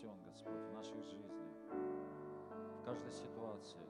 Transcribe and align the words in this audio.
превознесен, 0.00 0.16
Господь, 0.24 0.62
в 0.62 0.72
нашей 0.72 1.02
жизни, 1.02 1.30
в 2.80 2.84
каждой 2.84 3.12
ситуации, 3.12 3.80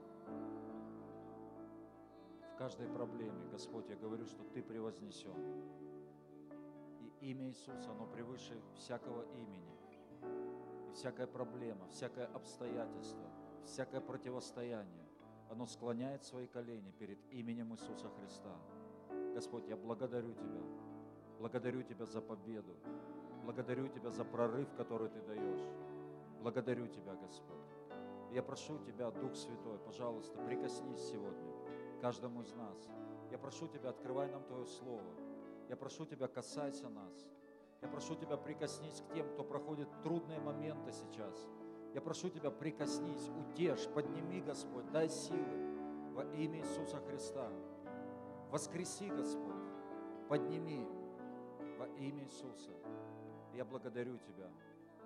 в 2.55 2.59
каждой 2.59 2.89
проблеме. 2.89 3.47
Господь, 3.51 3.89
я 3.89 3.97
говорю, 3.97 4.27
что 4.27 4.43
Ты 4.45 4.63
превознесен. 4.63 5.35
И 7.01 7.31
имя 7.31 7.49
Иисуса, 7.49 7.91
оно 7.91 8.07
превыше 8.07 8.61
всякого 8.75 9.23
имени. 9.35 9.77
И 10.89 10.93
всякая 10.93 11.27
проблема, 11.27 11.87
всякое 11.89 12.27
обстоятельство, 12.27 13.31
всякое 13.65 14.01
противостояние, 14.01 15.07
оно 15.51 15.67
склоняет 15.67 16.25
свои 16.25 16.47
колени 16.47 16.93
перед 16.99 17.19
именем 17.31 17.73
Иисуса 17.73 18.09
Христа. 18.19 18.57
Господь, 19.35 19.67
я 19.69 19.77
благодарю 19.77 20.33
Тебя. 20.35 20.63
Благодарю 21.39 21.83
Тебя 21.83 22.07
за 22.07 22.21
победу. 22.21 22.75
Благодарю 23.45 23.89
Тебя 23.89 24.11
за 24.11 24.25
прорыв, 24.25 24.69
который 24.77 25.09
Ты 25.09 25.21
даешь. 25.23 25.90
Благодарю 26.41 26.87
Тебя, 26.87 27.15
Господь. 27.15 27.57
Я 28.33 28.43
прошу 28.43 28.79
Тебя, 28.79 29.11
Дух 29.11 29.35
Святой, 29.37 29.79
пожалуйста, 29.79 30.39
прикоснись 30.39 31.11
сегодня 31.11 31.53
каждому 32.01 32.43
из 32.43 32.55
нас. 32.55 32.89
Я 33.31 33.39
прошу 33.39 33.69
Тебя, 33.69 33.91
открывай 33.91 34.29
нам 34.31 34.43
Твое 34.45 34.67
Слово. 34.67 35.15
Я 35.69 35.77
прошу 35.77 36.07
Тебя, 36.07 36.29
касайся 36.29 36.89
нас. 36.89 37.29
Я 37.83 37.89
прошу 37.89 38.15
Тебя, 38.15 38.37
прикоснись 38.37 39.03
к 39.03 39.13
тем, 39.13 39.29
кто 39.33 39.45
проходит 39.45 39.89
трудные 40.03 40.41
моменты 40.41 40.93
сейчас. 40.93 41.47
Я 41.95 42.01
прошу 42.01 42.31
Тебя, 42.31 42.51
прикоснись, 42.51 43.29
утешь, 43.29 43.87
подними, 43.89 44.41
Господь, 44.41 44.91
дай 44.93 45.09
силы 45.09 46.15
во 46.15 46.25
имя 46.35 46.61
Иисуса 46.61 46.99
Христа. 46.99 47.51
Воскреси, 48.51 49.09
Господь, 49.09 49.63
подними 50.29 50.87
во 51.79 51.87
имя 51.99 52.25
Иисуса. 52.25 52.73
Я 53.55 53.65
благодарю 53.65 54.19
Тебя, 54.19 54.51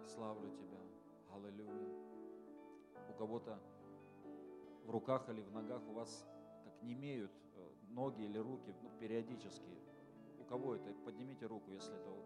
славлю 0.06 0.50
Тебя. 0.50 0.83
Аллилуйя. 1.34 1.94
У 3.10 3.14
кого-то 3.14 3.58
в 4.84 4.90
руках 4.90 5.28
или 5.28 5.40
в 5.40 5.50
ногах 5.52 5.82
у 5.88 5.92
вас 5.92 6.26
как 6.64 6.82
не 6.82 6.92
имеют 6.92 7.32
э, 7.56 7.68
ноги 7.88 8.22
или 8.22 8.38
руки 8.38 8.74
ну, 8.82 8.90
периодически. 8.98 9.78
У 10.40 10.44
кого 10.44 10.76
это? 10.76 10.92
Поднимите 11.04 11.46
руку, 11.46 11.70
если 11.70 11.94
это 11.94 12.10
вы. 12.10 12.22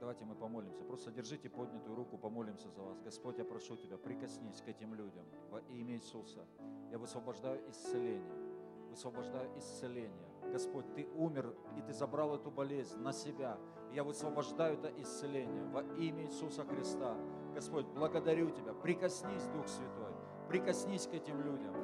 Давайте 0.00 0.24
мы 0.24 0.34
помолимся. 0.34 0.82
Просто 0.84 1.12
держите 1.12 1.48
поднятую 1.48 1.94
руку, 1.94 2.18
помолимся 2.18 2.68
за 2.70 2.82
вас. 2.82 3.00
Господь, 3.00 3.38
я 3.38 3.44
прошу 3.44 3.76
Тебя, 3.76 3.96
прикоснись 3.96 4.60
к 4.60 4.68
этим 4.68 4.94
людям 4.94 5.24
во 5.50 5.60
имя 5.60 5.94
Иисуса. 5.94 6.44
Я 6.90 6.98
высвобождаю 6.98 7.70
исцеление 7.70 8.52
высвобождаю 8.92 9.58
исцеление. 9.58 10.31
Господь, 10.50 10.92
Ты 10.94 11.06
умер, 11.14 11.54
и 11.76 11.82
Ты 11.82 11.92
забрал 11.92 12.34
эту 12.34 12.50
болезнь 12.50 12.98
на 13.00 13.12
себя. 13.12 13.58
Я 13.92 14.04
высвобождаю 14.04 14.78
это 14.78 14.88
исцеление 15.00 15.64
во 15.66 15.82
имя 15.96 16.24
Иисуса 16.24 16.64
Христа. 16.64 17.16
Господь, 17.54 17.86
благодарю 17.86 18.50
Тебя. 18.50 18.72
Прикоснись, 18.72 19.46
Дух 19.48 19.68
Святой, 19.68 20.12
прикоснись 20.48 21.06
к 21.06 21.14
этим 21.14 21.40
людям 21.42 21.74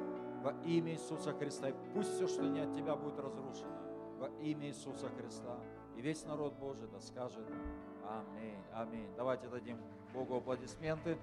во 0.41 0.51
имя 0.63 0.93
Иисуса 0.93 1.33
Христа. 1.33 1.69
И 1.69 1.73
пусть 1.93 2.13
все, 2.13 2.27
что 2.27 2.43
не 2.43 2.59
от 2.61 2.73
Тебя, 2.73 2.95
будет 2.95 3.19
разрушено 3.19 3.77
во 4.17 4.27
имя 4.41 4.67
Иисуса 4.67 5.09
Христа. 5.09 5.57
И 5.95 6.01
весь 6.01 6.25
народ 6.25 6.53
Божий 6.53 6.87
да 6.87 6.99
скажет 6.99 7.45
Аминь, 8.07 8.63
Аминь. 8.73 9.09
Давайте 9.15 9.47
дадим 9.47 9.77
Богу 10.13 10.37
аплодисменты. 10.37 11.17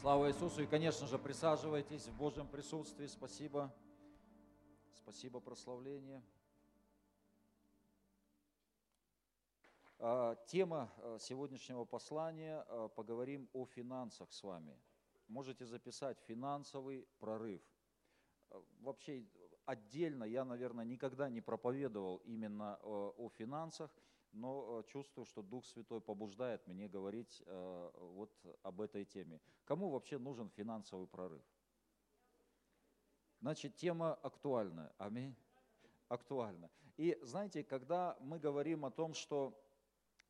Слава 0.00 0.28
Иисусу. 0.28 0.62
И, 0.62 0.66
конечно 0.66 1.06
же, 1.06 1.18
присаживайтесь 1.18 2.06
в 2.06 2.16
Божьем 2.16 2.46
присутствии. 2.46 3.06
Спасибо. 3.06 3.72
Спасибо, 5.06 5.38
прославление. 5.38 6.20
А, 10.00 10.34
тема 10.46 10.92
а, 10.96 11.16
сегодняшнего 11.20 11.84
послания 11.84 12.64
а,– 12.66 12.88
поговорим 12.96 13.48
о 13.52 13.66
финансах 13.66 14.32
с 14.32 14.42
вами. 14.42 14.76
Можете 15.28 15.64
записать 15.64 16.18
«финансовый 16.26 17.06
прорыв». 17.20 17.62
Вообще 18.80 19.24
отдельно 19.64 20.24
я, 20.24 20.44
наверное, 20.44 20.84
никогда 20.84 21.28
не 21.28 21.40
проповедовал 21.40 22.16
именно 22.24 22.76
о 22.82 23.28
финансах, 23.28 23.96
но 24.32 24.82
чувствую, 24.88 25.24
что 25.24 25.40
Дух 25.40 25.66
Святой 25.66 26.00
побуждает 26.00 26.66
мне 26.66 26.88
говорить 26.88 27.44
вот 27.46 28.32
об 28.64 28.80
этой 28.80 29.04
теме. 29.04 29.40
Кому 29.64 29.88
вообще 29.90 30.18
нужен 30.18 30.50
финансовый 30.50 31.06
прорыв? 31.06 31.44
Значит, 33.46 33.76
тема 33.76 34.14
актуальна. 34.24 34.92
Аминь. 34.98 35.36
Актуальна. 36.08 36.68
И 36.96 37.16
знаете, 37.22 37.62
когда 37.62 38.16
мы 38.18 38.40
говорим 38.40 38.84
о 38.84 38.90
том, 38.90 39.14
что 39.14 39.56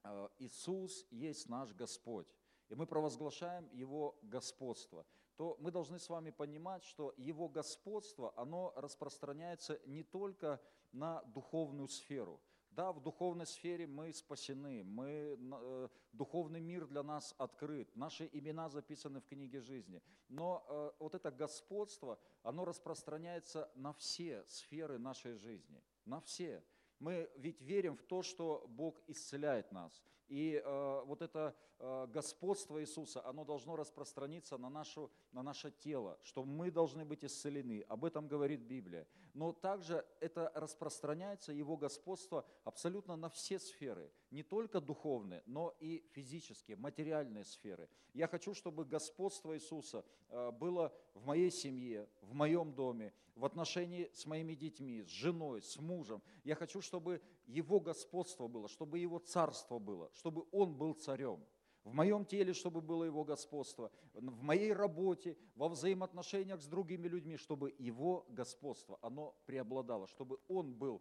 э, 0.05 0.29
Иисус 0.39 1.07
есть 1.11 1.49
наш 1.49 1.73
Господь, 1.73 2.27
и 2.69 2.75
мы 2.75 2.87
провозглашаем 2.87 3.71
Его 3.73 4.19
господство, 4.21 5.07
то 5.37 5.57
мы 5.61 5.71
должны 5.71 5.99
с 5.99 6.11
вами 6.11 6.31
понимать, 6.31 6.85
что 6.85 7.15
Его 7.17 7.49
господство, 7.49 8.35
оно 8.37 8.75
распространяется 8.77 9.81
не 9.87 10.03
только 10.03 10.61
на 10.93 11.23
духовную 11.23 11.89
сферу– 11.89 12.39
да, 12.77 12.93
в 12.93 13.01
духовной 13.01 13.47
сфере 13.47 13.87
мы 13.87 14.13
спасены, 14.13 14.85
мы, 14.85 15.39
э, 15.39 15.89
духовный 16.13 16.61
мир 16.61 16.87
для 16.87 17.03
нас 17.03 17.35
открыт, 17.39 17.97
наши 17.97 18.29
имена 18.33 18.69
записаны 18.69 19.21
в 19.21 19.27
книге 19.27 19.61
жизни. 19.61 20.03
Но 20.29 20.65
э, 20.69 20.91
вот 20.99 21.15
это 21.15 21.31
господство, 21.31 22.19
оно 22.43 22.67
распространяется 22.67 23.71
на 23.75 23.95
все 23.95 24.45
сферы 24.47 24.99
нашей 24.99 25.35
жизни, 25.37 25.83
на 26.05 26.21
все. 26.21 26.63
Мы 26.99 27.31
ведь 27.37 27.63
верим 27.63 27.97
в 27.97 28.03
то, 28.03 28.23
что 28.23 28.67
Бог 28.69 29.01
исцеляет 29.07 29.73
нас. 29.73 30.05
И 30.29 30.61
э, 30.65 31.03
вот 31.05 31.23
это 31.23 31.55
э, 31.79 32.07
господство 32.09 32.81
Иисуса, 32.81 33.25
оно 33.25 33.45
должно 33.45 33.77
распространиться 33.77 34.59
на, 34.59 34.69
нашу, 34.69 35.11
на 35.33 35.43
наше 35.43 35.71
тело, 35.71 36.19
что 36.23 36.45
мы 36.45 36.71
должны 36.71 37.05
быть 37.05 37.25
исцелены. 37.25 37.85
Об 37.89 38.05
этом 38.05 38.27
говорит 38.27 38.61
Библия. 38.61 39.07
Но 39.35 39.53
также 39.53 40.05
это 40.21 40.51
распространяется, 40.55 41.53
Его 41.53 41.77
господство, 41.77 42.45
абсолютно 42.65 43.17
на 43.17 43.29
все 43.29 43.59
сферы. 43.59 44.11
Не 44.31 44.43
только 44.43 44.81
духовные, 44.81 45.43
но 45.47 45.75
и 45.79 46.05
физические, 46.13 46.77
материальные 46.77 47.45
сферы. 47.45 47.89
Я 48.15 48.27
хочу, 48.29 48.55
чтобы 48.55 48.85
господство 48.85 49.55
Иисуса 49.55 50.05
э, 50.29 50.51
было 50.51 50.93
в 51.15 51.25
моей 51.27 51.51
семье, 51.51 52.09
в 52.23 52.35
моем 52.35 52.73
доме, 52.73 53.13
в 53.37 53.45
отношении 53.45 54.11
с 54.15 54.25
моими 54.25 54.55
детьми, 54.55 55.03
с 55.03 55.09
женой, 55.09 55.63
с 55.63 55.77
мужем. 55.77 56.23
Я 56.43 56.55
хочу, 56.55 56.81
чтобы 56.81 57.21
Его 57.47 57.79
господство 57.79 58.49
было, 58.49 58.69
чтобы 58.69 58.99
Его 58.99 59.19
царство 59.19 59.79
было, 59.79 60.11
чтобы 60.17 60.47
Он 60.51 60.75
был 60.75 60.95
царем. 60.95 61.45
В 61.85 61.93
моем 61.93 62.25
теле, 62.25 62.53
чтобы 62.53 62.81
было 62.81 63.05
Его 63.05 63.25
господство, 63.25 63.93
в 64.15 64.43
моей 64.43 64.73
работе, 64.73 65.37
во 65.55 65.69
взаимоотношениях 65.69 66.61
с 66.61 66.67
другими 66.67 67.07
людьми, 67.07 67.37
чтобы 67.37 67.75
Его 67.79 68.27
господство, 68.29 68.99
оно 69.03 69.37
преобладало, 69.47 70.09
чтобы 70.09 70.41
Он 70.49 70.75
был 70.75 71.01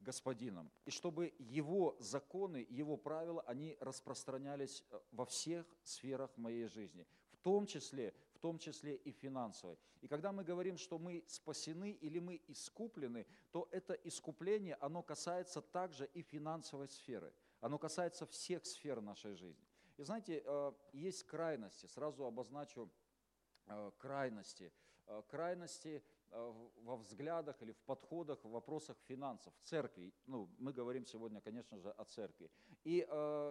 господином, 0.00 0.70
и 0.84 0.90
чтобы 0.90 1.34
его 1.38 1.96
законы, 1.98 2.66
его 2.68 2.96
правила, 2.96 3.42
они 3.42 3.76
распространялись 3.80 4.84
э, 4.90 5.00
во 5.10 5.24
всех 5.24 5.66
сферах 5.82 6.30
моей 6.36 6.68
жизни, 6.68 7.06
в 7.32 7.36
том 7.38 7.66
числе, 7.66 8.14
в 8.34 8.38
том 8.38 8.58
числе 8.58 8.96
и 8.96 9.10
финансовой. 9.10 9.76
И 10.02 10.08
когда 10.08 10.32
мы 10.32 10.44
говорим, 10.44 10.76
что 10.76 10.98
мы 10.98 11.24
спасены 11.26 11.90
или 11.90 12.20
мы 12.20 12.40
искуплены, 12.46 13.26
то 13.50 13.68
это 13.72 13.94
искупление, 13.94 14.76
оно 14.76 15.02
касается 15.02 15.60
также 15.60 16.08
и 16.14 16.22
финансовой 16.22 16.88
сферы, 16.88 17.32
оно 17.60 17.78
касается 17.78 18.26
всех 18.26 18.66
сфер 18.66 19.00
нашей 19.00 19.34
жизни. 19.34 19.66
И 19.96 20.02
знаете, 20.02 20.42
э, 20.44 20.72
есть 20.92 21.24
крайности, 21.24 21.86
сразу 21.86 22.24
обозначу 22.24 22.90
э, 23.66 23.90
крайности. 23.98 24.72
Крайности– 25.28 26.02
Э, 26.32 26.52
во 26.82 26.96
взглядах 26.96 27.62
или 27.62 27.72
в 27.72 27.80
подходах 27.82 28.44
в 28.44 28.50
вопросах 28.50 28.96
финансов, 29.08 29.52
в 29.56 29.62
церкви. 29.62 30.12
Ну, 30.26 30.48
мы 30.58 30.72
говорим 30.72 31.06
сегодня, 31.06 31.40
конечно 31.40 31.78
же, 31.78 31.90
о 31.90 32.04
церкви. 32.04 32.50
И 32.84 33.06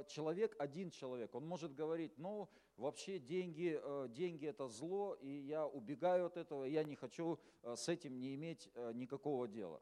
человек, 0.08 0.56
один 0.60 0.90
человек, 0.90 1.36
он 1.36 1.46
может 1.46 1.74
говорить, 1.74 2.18
ну, 2.18 2.50
вообще 2.78 3.20
деньги, 3.20 3.82
деньги 4.10 4.46
это 4.46 4.68
зло, 4.68 5.16
и 5.16 5.28
я 5.28 5.66
убегаю 5.66 6.28
от 6.28 6.38
этого, 6.38 6.64
я 6.66 6.84
не 6.84 6.96
хочу 6.96 7.40
с 7.64 7.90
этим 7.90 8.20
не 8.20 8.36
иметь 8.36 8.70
никакого 8.94 9.48
дела. 9.48 9.82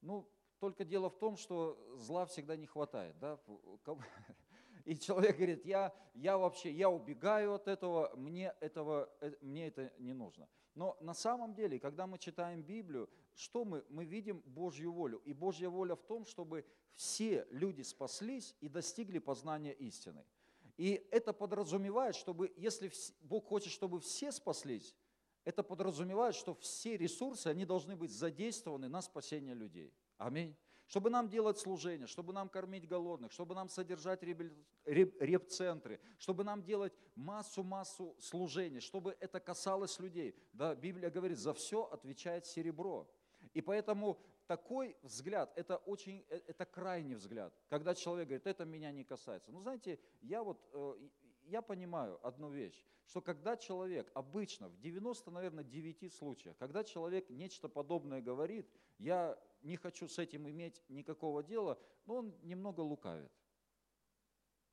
Ну, 0.00 0.26
только 0.58 0.84
дело 0.84 1.10
в 1.10 1.18
том, 1.18 1.36
что 1.36 1.78
зла 1.96 2.26
всегда 2.26 2.56
не 2.56 2.66
хватает. 2.66 3.18
Да? 3.18 3.38
И 4.84 4.96
человек 4.96 5.36
говорит, 5.36 5.64
я, 5.64 5.94
я 6.14 6.38
вообще, 6.38 6.70
я 6.70 6.88
убегаю 6.88 7.54
от 7.54 7.66
этого, 7.66 8.12
мне, 8.16 8.54
этого, 8.60 9.10
э, 9.20 9.32
мне 9.40 9.66
это 9.66 9.92
не 9.98 10.12
нужно. 10.12 10.48
Но 10.74 10.96
на 11.00 11.14
самом 11.14 11.54
деле, 11.54 11.80
когда 11.80 12.06
мы 12.06 12.18
читаем 12.18 12.62
Библию, 12.62 13.08
что 13.34 13.64
мы? 13.64 13.84
Мы 13.88 14.04
видим 14.04 14.42
Божью 14.44 14.92
волю. 14.92 15.20
И 15.24 15.32
Божья 15.32 15.68
воля 15.68 15.96
в 15.96 16.02
том, 16.02 16.24
чтобы 16.24 16.64
все 16.94 17.46
люди 17.50 17.82
спаслись 17.82 18.54
и 18.60 18.68
достигли 18.68 19.18
познания 19.18 19.72
истины. 19.72 20.24
И 20.76 21.06
это 21.10 21.32
подразумевает, 21.32 22.14
чтобы, 22.14 22.52
если 22.56 22.92
Бог 23.20 23.46
хочет, 23.46 23.72
чтобы 23.72 24.00
все 24.00 24.30
спаслись, 24.30 24.94
это 25.44 25.62
подразумевает, 25.62 26.34
что 26.34 26.54
все 26.54 26.96
ресурсы, 26.96 27.46
они 27.46 27.64
должны 27.64 27.96
быть 27.96 28.10
задействованы 28.10 28.88
на 28.88 29.00
спасение 29.00 29.54
людей. 29.54 29.92
Аминь. 30.18 30.56
чтобы 30.86 31.10
нам 31.10 31.28
делать 31.28 31.58
служение, 31.58 32.06
чтобы 32.06 32.32
нам 32.32 32.48
кормить 32.48 32.86
голодных, 32.86 33.32
чтобы 33.32 33.54
нам 33.54 33.68
содержать 33.68 34.22
реп-центры, 34.84 36.00
чтобы 36.18 36.44
нам 36.44 36.62
делать 36.62 36.92
массу-массу 37.16 38.14
служений, 38.20 38.80
чтобы 38.80 39.16
это 39.20 39.40
касалось 39.40 39.98
людей. 39.98 40.34
Да, 40.52 40.74
Библия 40.74 41.10
говорит, 41.10 41.38
за 41.38 41.52
все 41.54 41.82
отвечает 41.84 42.46
серебро. 42.46 43.10
И 43.52 43.60
поэтому 43.60 44.18
такой 44.46 44.96
взгляд, 45.02 45.52
это 45.56 45.76
очень, 45.78 46.24
э, 46.28 46.40
это 46.46 46.64
крайний 46.64 47.14
взгляд, 47.14 47.52
когда 47.68 47.94
человек 47.94 48.28
говорит, 48.28 48.46
это 48.46 48.64
меня 48.64 48.92
не 48.92 49.04
касается. 49.04 49.50
Ну, 49.50 49.60
знаете, 49.60 49.98
я 50.22 50.42
вот, 50.42 50.64
э, 50.72 51.08
я 51.44 51.62
понимаю 51.62 52.18
одну 52.22 52.50
вещь, 52.50 52.84
что 53.06 53.20
когда 53.20 53.56
человек 53.56 54.10
обычно, 54.14 54.68
в 54.68 54.78
90, 54.78 55.30
наверное, 55.30 55.64
9 55.64 56.12
случаях, 56.12 56.56
когда 56.58 56.84
человек 56.84 57.28
нечто 57.30 57.68
подобное 57.68 58.20
говорит, 58.20 58.68
я 58.98 59.38
не 59.66 59.76
хочу 59.76 60.08
с 60.08 60.18
этим 60.18 60.48
иметь 60.48 60.82
никакого 60.88 61.42
дела, 61.42 61.78
но 62.06 62.16
он 62.16 62.34
немного 62.42 62.80
лукавит. 62.80 63.32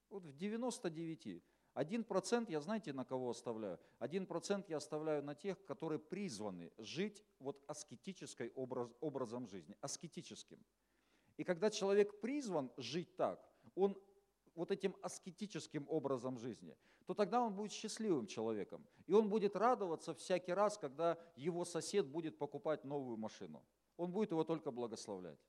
Вот 0.09 0.23
в 0.23 0.33
99. 0.33 1.43
Один 1.73 2.03
процент 2.03 2.49
я, 2.49 2.61
знаете, 2.61 2.93
на 2.93 3.03
кого 3.03 3.31
оставляю? 3.31 3.79
Один 3.97 4.27
процент 4.27 4.69
я 4.69 4.77
оставляю 4.77 5.23
на 5.23 5.33
тех, 5.33 5.65
которые 5.65 5.97
призваны 5.97 6.71
жить 6.77 7.23
вот 7.39 7.63
аскетической 7.67 8.51
образ, 8.55 8.91
образом 9.01 9.47
жизни, 9.47 9.75
аскетическим. 9.81 10.63
И 11.37 11.43
когда 11.43 11.71
человек 11.71 12.21
призван 12.21 12.71
жить 12.77 13.15
так, 13.15 13.43
он 13.73 13.97
вот 14.53 14.69
этим 14.69 14.95
аскетическим 15.01 15.87
образом 15.89 16.37
жизни, 16.37 16.77
то 17.07 17.15
тогда 17.15 17.41
он 17.41 17.55
будет 17.55 17.71
счастливым 17.71 18.27
человеком. 18.27 18.85
И 19.07 19.13
он 19.13 19.27
будет 19.27 19.55
радоваться 19.55 20.13
всякий 20.13 20.53
раз, 20.53 20.77
когда 20.77 21.17
его 21.35 21.65
сосед 21.65 22.05
будет 22.05 22.37
покупать 22.37 22.83
новую 22.83 23.17
машину. 23.17 23.63
Он 24.03 24.11
будет 24.11 24.31
его 24.31 24.43
только 24.43 24.69
благословлять. 24.71 25.39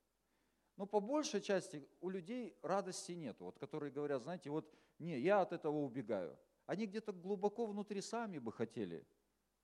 Но 0.77 0.87
по 0.87 1.01
большей 1.01 1.41
части 1.41 1.89
у 2.01 2.09
людей 2.09 2.57
радости 2.63 3.13
нет, 3.13 3.41
вот, 3.41 3.59
которые 3.59 3.91
говорят, 3.91 4.23
знаете, 4.23 4.49
вот 4.51 4.73
не, 4.99 5.19
я 5.19 5.41
от 5.41 5.53
этого 5.53 5.79
убегаю. 5.79 6.39
Они 6.67 6.87
где-то 6.87 7.13
глубоко 7.13 7.67
внутри 7.67 8.01
сами 8.01 8.39
бы 8.39 8.53
хотели 8.53 9.05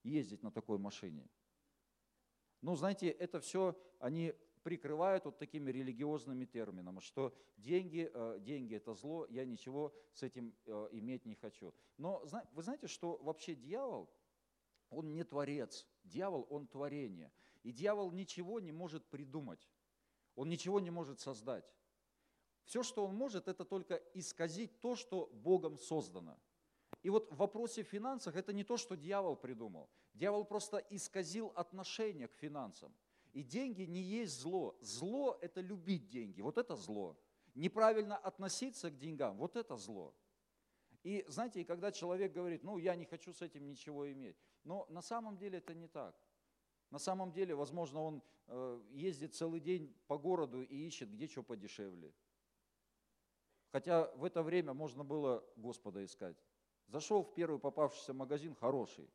ездить 0.03 0.43
на 0.43 0.51
такой 0.51 0.79
машине. 0.79 1.29
Но 2.63 2.75
знаете, 2.75 3.09
это 3.09 3.39
все 3.41 3.77
они 4.01 4.35
прикрывают 4.65 5.25
вот 5.25 5.39
такими 5.39 5.71
религиозными 5.71 6.45
терминами, 6.45 6.99
что 6.99 7.33
деньги, 7.57 8.11
э, 8.13 8.39
деньги 8.41 8.75
это 8.75 8.95
зло, 8.95 9.25
я 9.31 9.45
ничего 9.45 9.95
с 10.13 10.25
этим 10.25 10.53
э, 10.67 10.89
иметь 10.91 11.25
не 11.27 11.37
хочу. 11.37 11.73
Но 11.97 12.25
вы 12.53 12.63
знаете, 12.63 12.89
что 12.89 13.19
вообще 13.23 13.55
дьявол, 13.55 14.11
он 14.91 15.13
не 15.13 15.23
творец, 15.23 15.87
дьявол, 16.03 16.47
он 16.51 16.67
творение. 16.67 17.33
И 17.62 17.73
дьявол 17.73 18.11
ничего 18.12 18.61
не 18.61 18.73
может 18.73 19.05
придумать, 19.07 19.69
он 20.35 20.49
ничего 20.49 20.81
не 20.81 20.91
может 20.91 21.21
создать. 21.21 21.71
Все, 22.65 22.83
что 22.83 23.05
он 23.05 23.15
может, 23.17 23.49
это 23.49 23.65
только 23.65 23.97
исказить 24.15 24.81
то, 24.81 24.95
что 24.95 25.27
Богом 25.33 25.79
создано. 25.79 26.39
И 27.03 27.11
вот 27.11 27.31
в 27.33 27.37
вопросе 27.37 27.83
финансов 27.83 28.37
это 28.37 28.53
не 28.53 28.65
то, 28.65 28.77
что 28.77 28.97
дьявол 28.97 29.37
придумал. 29.37 29.91
Дьявол 30.15 30.45
просто 30.45 30.79
исказил 30.91 31.53
отношение 31.57 32.29
к 32.29 32.35
финансам. 32.35 32.95
И 33.33 33.43
деньги 33.43 33.83
не 33.83 34.03
есть 34.03 34.41
зло. 34.41 34.77
Зло– 34.81 35.39
это 35.41 35.61
любить 35.61 36.09
деньги. 36.09 36.41
Вот 36.41 36.59
это 36.59 36.77
зло. 36.77 37.17
Неправильно 37.55 38.17
относиться 38.17 38.91
к 38.91 38.99
деньгам– 38.99 39.37
вот 39.39 39.56
это 39.56 39.77
зло. 39.77 40.15
И 41.03 41.25
знаете, 41.29 41.65
когда 41.65 41.91
человек 41.93 42.33
говорит, 42.33 42.63
ну, 42.63 42.79
я 42.79 42.95
не 42.95 43.05
хочу 43.05 43.33
с 43.33 43.41
этим 43.41 43.67
ничего 43.67 44.11
иметь, 44.13 44.37
но 44.65 44.87
на 44.91 45.01
самом 45.01 45.37
деле 45.39 45.59
это 45.59 45.75
не 45.75 45.89
так. 45.89 46.15
На 46.91 46.99
самом 46.99 47.33
деле, 47.33 47.55
возможно, 47.55 48.03
он 48.03 48.23
э, 48.47 48.83
ездит 48.91 49.35
целый 49.35 49.61
день 49.61 49.95
по 50.09 50.19
городу 50.19 50.63
и 50.63 50.87
ищет, 50.87 51.11
где 51.11 51.29
что 51.29 51.43
подешевле. 51.43 52.13
Хотя 53.71 54.11
в 54.17 54.25
это 54.25 54.43
время 54.43 54.75
можно 54.75 55.05
было 55.05 55.45
Господа 55.57 56.05
искать. 56.05 56.37
Зашел 56.89 57.23
в 57.23 57.33
первый 57.33 57.61
попавшийся 57.61 58.13
магазин, 58.13 58.57
хороший. 58.57 59.09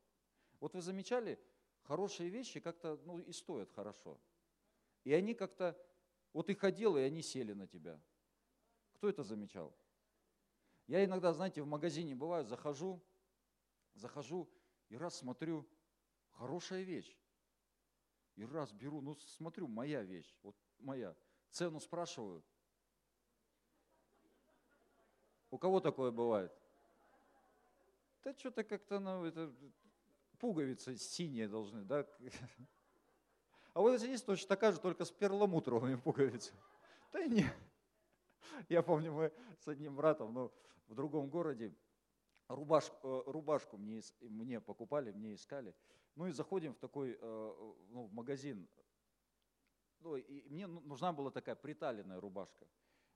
Вот 0.61 0.73
вы 0.73 0.81
замечали, 0.81 1.37
хорошие 1.83 2.29
вещи 2.29 2.61
как-то 2.61 2.97
ну, 3.03 3.19
и 3.19 3.33
стоят 3.33 3.69
хорошо. 3.71 4.17
И 5.03 5.13
они 5.13 5.33
как-то, 5.33 5.77
вот 6.31 6.49
их 6.49 6.63
одел, 6.63 6.95
и 6.95 7.01
они 7.01 7.21
сели 7.21 7.51
на 7.51 7.67
тебя. 7.67 7.99
Кто 8.93 9.09
это 9.09 9.23
замечал? 9.23 9.75
Я 10.87 11.03
иногда, 11.03 11.33
знаете, 11.33 11.61
в 11.61 11.67
магазине 11.67 12.15
бываю, 12.15 12.45
захожу, 12.45 13.03
захожу 13.93 14.49
и 14.87 14.95
раз 14.95 15.17
смотрю, 15.17 15.67
хорошая 16.31 16.83
вещь. 16.83 17.17
И 18.35 18.45
раз 18.45 18.71
беру, 18.73 19.01
ну 19.01 19.15
смотрю, 19.15 19.67
моя 19.67 20.03
вещь, 20.03 20.35
вот 20.43 20.55
моя. 20.79 21.15
Цену 21.51 21.79
спрашиваю. 21.79 22.43
У 25.51 25.57
кого 25.57 25.79
такое 25.79 26.11
бывает? 26.11 26.51
Да 28.23 28.33
что-то 28.33 28.63
как-то, 28.63 28.99
ну, 28.99 29.23
это, 29.23 29.53
пуговицы 30.39 30.97
синие 30.97 31.47
должны, 31.47 31.83
да? 31.83 32.05
А 33.73 33.81
вот 33.81 33.99
здесь 33.99 34.21
точно 34.21 34.47
такая 34.47 34.71
же, 34.71 34.79
только 34.79 35.05
с 35.05 35.11
перламутровыми 35.11 35.95
пуговицами. 35.95 36.59
Да 37.11 37.25
не. 37.25 37.45
Я 38.69 38.81
помню, 38.81 39.11
мы 39.11 39.33
с 39.59 39.67
одним 39.67 39.95
братом, 39.95 40.33
ну, 40.33 40.51
в 40.87 40.95
другом 40.95 41.29
городе, 41.29 41.73
рубашку, 42.47 42.95
э, 43.07 43.23
рубашку 43.31 43.77
мне, 43.77 44.01
мне 44.21 44.59
покупали, 44.59 45.11
мне 45.11 45.35
искали. 45.35 45.73
Ну 46.15 46.27
и 46.27 46.31
заходим 46.31 46.73
в 46.73 46.79
такой, 46.79 47.17
э, 47.19 47.73
ну, 47.89 48.05
в 48.05 48.13
магазин. 48.13 48.67
Ну, 49.99 50.15
и 50.15 50.49
мне 50.49 50.67
ну, 50.67 50.79
нужна 50.81 51.11
была 51.11 51.31
такая 51.31 51.55
приталенная 51.55 52.19
рубашка. 52.19 52.67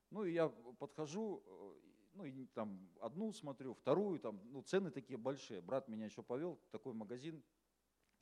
Ну 0.09 0.25
и 0.25 0.33
я 0.33 0.49
подхожу, 0.49 1.43
э, 1.45 1.79
ну 2.13 2.25
и 2.25 2.45
там 2.47 2.89
одну 2.99 3.31
смотрю, 3.31 3.73
вторую, 3.73 4.19
там, 4.19 4.41
ну 4.51 4.61
цены 4.61 4.91
такие 4.91 5.17
большие. 5.17 5.61
Брат 5.61 5.87
меня 5.87 6.05
еще 6.05 6.23
повел 6.23 6.59
такой 6.71 6.93
магазин 6.93 7.43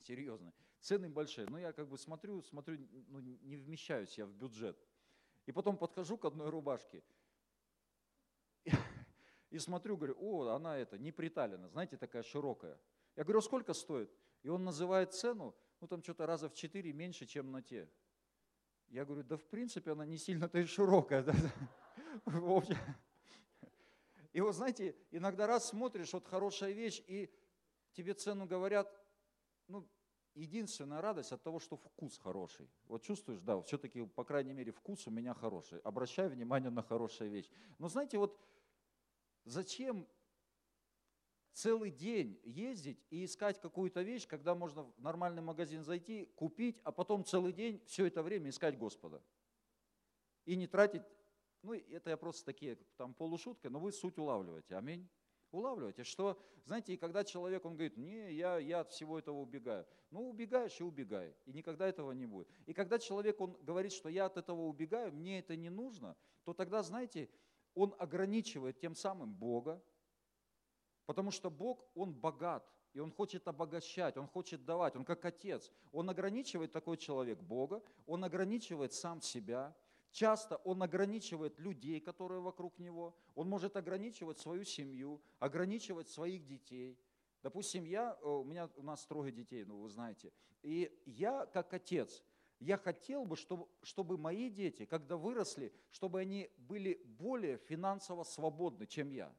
серьезный. 0.00 0.52
Цены 0.80 1.08
большие, 1.08 1.48
но 1.48 1.58
я 1.58 1.72
как 1.72 1.88
бы 1.88 1.98
смотрю, 1.98 2.42
смотрю, 2.42 2.78
ну 3.08 3.18
не 3.18 3.56
вмещаюсь 3.56 4.16
я 4.16 4.26
в 4.26 4.32
бюджет. 4.32 4.78
И 5.46 5.52
потом 5.52 5.76
подхожу 5.76 6.16
к 6.18 6.24
одной 6.24 6.50
рубашке 6.50 7.02
и, 8.64 8.70
и 9.50 9.58
смотрю, 9.58 9.96
говорю, 9.96 10.16
о, 10.20 10.48
она 10.48 10.76
это, 10.76 10.98
не 10.98 11.12
приталена, 11.12 11.68
знаете, 11.68 11.96
такая 11.96 12.22
широкая. 12.22 12.78
Я 13.16 13.24
говорю, 13.24 13.38
«А 13.38 13.42
сколько 13.42 13.72
стоит? 13.72 14.10
И 14.42 14.48
он 14.48 14.64
называет 14.64 15.12
цену, 15.12 15.54
ну 15.80 15.88
там 15.88 16.02
что-то 16.02 16.26
раза 16.26 16.48
в 16.48 16.54
четыре 16.54 16.92
меньше, 16.92 17.26
чем 17.26 17.50
на 17.50 17.62
те. 17.62 17.88
Я 18.88 19.04
говорю, 19.04 19.22
да 19.22 19.36
в 19.36 19.44
принципе 19.44 19.92
она 19.92 20.06
не 20.06 20.16
сильно-то 20.16 20.58
и 20.58 20.64
широкая. 20.64 21.22
Да? 21.22 21.34
И 24.32 24.40
вот 24.40 24.54
знаете, 24.54 24.94
иногда 25.10 25.46
раз 25.46 25.68
смотришь, 25.68 26.12
вот 26.12 26.26
хорошая 26.26 26.72
вещь, 26.72 27.02
и 27.08 27.28
тебе 27.92 28.14
цену 28.14 28.46
говорят, 28.46 28.88
ну, 29.66 29.88
единственная 30.34 31.00
радость 31.00 31.32
от 31.32 31.42
того, 31.42 31.58
что 31.58 31.76
вкус 31.76 32.18
хороший. 32.18 32.70
Вот 32.84 33.02
чувствуешь, 33.02 33.40
да, 33.40 33.60
все-таки, 33.62 34.06
по 34.06 34.24
крайней 34.24 34.52
мере, 34.52 34.70
вкус 34.70 35.06
у 35.06 35.10
меня 35.10 35.34
хороший. 35.34 35.80
Обращай 35.80 36.28
внимание 36.28 36.70
на 36.70 36.82
хорошую 36.82 37.30
вещь. 37.30 37.48
Но 37.78 37.88
знаете, 37.88 38.18
вот 38.18 38.38
зачем 39.44 40.06
целый 41.58 41.90
день 41.90 42.40
ездить 42.44 43.04
и 43.10 43.24
искать 43.24 43.60
какую-то 43.60 44.02
вещь, 44.02 44.26
когда 44.26 44.54
можно 44.54 44.84
в 44.84 45.00
нормальный 45.00 45.42
магазин 45.42 45.82
зайти, 45.82 46.26
купить, 46.36 46.80
а 46.84 46.92
потом 46.92 47.24
целый 47.24 47.52
день 47.52 47.82
все 47.86 48.06
это 48.06 48.22
время 48.22 48.50
искать 48.50 48.78
Господа. 48.78 49.20
И 50.44 50.56
не 50.56 50.66
тратить 50.66 51.02
ну, 51.62 51.72
это 51.72 52.10
я 52.10 52.16
просто 52.16 52.44
такие, 52.44 52.76
там 52.96 53.14
полушутка, 53.14 53.68
но 53.68 53.80
вы 53.80 53.92
суть 53.92 54.18
улавливаете. 54.18 54.76
Аминь. 54.76 55.08
Улавливаете, 55.50 56.04
что, 56.04 56.40
знаете, 56.64 56.92
и 56.92 56.96
когда 56.96 57.24
человек, 57.24 57.64
он 57.64 57.72
говорит, 57.72 57.96
не, 57.96 58.32
я, 58.34 58.58
я 58.58 58.80
от 58.80 58.90
всего 58.90 59.18
этого 59.18 59.40
убегаю. 59.40 59.86
Ну, 60.10 60.28
убегаешь 60.28 60.78
и 60.78 60.84
убегай, 60.84 61.34
и 61.46 61.52
никогда 61.52 61.88
этого 61.88 62.12
не 62.12 62.26
будет. 62.26 62.48
И 62.66 62.74
когда 62.74 62.98
человек, 62.98 63.40
он 63.40 63.56
говорит, 63.62 63.92
что 63.92 64.08
я 64.08 64.26
от 64.26 64.36
этого 64.36 64.66
убегаю, 64.66 65.12
мне 65.12 65.38
это 65.38 65.56
не 65.56 65.70
нужно, 65.70 66.16
то 66.44 66.52
тогда, 66.52 66.82
знаете, 66.82 67.30
он 67.74 67.94
ограничивает 67.98 68.78
тем 68.78 68.94
самым 68.94 69.34
Бога, 69.34 69.82
потому 71.08 71.30
что 71.30 71.50
Бог, 71.50 71.86
он 71.94 72.12
богат, 72.12 72.70
и 72.92 73.00
он 73.00 73.10
хочет 73.10 73.48
обогащать, 73.48 74.18
он 74.18 74.26
хочет 74.26 74.66
давать, 74.66 74.94
он 74.94 75.06
как 75.06 75.24
отец. 75.24 75.72
Он 75.90 76.10
ограничивает 76.10 76.70
такой 76.70 76.98
человек 76.98 77.40
Бога, 77.40 77.82
он 78.06 78.24
ограничивает 78.24 78.92
сам 78.92 79.22
себя, 79.22 79.74
Часто 80.10 80.56
он 80.64 80.82
ограничивает 80.82 81.58
людей, 81.58 82.00
которые 82.00 82.40
вокруг 82.40 82.78
него. 82.78 83.14
Он 83.34 83.48
может 83.48 83.76
ограничивать 83.76 84.38
свою 84.38 84.64
семью, 84.64 85.20
ограничивать 85.38 86.08
своих 86.08 86.46
детей. 86.46 86.98
Допустим, 87.42 87.84
я, 87.84 88.18
э, 88.20 88.26
у 88.26 88.42
меня 88.42 88.70
у 88.76 88.82
нас 88.82 89.04
трое 89.04 89.30
детей, 89.30 89.64
ну 89.64 89.78
вы 89.78 89.90
знаете. 89.90 90.32
И 90.62 90.90
я 91.04 91.44
как 91.46 91.74
отец, 91.74 92.24
я 92.58 92.78
хотел 92.78 93.26
бы, 93.26 93.36
чтобы, 93.36 93.68
чтобы 93.82 94.16
мои 94.16 94.48
дети, 94.48 94.86
когда 94.86 95.18
выросли, 95.18 95.72
чтобы 95.90 96.20
они 96.20 96.50
были 96.56 97.02
более 97.04 97.58
финансово 97.58 98.24
свободны, 98.24 98.86
чем 98.86 99.10
я. 99.10 99.30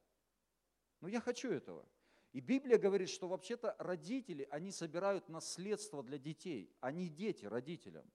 Но 1.02 1.08
я 1.08 1.22
хочу 1.22 1.52
этого. 1.52 1.88
И 2.32 2.42
Библия 2.42 2.78
говорит, 2.78 3.10
что 3.10 3.28
вообще-то 3.28 3.76
родители, 3.80 4.48
они 4.52 4.72
собирают 4.72 5.30
наследство 5.30 6.04
для 6.04 6.18
детей, 6.18 6.72
а 6.80 6.92
не 6.92 7.10
дети 7.10 7.46
родителям. 7.46 8.06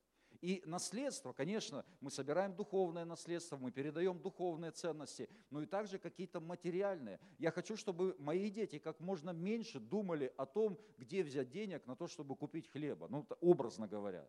И 0.40 0.62
наследство, 0.66 1.32
конечно, 1.32 1.86
мы 2.00 2.10
собираем 2.10 2.54
духовное 2.54 3.06
наследство, 3.06 3.56
мы 3.56 3.72
передаем 3.72 4.20
духовные 4.20 4.72
ценности, 4.72 5.28
но 5.48 5.62
и 5.62 5.66
также 5.66 5.98
какие-то 5.98 6.38
материальные. 6.38 7.18
Я 7.38 7.50
хочу, 7.50 7.76
чтобы 7.76 8.14
мои 8.18 8.50
дети 8.50 8.78
как 8.78 9.00
можно 9.00 9.30
меньше 9.30 9.80
думали 9.80 10.32
о 10.36 10.44
том, 10.44 10.78
где 10.98 11.22
взять 11.22 11.50
денег 11.50 11.86
на 11.86 11.96
то, 11.96 12.06
чтобы 12.06 12.36
купить 12.36 12.70
хлеба, 12.70 13.08
ну, 13.08 13.26
образно 13.40 13.88
говоря. 13.88 14.28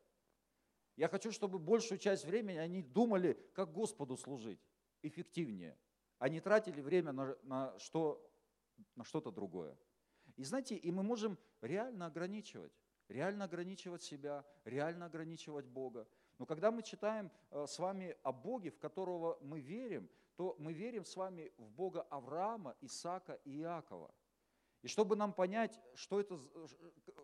Я 0.95 1.09
хочу, 1.09 1.31
чтобы 1.31 1.59
большую 1.59 1.99
часть 1.99 2.23
времени 2.23 2.57
они 2.57 2.81
думали, 2.81 3.37
как 3.53 3.73
Господу 3.73 4.15
служить 4.15 4.61
эффективнее, 5.01 5.77
а 6.17 6.29
не 6.29 6.39
тратили 6.39 6.79
время 6.79 7.11
на, 7.11 7.37
на, 7.43 7.77
что, 7.79 8.25
на 8.95 9.03
что-то 9.03 9.31
другое. 9.31 9.77
И 10.35 10.43
знаете, 10.43 10.75
и 10.75 10.91
мы 10.91 11.03
можем 11.03 11.37
реально 11.61 12.07
ограничивать, 12.07 12.73
реально 13.07 13.45
ограничивать 13.45 14.03
себя, 14.03 14.45
реально 14.65 15.05
ограничивать 15.05 15.65
Бога. 15.65 16.07
Но 16.37 16.45
когда 16.45 16.71
мы 16.71 16.83
читаем 16.83 17.31
э, 17.51 17.65
с 17.67 17.79
вами 17.79 18.15
о 18.23 18.31
Боге, 18.31 18.71
в 18.71 18.79
которого 18.79 19.37
мы 19.41 19.61
верим, 19.61 20.09
то 20.35 20.55
мы 20.59 20.73
верим 20.73 21.05
с 21.05 21.15
вами 21.15 21.53
в 21.57 21.69
Бога 21.69 22.01
Авраама, 22.09 22.75
Исаака 22.81 23.39
и 23.45 23.59
Иакова. 23.59 24.13
И 24.81 24.87
чтобы 24.87 25.15
нам 25.15 25.33
понять, 25.33 25.79
что 25.95 26.19
это, 26.19 26.39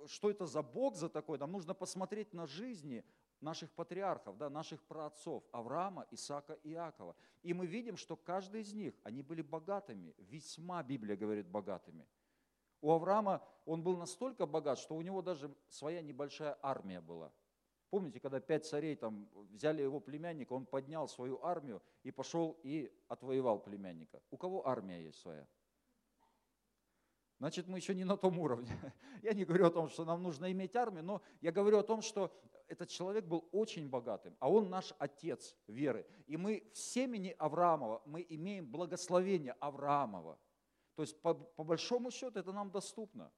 что 0.07 0.29
это 0.29 0.45
за 0.45 0.63
Бог 0.63 0.95
за 0.95 1.09
такой, 1.09 1.37
нам 1.37 1.51
нужно 1.51 1.73
посмотреть 1.73 2.33
на 2.33 2.47
жизни 2.47 3.03
наших 3.41 3.71
патриархов, 3.71 4.37
да, 4.37 4.49
наших 4.49 4.83
праотцов, 4.83 5.43
Авраама, 5.51 6.07
Исаака 6.11 6.53
и 6.63 6.71
Иакова. 6.71 7.15
И 7.43 7.53
мы 7.53 7.65
видим, 7.65 7.97
что 7.97 8.15
каждый 8.15 8.61
из 8.61 8.73
них, 8.73 8.93
они 9.03 9.21
были 9.21 9.41
богатыми, 9.41 10.13
весьма, 10.17 10.83
Библия 10.83 11.15
говорит, 11.15 11.47
богатыми. 11.47 12.07
У 12.81 12.91
Авраама 12.91 13.43
он 13.65 13.83
был 13.83 13.97
настолько 13.97 14.45
богат, 14.45 14.79
что 14.79 14.95
у 14.95 15.01
него 15.01 15.21
даже 15.21 15.53
своя 15.69 16.01
небольшая 16.01 16.57
армия 16.61 17.01
была. 17.01 17.31
Помните, 17.89 18.19
когда 18.19 18.39
пять 18.39 18.65
царей 18.65 18.95
там 18.95 19.27
взяли 19.51 19.81
его 19.81 19.99
племянника, 19.99 20.53
он 20.53 20.65
поднял 20.65 21.07
свою 21.07 21.43
армию 21.43 21.81
и 22.03 22.11
пошел 22.11 22.57
и 22.63 22.91
отвоевал 23.09 23.59
племянника. 23.59 24.21
У 24.31 24.37
кого 24.37 24.65
армия 24.67 25.03
есть 25.03 25.19
своя? 25.19 25.45
Значит, 27.41 27.67
мы 27.67 27.79
еще 27.79 27.95
не 27.95 28.03
на 28.03 28.17
том 28.17 28.37
уровне. 28.37 28.69
Я 29.23 29.33
не 29.33 29.45
говорю 29.45 29.65
о 29.65 29.71
том, 29.71 29.89
что 29.89 30.05
нам 30.05 30.21
нужно 30.21 30.51
иметь 30.51 30.75
армию, 30.75 31.03
но 31.03 31.23
я 31.41 31.51
говорю 31.51 31.79
о 31.79 31.83
том, 31.83 32.03
что 32.03 32.31
этот 32.67 32.89
человек 32.89 33.25
был 33.25 33.49
очень 33.51 33.89
богатым, 33.89 34.37
а 34.39 34.47
он 34.47 34.69
наш 34.69 34.93
отец 34.99 35.57
веры. 35.65 36.05
И 36.27 36.37
мы 36.37 36.69
в 36.71 36.77
семени 36.77 37.35
Авраамова, 37.39 38.03
мы 38.05 38.23
имеем 38.29 38.67
благословение 38.67 39.53
Авраамова. 39.53 40.37
То 40.93 41.01
есть 41.01 41.19
по, 41.19 41.33
по 41.33 41.63
большому 41.63 42.11
счету 42.11 42.37
это 42.37 42.53
нам 42.53 42.69
доступно. 42.69 43.31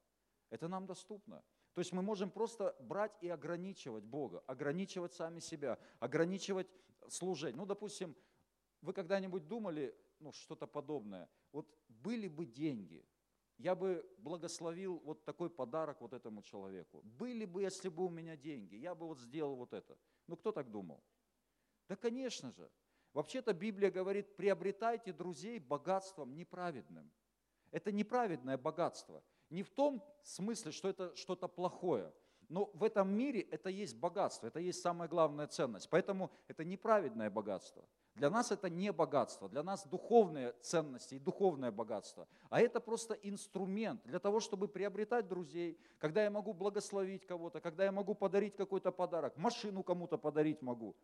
Это 0.50 0.68
нам 0.68 0.84
доступно. 0.84 1.42
То 1.72 1.80
есть 1.80 1.92
мы 1.92 2.02
можем 2.02 2.30
просто 2.30 2.76
брать 2.80 3.16
и 3.22 3.30
ограничивать 3.30 4.04
Бога, 4.04 4.42
ограничивать 4.46 5.14
сами 5.14 5.40
себя, 5.40 5.78
ограничивать 5.98 6.68
служение. 7.08 7.56
Ну, 7.56 7.64
допустим, 7.64 8.14
вы 8.82 8.92
когда-нибудь 8.92 9.48
думали, 9.48 9.96
ну, 10.20 10.30
что-то 10.32 10.66
подобное, 10.66 11.26
вот 11.52 11.74
были 11.88 12.28
бы 12.28 12.44
деньги– 12.44 13.02
я 13.58 13.74
бы 13.74 14.04
благословил 14.18 15.00
вот 15.04 15.24
такой 15.24 15.50
подарок 15.50 16.00
вот 16.00 16.12
этому 16.12 16.42
человеку. 16.42 17.02
Были 17.02 17.44
бы, 17.44 17.62
если 17.62 17.88
бы 17.88 18.04
у 18.04 18.08
меня 18.08 18.36
деньги, 18.36 18.76
я 18.76 18.94
бы 18.94 19.06
вот 19.06 19.20
сделал 19.20 19.56
вот 19.56 19.72
это. 19.72 19.96
Ну, 20.26 20.36
кто 20.36 20.52
так 20.52 20.70
думал? 20.70 21.02
Да, 21.88 21.96
конечно 21.96 22.52
же. 22.52 22.70
Вообще-то 23.12 23.52
Библия 23.52 23.90
говорит, 23.90 24.36
приобретайте 24.36 25.12
друзей 25.12 25.58
богатством 25.58 26.34
неправедным. 26.34 27.12
Это 27.70 27.92
неправедное 27.92 28.58
богатство. 28.58 29.22
Не 29.50 29.62
в 29.62 29.70
том 29.70 30.02
смысле, 30.22 30.72
что 30.72 30.88
это 30.88 31.14
что-то 31.14 31.46
плохое, 31.46 32.12
но 32.48 32.70
в 32.74 32.82
этом 32.82 33.16
мире 33.16 33.40
это 33.40 33.70
есть 33.70 33.96
богатство, 33.96 34.48
это 34.48 34.58
есть 34.58 34.80
самая 34.80 35.08
главная 35.08 35.46
ценность. 35.46 35.88
Поэтому 35.90 36.30
это 36.48 36.64
неправедное 36.64 37.30
богатство. 37.30 37.88
Для 38.14 38.30
нас 38.30 38.52
это 38.52 38.70
не 38.70 38.92
богатство, 38.92 39.48
для 39.48 39.64
нас 39.64 39.86
духовные 39.86 40.52
ценности 40.60 41.16
и 41.16 41.18
духовное 41.18 41.72
богатство. 41.72 42.28
А 42.48 42.60
это 42.60 42.78
просто 42.78 43.14
инструмент 43.14 44.00
для 44.04 44.20
того, 44.20 44.38
чтобы 44.38 44.68
приобретать 44.68 45.26
друзей, 45.26 45.80
когда 45.98 46.22
я 46.22 46.30
могу 46.30 46.52
благословить 46.52 47.26
кого-то, 47.26 47.60
когда 47.60 47.84
я 47.84 47.90
могу 47.90 48.14
подарить 48.14 48.54
какой-то 48.56 48.92
подарок, 48.92 49.36
машину 49.36 49.82
кому-то 49.82 50.16
подарить 50.16 50.62
могу. 50.62 50.94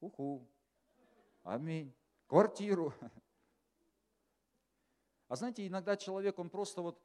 Уху. 0.00 0.46
Аминь. 1.42 1.94
Квартиру. 2.26 2.92
А 5.28 5.36
знаете, 5.36 5.66
иногда 5.66 5.96
человек, 5.96 6.38
он 6.38 6.50
просто 6.50 6.82
вот 6.82 7.00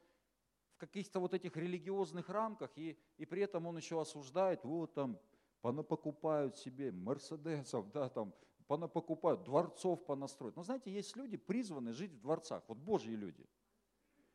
в 0.73 0.77
каких-то 0.77 1.21
вот 1.21 1.33
этих 1.33 1.55
религиозных 1.55 2.27
рамках, 2.27 2.71
и, 2.75 2.97
и 3.17 3.25
при 3.25 3.43
этом 3.43 3.65
он 3.65 3.77
еще 3.77 4.01
осуждает, 4.01 4.65
вот 4.65 4.93
там, 4.93 5.17
понапокупают 5.61 6.57
себе 6.57 6.91
мерседесов, 6.91 7.89
да, 7.91 8.09
там, 8.09 8.33
понапокупают, 8.67 9.43
дворцов 9.43 10.05
понастроят. 10.05 10.55
Но 10.55 10.63
знаете, 10.63 10.91
есть 10.91 11.15
люди, 11.15 11.37
призваны 11.37 11.93
жить 11.93 12.13
в 12.13 12.19
дворцах, 12.19 12.63
вот 12.67 12.77
Божьи 12.77 13.13
люди. 13.13 13.45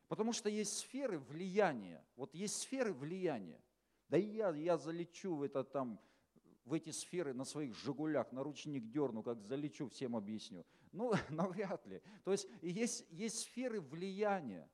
Потому 0.08 0.32
что 0.32 0.48
есть 0.48 0.78
сферы 0.78 1.18
влияния, 1.18 2.04
вот 2.16 2.34
есть 2.34 2.60
сферы 2.60 2.92
влияния. 2.92 3.62
Да 4.08 4.18
и 4.18 4.26
я, 4.26 4.50
я 4.50 4.76
залечу 4.76 5.36
в 5.36 5.42
это 5.42 5.62
там, 5.62 6.00
в 6.64 6.74
эти 6.74 6.90
сферы 6.90 7.32
на 7.32 7.44
своих 7.44 7.76
«Жигулях», 7.76 8.32
на 8.32 8.42
ручник 8.42 8.90
дерну, 8.90 9.22
как 9.22 9.40
залечу, 9.42 9.88
всем 9.88 10.16
объясню. 10.16 10.66
Ну, 10.92 11.12
навряд 11.30 11.86
ли. 11.86 12.02
То 12.24 12.32
есть 12.32 12.48
есть, 12.60 13.06
есть 13.10 13.40
сферы 13.40 13.80
влияния, 13.80 14.68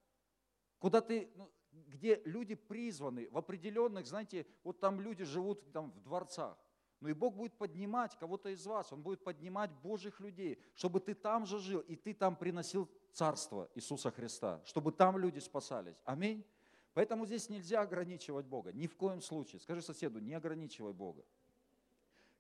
куда 0.78 1.00
ты, 1.00 1.30
ну, 1.34 1.52
где 1.70 2.22
люди 2.24 2.54
призваны 2.54 3.28
в 3.30 3.36
определенных, 3.36 4.06
знаете, 4.06 4.46
вот 4.64 4.80
там 4.80 5.00
люди 5.00 5.24
живут 5.24 5.72
там 5.72 5.90
в 5.92 6.00
дворцах. 6.00 6.58
Но 7.00 7.08
и 7.08 7.12
Бог 7.12 7.34
будет 7.34 7.56
поднимать 7.58 8.16
кого-то 8.16 8.48
из 8.48 8.66
вас, 8.66 8.92
Он 8.92 9.02
будет 9.02 9.22
поднимать 9.22 9.70
Божьих 9.70 10.20
людей, 10.20 10.58
чтобы 10.74 11.00
ты 11.00 11.14
там 11.14 11.44
же 11.46 11.58
жил, 11.58 11.80
и 11.80 11.96
ты 11.96 12.14
там 12.14 12.36
приносил 12.36 12.90
Царство 13.12 13.68
Иисуса 13.74 14.10
Христа, 14.10 14.62
чтобы 14.64 14.92
там 14.92 15.18
люди 15.18 15.38
спасались. 15.38 16.00
Аминь. 16.04 16.44
Поэтому 16.94 17.26
здесь 17.26 17.50
нельзя 17.50 17.82
ограничивать 17.82 18.46
Бога, 18.46 18.72
ни 18.72 18.86
в 18.86 18.96
коем 18.96 19.20
случае. 19.20 19.60
Скажи 19.60 19.82
соседу, 19.82 20.18
не 20.18 20.32
ограничивай 20.32 20.94
Бога. 20.94 21.24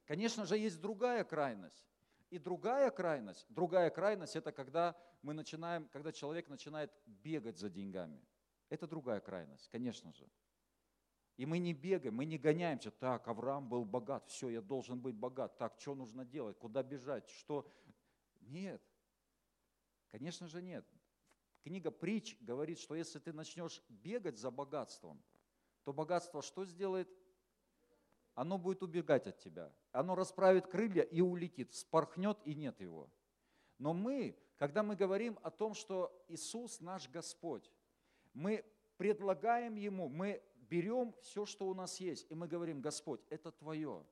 Конечно 0.06 0.46
же, 0.46 0.56
есть 0.56 0.80
другая 0.80 1.24
крайность. 1.24 1.86
И 2.30 2.38
другая 2.38 2.90
крайность, 2.90 3.46
другая 3.50 3.90
крайность, 3.90 4.34
это 4.34 4.50
когда 4.52 4.96
мы 5.22 5.32
начинаем, 5.32 5.88
когда 5.88 6.10
человек 6.10 6.48
начинает 6.48 6.90
бегать 7.06 7.58
за 7.58 7.68
деньгами. 7.68 8.20
Это 8.68 8.86
другая 8.86 9.20
крайность, 9.20 9.68
конечно 9.68 10.12
же. 10.12 10.28
И 11.36 11.44
мы 11.44 11.58
не 11.58 11.74
бегаем, 11.74 12.14
мы 12.14 12.24
не 12.24 12.38
гоняемся. 12.38 12.90
Так, 12.90 13.28
Авраам 13.28 13.68
был 13.68 13.84
богат, 13.84 14.26
все, 14.28 14.48
я 14.48 14.62
должен 14.62 15.00
быть 15.00 15.14
богат. 15.14 15.58
Так, 15.58 15.74
что 15.78 15.94
нужно 15.94 16.24
делать, 16.24 16.58
куда 16.58 16.82
бежать, 16.82 17.28
что... 17.28 17.70
Нет, 18.40 18.80
конечно 20.10 20.46
же 20.46 20.62
нет. 20.62 20.86
Книга 21.62 21.90
Притч 21.90 22.36
говорит, 22.40 22.78
что 22.78 22.94
если 22.94 23.18
ты 23.18 23.32
начнешь 23.32 23.82
бегать 23.88 24.38
за 24.38 24.52
богатством, 24.52 25.20
то 25.82 25.92
богатство 25.92 26.40
что 26.40 26.64
сделает? 26.64 27.08
Оно 28.34 28.56
будет 28.56 28.82
убегать 28.82 29.26
от 29.26 29.38
тебя. 29.38 29.72
Оно 29.92 30.14
расправит 30.14 30.68
крылья 30.68 31.02
и 31.02 31.20
улетит, 31.20 31.74
спорхнет 31.74 32.38
и 32.44 32.54
нет 32.54 32.80
его. 32.80 33.10
Но 33.78 33.92
мы, 33.92 34.38
когда 34.58 34.82
мы 34.82 34.94
говорим 34.94 35.38
о 35.42 35.50
том, 35.50 35.74
что 35.74 36.24
Иисус 36.28 36.80
наш 36.80 37.08
Господь, 37.08 37.70
мы 38.32 38.64
предлагаем 38.96 39.74
Ему, 39.74 40.08
мы 40.08 40.42
берем 40.68 41.14
все, 41.22 41.46
что 41.46 41.68
у 41.68 41.74
нас 41.74 42.00
есть, 42.00 42.26
и 42.30 42.34
мы 42.34 42.48
говорим, 42.48 42.80
Господь, 42.80 43.20
это 43.30 43.50
Твое, 43.50 44.04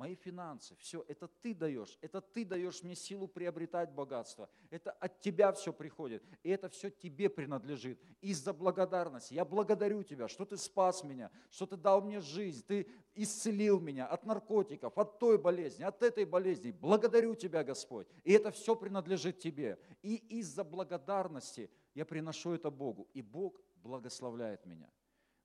мои 0.00 0.14
финансы, 0.14 0.74
все, 0.76 1.04
это 1.08 1.28
Ты 1.28 1.54
даешь, 1.54 1.98
это 2.00 2.20
Ты 2.20 2.44
даешь 2.44 2.82
мне 2.82 2.94
силу 2.94 3.28
приобретать 3.28 3.92
богатство, 3.92 4.48
это 4.70 4.92
от 4.92 5.20
Тебя 5.20 5.52
все 5.52 5.72
приходит, 5.72 6.22
и 6.42 6.48
это 6.48 6.68
все 6.68 6.90
Тебе 6.90 7.28
принадлежит. 7.28 8.00
Из-за 8.20 8.52
благодарности 8.52 9.34
я 9.34 9.44
благодарю 9.44 10.02
Тебя, 10.02 10.28
что 10.28 10.44
Ты 10.44 10.56
спас 10.56 11.04
меня, 11.04 11.30
что 11.50 11.66
Ты 11.66 11.76
дал 11.76 12.00
мне 12.02 12.20
жизнь, 12.20 12.64
Ты 12.66 12.88
исцелил 13.14 13.78
меня 13.78 14.06
от 14.06 14.24
наркотиков, 14.24 14.96
от 14.96 15.18
той 15.18 15.36
болезни, 15.36 15.82
от 15.82 16.02
этой 16.02 16.24
болезни. 16.24 16.70
Благодарю 16.70 17.34
Тебя, 17.34 17.62
Господь, 17.62 18.06
и 18.24 18.32
это 18.32 18.50
все 18.50 18.74
принадлежит 18.74 19.38
Тебе. 19.38 19.78
И 20.02 20.16
из-за 20.38 20.64
благодарности 20.64 21.70
я 21.94 22.06
приношу 22.06 22.52
это 22.52 22.70
Богу, 22.70 23.08
и 23.12 23.20
Бог 23.20 23.60
благословляет 23.82 24.64
меня. 24.64 24.90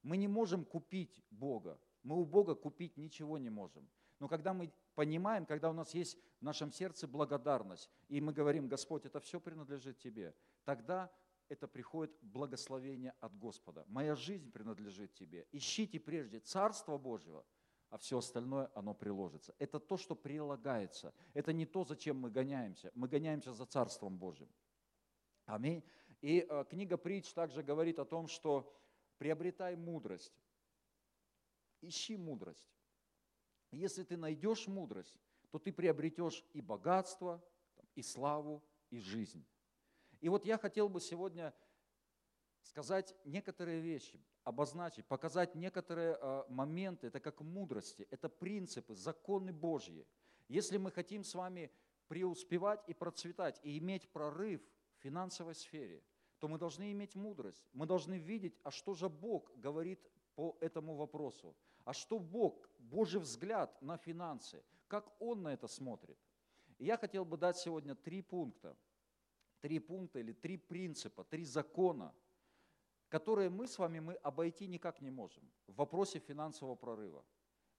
Мы 0.06 0.18
не 0.18 0.28
можем 0.28 0.66
купить 0.66 1.24
Бога. 1.32 1.80
Мы 2.04 2.16
у 2.22 2.26
Бога 2.26 2.54
купить 2.54 2.96
ничего 2.96 3.40
не 3.40 3.50
можем. 3.50 3.90
Но 4.20 4.28
когда 4.28 4.54
мы 4.54 4.72
понимаем, 4.94 5.48
когда 5.48 5.72
у 5.72 5.74
нас 5.74 5.96
есть 5.96 6.20
в 6.40 6.44
нашем 6.44 6.72
сердце 6.72 7.08
благодарность, 7.08 7.90
и 8.08 8.22
мы 8.22 8.32
говорим, 8.32 8.68
Господь, 8.68 9.08
это 9.08 9.20
все 9.20 9.40
принадлежит 9.40 9.98
Тебе, 9.98 10.36
тогда 10.64 11.12
это 11.50 11.68
приходит 11.68 12.16
благословение 12.22 13.16
от 13.20 13.36
Господа. 13.36 13.84
Моя 13.88 14.16
жизнь 14.16 14.52
принадлежит 14.52 15.16
Тебе. 15.16 15.48
Ищите 15.52 16.00
прежде 16.00 16.40
Царство 16.40 17.00
Божьего, 17.00 17.44
а 17.90 17.98
все 17.98 18.20
остальное, 18.20 18.70
оно 18.76 18.94
приложится. 18.94 19.56
Это 19.58 19.80
то, 19.80 19.98
что 19.98 20.16
прилагается. 20.16 21.16
Это 21.34 21.52
не 21.52 21.66
то, 21.66 21.84
зачем 21.84 22.20
мы 22.20 22.30
гоняемся. 22.30 22.92
Мы 22.94 23.08
гоняемся 23.08 23.54
за 23.54 23.66
Царством 23.66 24.20
Божьим. 24.20 24.50
Аминь. 25.46 25.84
И 26.22 26.46
э, 26.48 26.66
книга 26.70 26.96
Притч 26.96 27.34
также 27.34 27.64
говорит 27.64 27.98
о 27.98 28.06
том, 28.06 28.28
что 28.28 28.72
приобретай 29.18 29.76
мудрость, 29.76 30.34
ищи 31.82 32.18
мудрость. 32.18 32.70
Если 33.72 34.04
ты 34.04 34.18
найдешь 34.18 34.68
мудрость, 34.68 35.16
то 35.52 35.60
ты 35.60 35.72
приобретешь 35.72 36.44
и 36.54 36.62
богатство, 36.62 37.44
и 37.96 38.02
славу, 38.02 38.64
и 38.90 39.00
жизнь. 39.00 39.46
И 40.22 40.30
вот 40.30 40.46
я 40.46 40.58
хотел 40.58 40.90
бы 40.90 41.00
сегодня 41.00 41.54
сказать 42.62 43.16
некоторые 43.26 43.80
вещи, 43.80 44.20
обозначить, 44.44 45.06
показать 45.06 45.56
некоторые 45.56 46.18
э, 46.20 46.44
моменты, 46.50 47.08
это 47.08 47.20
как 47.20 47.42
мудрости, 47.42 48.08
это 48.10 48.30
принципы, 48.30 48.96
законы 48.96 49.54
Божьи. 49.54 50.08
Если 50.48 50.78
мы 50.78 50.92
хотим 50.92 51.24
с 51.24 51.34
вами 51.36 51.72
преуспевать 52.08 52.84
и 52.88 52.94
процветать, 52.94 53.60
и 53.64 53.78
иметь 53.78 54.12
прорыв 54.12 54.62
в 54.98 55.04
финансовой 55.04 55.56
сфере, 55.56 56.04
то 56.40 56.48
мы 56.48 56.58
должны 56.58 56.92
иметь 56.92 57.16
мудрость, 57.16 57.70
мы 57.74 57.86
должны 57.86 58.18
видеть, 58.18 58.60
а 58.64 58.72
что 58.72 58.94
же 58.94 59.10
Бог 59.10 59.52
говорит 59.56 60.00
по 60.36 60.58
этому 60.60 60.96
вопросу, 60.96 61.56
а 61.84 61.94
что 61.94 62.20
Бог, 62.20 62.70
Божий 62.78 63.22
взгляд 63.22 63.82
на 63.82 63.98
финансы, 63.98 64.64
как 64.88 65.10
Он 65.20 65.44
на 65.44 65.54
это 65.54 65.68
смотрит. 65.68 66.18
И 66.78 66.86
я 66.86 66.98
хотел 66.98 67.26
бы 67.26 67.38
дать 67.38 67.58
сегодня 67.58 67.96
три 67.96 68.22
пункта, 68.22 68.76
три 69.62 69.80
пункта 69.80 70.20
или 70.20 70.34
три 70.34 70.58
принципа, 70.58 71.24
три 71.24 71.46
закона, 71.46 72.14
которые 73.10 73.50
мы 73.50 73.68
с 73.68 73.78
вами 73.80 74.00
мы 74.00 74.14
обойти 74.16 74.68
никак 74.68 75.02
не 75.02 75.10
можем 75.10 75.50
в 75.68 75.76
вопросе 75.76 76.20
финансового 76.20 76.76
прорыва. 76.76 77.24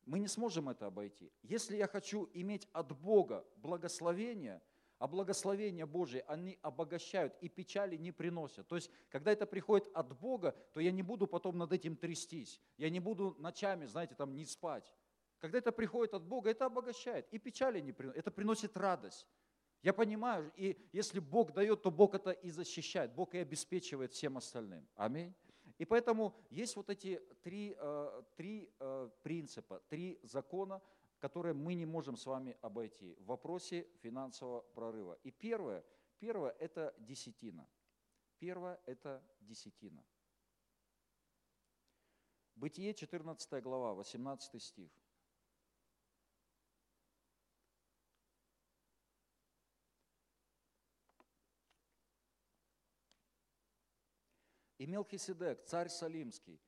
Мы 0.07 0.21
не 0.21 0.29
сможем 0.29 0.69
это 0.69 0.87
обойти. 0.87 1.33
Если 1.43 1.77
я 1.77 1.89
хочу 1.89 2.31
иметь 2.33 2.69
от 2.73 2.97
Бога 2.99 3.45
благословение, 3.57 4.63
а 4.99 5.07
благословения 5.07 5.87
Божие, 5.87 6.23
они 6.23 6.59
обогащают 6.63 7.35
и 7.41 7.49
печали 7.49 7.97
не 7.97 8.13
приносят. 8.13 8.67
То 8.67 8.77
есть, 8.77 8.91
когда 9.09 9.33
это 9.33 9.47
приходит 9.47 9.89
от 9.95 10.19
Бога, 10.19 10.57
то 10.73 10.81
я 10.81 10.91
не 10.91 11.03
буду 11.03 11.27
потом 11.27 11.59
над 11.59 11.73
этим 11.73 11.97
трястись. 11.97 12.61
Я 12.79 12.91
не 12.91 13.01
буду 13.01 13.37
ночами, 13.39 13.87
знаете, 13.87 14.15
там 14.15 14.35
не 14.35 14.45
спать. 14.45 14.93
Когда 15.39 15.59
это 15.59 15.71
приходит 15.71 16.15
от 16.15 16.23
Бога, 16.23 16.51
это 16.51 16.67
обогащает. 16.67 17.29
И 17.31 17.39
печали 17.39 17.81
не 17.81 17.93
приносит. 17.93 18.19
Это 18.19 18.31
приносит 18.31 18.77
радость. 18.77 19.27
Я 19.83 19.93
понимаю, 19.93 20.51
и 20.57 20.77
если 20.93 21.21
Бог 21.21 21.53
дает, 21.53 21.83
то 21.83 21.91
Бог 21.91 22.15
это 22.15 22.31
и 22.31 22.51
защищает. 22.51 23.13
Бог 23.15 23.35
и 23.35 23.39
обеспечивает 23.39 24.13
всем 24.13 24.37
остальным. 24.37 24.89
Аминь. 24.95 25.35
И 25.79 25.85
поэтому 25.85 26.35
есть 26.49 26.75
вот 26.77 26.89
эти 26.89 27.21
три, 27.43 27.77
э, 27.79 28.23
три 28.35 28.71
э, 28.81 29.11
принципа, 29.23 29.83
три 29.89 30.19
закона, 30.23 30.81
которые 31.19 31.55
мы 31.55 31.75
не 31.75 31.87
можем 31.87 32.17
с 32.17 32.27
вами 32.27 32.57
обойти 32.61 33.15
в 33.15 33.27
вопросе 33.27 33.89
финансового 34.03 34.61
прорыва. 34.75 35.19
И 35.23 35.31
первое, 35.31 35.85
первое– 36.19 36.51
это 36.61 36.95
десятина. 36.99 37.69
Первое– 38.39 38.81
это 38.87 39.23
десятина. 39.41 40.05
Бытие, 42.55 42.95
14 42.95 43.63
глава, 43.63 43.95
18 43.95 44.63
стих. 44.63 44.91
И 54.79 54.87
Мелхиседек, 54.87 55.65
царь 55.65 55.89
Салимский, 55.89 56.61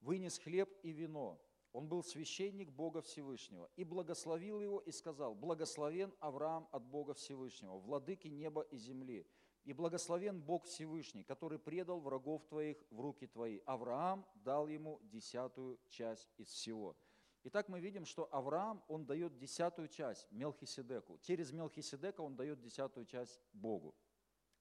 вынес 0.00 0.38
хлеб 0.38 0.70
и 0.82 0.92
вино. 0.92 1.40
Он 1.74 1.88
был 1.88 2.04
священник 2.04 2.70
Бога 2.70 3.02
Всевышнего 3.02 3.68
и 3.74 3.82
благословил 3.82 4.60
его 4.60 4.78
и 4.78 4.92
сказал, 4.92 5.34
благословен 5.34 6.14
Авраам 6.20 6.68
от 6.70 6.84
Бога 6.84 7.14
Всевышнего, 7.14 7.78
владыки 7.78 8.28
неба 8.28 8.62
и 8.62 8.78
земли, 8.78 9.26
и 9.64 9.72
благословен 9.72 10.40
Бог 10.40 10.66
Всевышний, 10.66 11.24
который 11.24 11.58
предал 11.58 11.98
врагов 11.98 12.46
твоих 12.46 12.76
в 12.90 13.00
руки 13.00 13.26
твои. 13.26 13.58
Авраам 13.66 14.24
дал 14.36 14.68
ему 14.68 15.00
десятую 15.02 15.80
часть 15.88 16.32
из 16.36 16.46
всего. 16.46 16.96
Итак, 17.42 17.68
мы 17.68 17.80
видим, 17.80 18.04
что 18.04 18.32
Авраам, 18.32 18.80
он 18.86 19.04
дает 19.04 19.36
десятую 19.36 19.88
часть 19.88 20.30
Мелхиседеку. 20.30 21.18
Через 21.18 21.50
Мелхиседека 21.50 22.20
он 22.20 22.36
дает 22.36 22.60
десятую 22.60 23.04
часть 23.04 23.40
Богу. 23.52 23.96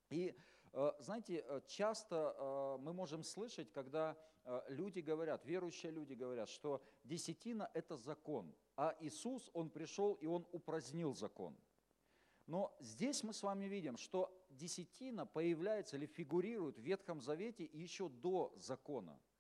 И 0.10 0.36
знаете, 1.00 1.44
э, 1.48 1.62
часто 1.68 2.36
э, 2.38 2.78
мы 2.82 2.94
можем 2.94 3.24
слышать, 3.24 3.72
когда 3.72 4.18
люди 4.68 5.00
говорят, 5.00 5.46
верующие 5.46 5.90
люди 5.90 6.16
говорят, 6.16 6.50
что 6.50 6.84
десятина– 7.06 7.72
это 7.74 7.96
закон, 7.96 8.54
а 8.76 8.94
Иисус, 9.00 9.50
Он 9.54 9.70
пришел 9.70 10.16
и 10.16 10.26
Он 10.26 10.46
упразднил 10.52 11.16
закон. 11.16 11.56
Но 12.46 12.76
здесь 12.82 13.24
мы 13.24 13.32
с 13.32 13.42
вами 13.42 13.66
видим, 13.66 13.96
что 13.96 14.38
десятина 14.50 15.26
появляется 15.26 15.96
или 15.96 16.08
фигурирует 16.08 16.78
в 16.78 16.82
Ветхом 16.82 17.22
Завете 17.22 17.64
еще 17.64 18.10
до 18.10 18.54
закона– 18.58 19.18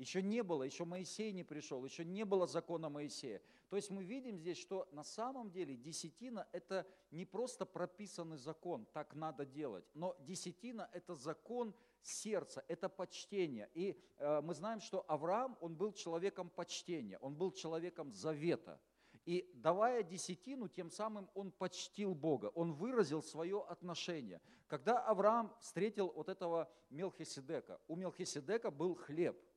еще 0.00 0.22
не 0.22 0.42
было, 0.42 0.62
еще 0.62 0.86
Моисей 0.86 1.30
не 1.30 1.44
пришел, 1.44 1.84
еще 1.84 2.06
не 2.06 2.24
было 2.24 2.46
закона 2.46 2.88
Моисея. 2.88 3.42
То 3.68 3.76
есть 3.76 3.90
мы 3.90 4.02
видим 4.02 4.38
здесь, 4.38 4.56
что 4.56 4.88
на 4.92 5.04
самом 5.04 5.50
деле 5.50 5.76
десятина– 5.76 6.48
это 6.52 6.86
не 7.10 7.26
просто 7.26 7.66
прописанный 7.66 8.38
закон, 8.38 8.86
так 8.94 9.14
надо 9.14 9.44
делать, 9.44 9.84
но 9.92 10.16
десятина– 10.20 10.88
это 10.94 11.14
закон 11.14 11.74
сердца, 12.00 12.64
это 12.66 12.88
почтение. 12.88 13.68
И 13.74 14.00
э, 14.16 14.40
мы 14.40 14.54
знаем, 14.54 14.80
что 14.80 15.04
Авраам, 15.06 15.58
он 15.60 15.76
был 15.76 15.92
человеком 15.92 16.48
почтения, 16.48 17.18
он 17.18 17.34
был 17.34 17.52
человеком 17.52 18.10
завета. 18.10 18.80
И 19.26 19.52
давая 19.54 20.02
десятину, 20.02 20.68
тем 20.68 20.90
самым 20.90 21.28
он 21.34 21.52
почтил 21.52 22.14
Бога, 22.14 22.46
он 22.54 22.72
выразил 22.72 23.22
свое 23.22 23.62
отношение. 23.68 24.40
Когда 24.66 24.98
Авраам 24.98 25.54
встретил 25.60 26.10
вот 26.16 26.30
этого 26.30 26.72
Мелхиседека, 26.88 27.78
у 27.86 27.96
Мелхиседека 27.96 28.70
был 28.70 28.94
хлеб– 28.94 29.38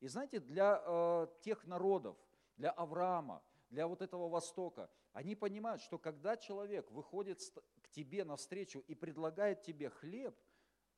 и 0.00 0.08
знаете, 0.08 0.40
для 0.40 0.82
э, 0.84 1.26
тех 1.42 1.66
народов, 1.66 2.16
для 2.56 2.70
Авраама, 2.70 3.42
для 3.68 3.86
вот 3.86 4.02
этого 4.02 4.28
Востока, 4.28 4.90
они 5.12 5.34
понимают, 5.34 5.82
что 5.82 5.98
когда 5.98 6.36
человек 6.36 6.90
выходит 6.90 7.40
к 7.82 7.88
тебе 7.90 8.24
навстречу 8.24 8.80
и 8.86 8.94
предлагает 8.94 9.62
тебе 9.62 9.90
хлеб, 9.90 10.36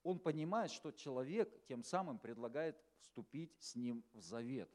он 0.02 0.18
понимает, 0.18 0.70
что 0.70 0.92
человек 0.92 1.64
тем 1.66 1.82
самым 1.82 2.18
предлагает 2.18 2.80
вступить 3.00 3.54
с 3.60 3.74
ним 3.74 4.04
в 4.12 4.20
завет. 4.20 4.70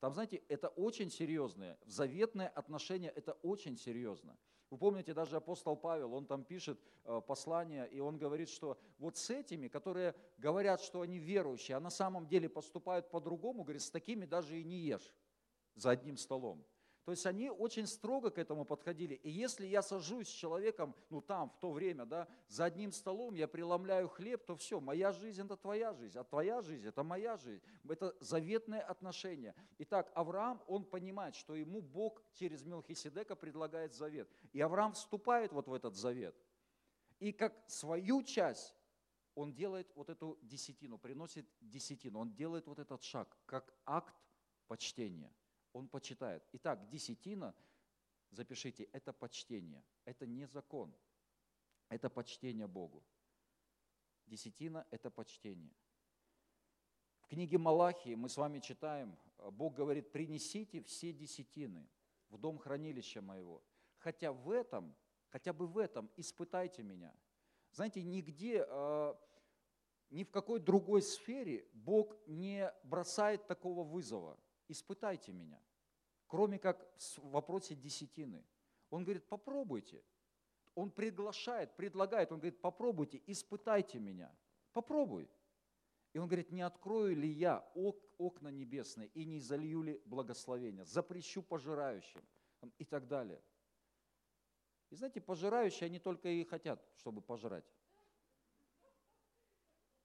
Там, 0.00 0.14
знаете, 0.14 0.36
это 0.48 0.68
очень 0.68 1.10
серьезное, 1.10 1.78
заветное 1.84 2.48
отношение, 2.48 3.10
это 3.10 3.32
очень 3.42 3.76
серьезно. 3.76 4.38
Вы 4.70 4.76
помните, 4.76 5.14
даже 5.14 5.36
апостол 5.36 5.76
Павел, 5.76 6.12
он 6.12 6.26
там 6.26 6.44
пишет 6.44 6.78
э, 7.04 7.20
послание, 7.26 7.88
и 7.88 8.00
он 8.00 8.18
говорит, 8.18 8.50
что 8.50 8.78
вот 8.98 9.16
с 9.16 9.30
этими, 9.30 9.68
которые 9.68 10.14
говорят, 10.36 10.82
что 10.82 11.00
они 11.00 11.18
верующие, 11.18 11.76
а 11.76 11.80
на 11.80 11.90
самом 11.90 12.26
деле 12.26 12.48
поступают 12.50 13.10
по-другому, 13.10 13.62
говорит, 13.62 13.82
с 13.82 13.90
такими 13.90 14.26
даже 14.26 14.60
и 14.60 14.64
не 14.64 14.76
ешь 14.78 15.14
за 15.74 15.90
одним 15.90 16.18
столом. 16.18 16.66
То 17.08 17.12
есть 17.12 17.24
они 17.24 17.48
очень 17.48 17.86
строго 17.86 18.28
к 18.28 18.36
этому 18.36 18.66
подходили. 18.66 19.14
И 19.14 19.30
если 19.30 19.64
я 19.64 19.80
сажусь 19.80 20.28
с 20.28 20.30
человеком, 20.30 20.94
ну 21.08 21.22
там, 21.22 21.48
в 21.48 21.56
то 21.56 21.72
время, 21.72 22.04
да, 22.04 22.28
за 22.48 22.66
одним 22.66 22.92
столом, 22.92 23.32
я 23.34 23.48
преломляю 23.48 24.08
хлеб, 24.08 24.44
то 24.44 24.54
все, 24.56 24.78
моя 24.78 25.10
жизнь– 25.12 25.40
это 25.46 25.56
твоя 25.56 25.94
жизнь, 25.94 26.18
а 26.18 26.24
твоя 26.24 26.60
жизнь– 26.60 26.86
это 26.88 27.02
моя 27.02 27.38
жизнь. 27.38 27.62
Это 27.88 28.14
заветное 28.20 28.82
отношение. 28.82 29.54
Итак, 29.78 30.12
Авраам, 30.14 30.62
он 30.66 30.84
понимает, 30.84 31.34
что 31.34 31.56
ему 31.56 31.80
Бог 31.80 32.22
через 32.34 32.62
Мелхиседека 32.62 33.36
предлагает 33.36 33.94
завет. 33.94 34.30
И 34.52 34.60
Авраам 34.60 34.92
вступает 34.92 35.50
вот 35.54 35.66
в 35.66 35.72
этот 35.72 35.94
завет. 35.94 36.36
И 37.20 37.32
как 37.32 37.54
свою 37.68 38.22
часть 38.22 38.74
он 39.34 39.54
делает 39.54 39.90
вот 39.94 40.10
эту 40.10 40.38
десятину, 40.42 40.98
приносит 40.98 41.46
десятину, 41.62 42.18
он 42.18 42.34
делает 42.34 42.66
вот 42.66 42.78
этот 42.78 43.02
шаг, 43.02 43.34
как 43.46 43.72
акт 43.86 44.14
почтения– 44.66 45.32
он 45.72 45.88
почитает. 45.88 46.42
Итак, 46.52 46.88
десятина, 46.88 47.54
запишите, 48.30 48.84
это 48.92 49.12
почтение, 49.12 49.84
это 50.04 50.26
не 50.26 50.46
закон, 50.46 50.94
это 51.88 52.10
почтение 52.10 52.66
Богу. 52.66 53.04
Десятина– 54.26 54.86
это 54.90 55.10
почтение. 55.10 55.74
В 57.20 57.28
книге 57.28 57.58
Малахии 57.58 58.14
мы 58.14 58.28
с 58.28 58.36
вами 58.36 58.58
читаем, 58.60 59.16
Бог 59.52 59.74
говорит, 59.74 60.12
принесите 60.12 60.82
все 60.82 61.12
десятины 61.12 61.88
в 62.28 62.38
дом 62.38 62.58
хранилища 62.58 63.22
моего. 63.22 63.62
Хотя 63.98 64.32
в 64.32 64.50
этом, 64.50 64.94
хотя 65.28 65.52
бы 65.52 65.66
в 65.66 65.78
этом 65.78 66.10
испытайте 66.16 66.82
меня. 66.82 67.14
Знаете, 67.72 68.02
нигде, 68.02 68.64
а, 68.68 69.18
ни 70.10 70.24
в 70.24 70.30
какой 70.30 70.60
другой 70.60 71.02
сфере 71.02 71.66
Бог 71.72 72.16
не 72.26 72.72
бросает 72.82 73.46
такого 73.46 73.84
вызова. 73.84 74.38
Испытайте 74.68 75.32
меня 75.32 75.60
кроме 76.28 76.58
как 76.58 76.78
в 77.16 77.30
вопросе 77.30 77.74
десятины. 77.74 78.44
Он 78.90 79.02
говорит, 79.02 79.28
попробуйте. 79.28 80.02
Он 80.74 80.90
приглашает, 80.90 81.74
предлагает, 81.74 82.30
он 82.30 82.38
говорит, 82.38 82.60
попробуйте, 82.60 83.20
испытайте 83.26 83.98
меня. 83.98 84.32
Попробуй. 84.72 85.28
И 86.12 86.18
он 86.18 86.28
говорит, 86.28 86.52
не 86.52 86.62
открою 86.62 87.16
ли 87.16 87.28
я 87.28 87.58
окна 88.18 88.48
небесные 88.48 89.08
и 89.08 89.24
не 89.24 89.40
залью 89.40 89.82
ли 89.82 90.00
благословения, 90.04 90.84
запрещу 90.84 91.42
пожирающим 91.42 92.22
и 92.78 92.84
так 92.84 93.08
далее. 93.08 93.42
И 94.90 94.94
знаете, 94.94 95.20
пожирающие, 95.20 95.86
они 95.86 95.98
только 95.98 96.28
и 96.28 96.44
хотят, 96.44 96.82
чтобы 96.94 97.20
пожрать. 97.20 97.64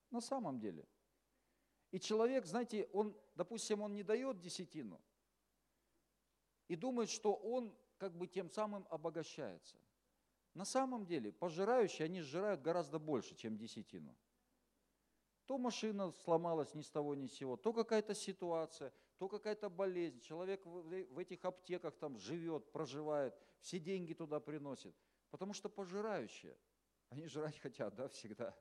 На 0.10 0.22
самом 0.22 0.60
деле. 0.60 0.86
И 1.94 2.00
человек, 2.00 2.46
знаете, 2.46 2.90
он, 2.92 3.16
допустим, 3.36 3.82
он 3.82 3.94
не 3.94 4.04
дает 4.04 4.42
десятину– 4.42 5.00
и 6.68 6.76
думает, 6.76 7.10
что 7.10 7.36
он 7.36 7.72
как 7.98 8.16
бы 8.16 8.28
тем 8.28 8.50
самым 8.50 8.88
обогащается. 8.90 9.78
На 10.54 10.66
самом 10.66 11.06
деле, 11.06 11.32
пожирающие, 11.32 12.06
они 12.06 12.22
сжирают 12.22 12.62
гораздо 12.62 13.00
больше, 13.00 13.36
чем 13.36 13.58
десятину. 13.58 14.16
То 15.46 15.58
машина 15.58 16.12
сломалась 16.24 16.74
ни 16.74 16.82
с 16.82 16.90
того 16.90 17.16
ни 17.16 17.28
с 17.28 17.34
сего, 17.34 17.58
то 17.58 17.74
какая-то 17.74 18.16
ситуация, 18.16 18.94
то 19.18 19.28
какая-то 19.28 19.70
болезнь. 19.70 20.20
Человек 20.22 20.66
в 20.66 21.20
этих 21.20 21.44
аптеках 21.44 21.96
там 21.98 22.18
живет, 22.18 22.72
проживает, 22.72 23.36
все 23.60 23.80
деньги 23.80 24.14
туда 24.14 24.40
приносит. 24.40 24.96
Потому 25.32 25.54
что 25.54 25.70
пожирающие, 25.70 26.58
они 27.10 27.28
жрать 27.28 27.60
хотят, 27.60 27.94
да, 27.96 28.08
всегда. 28.08 28.56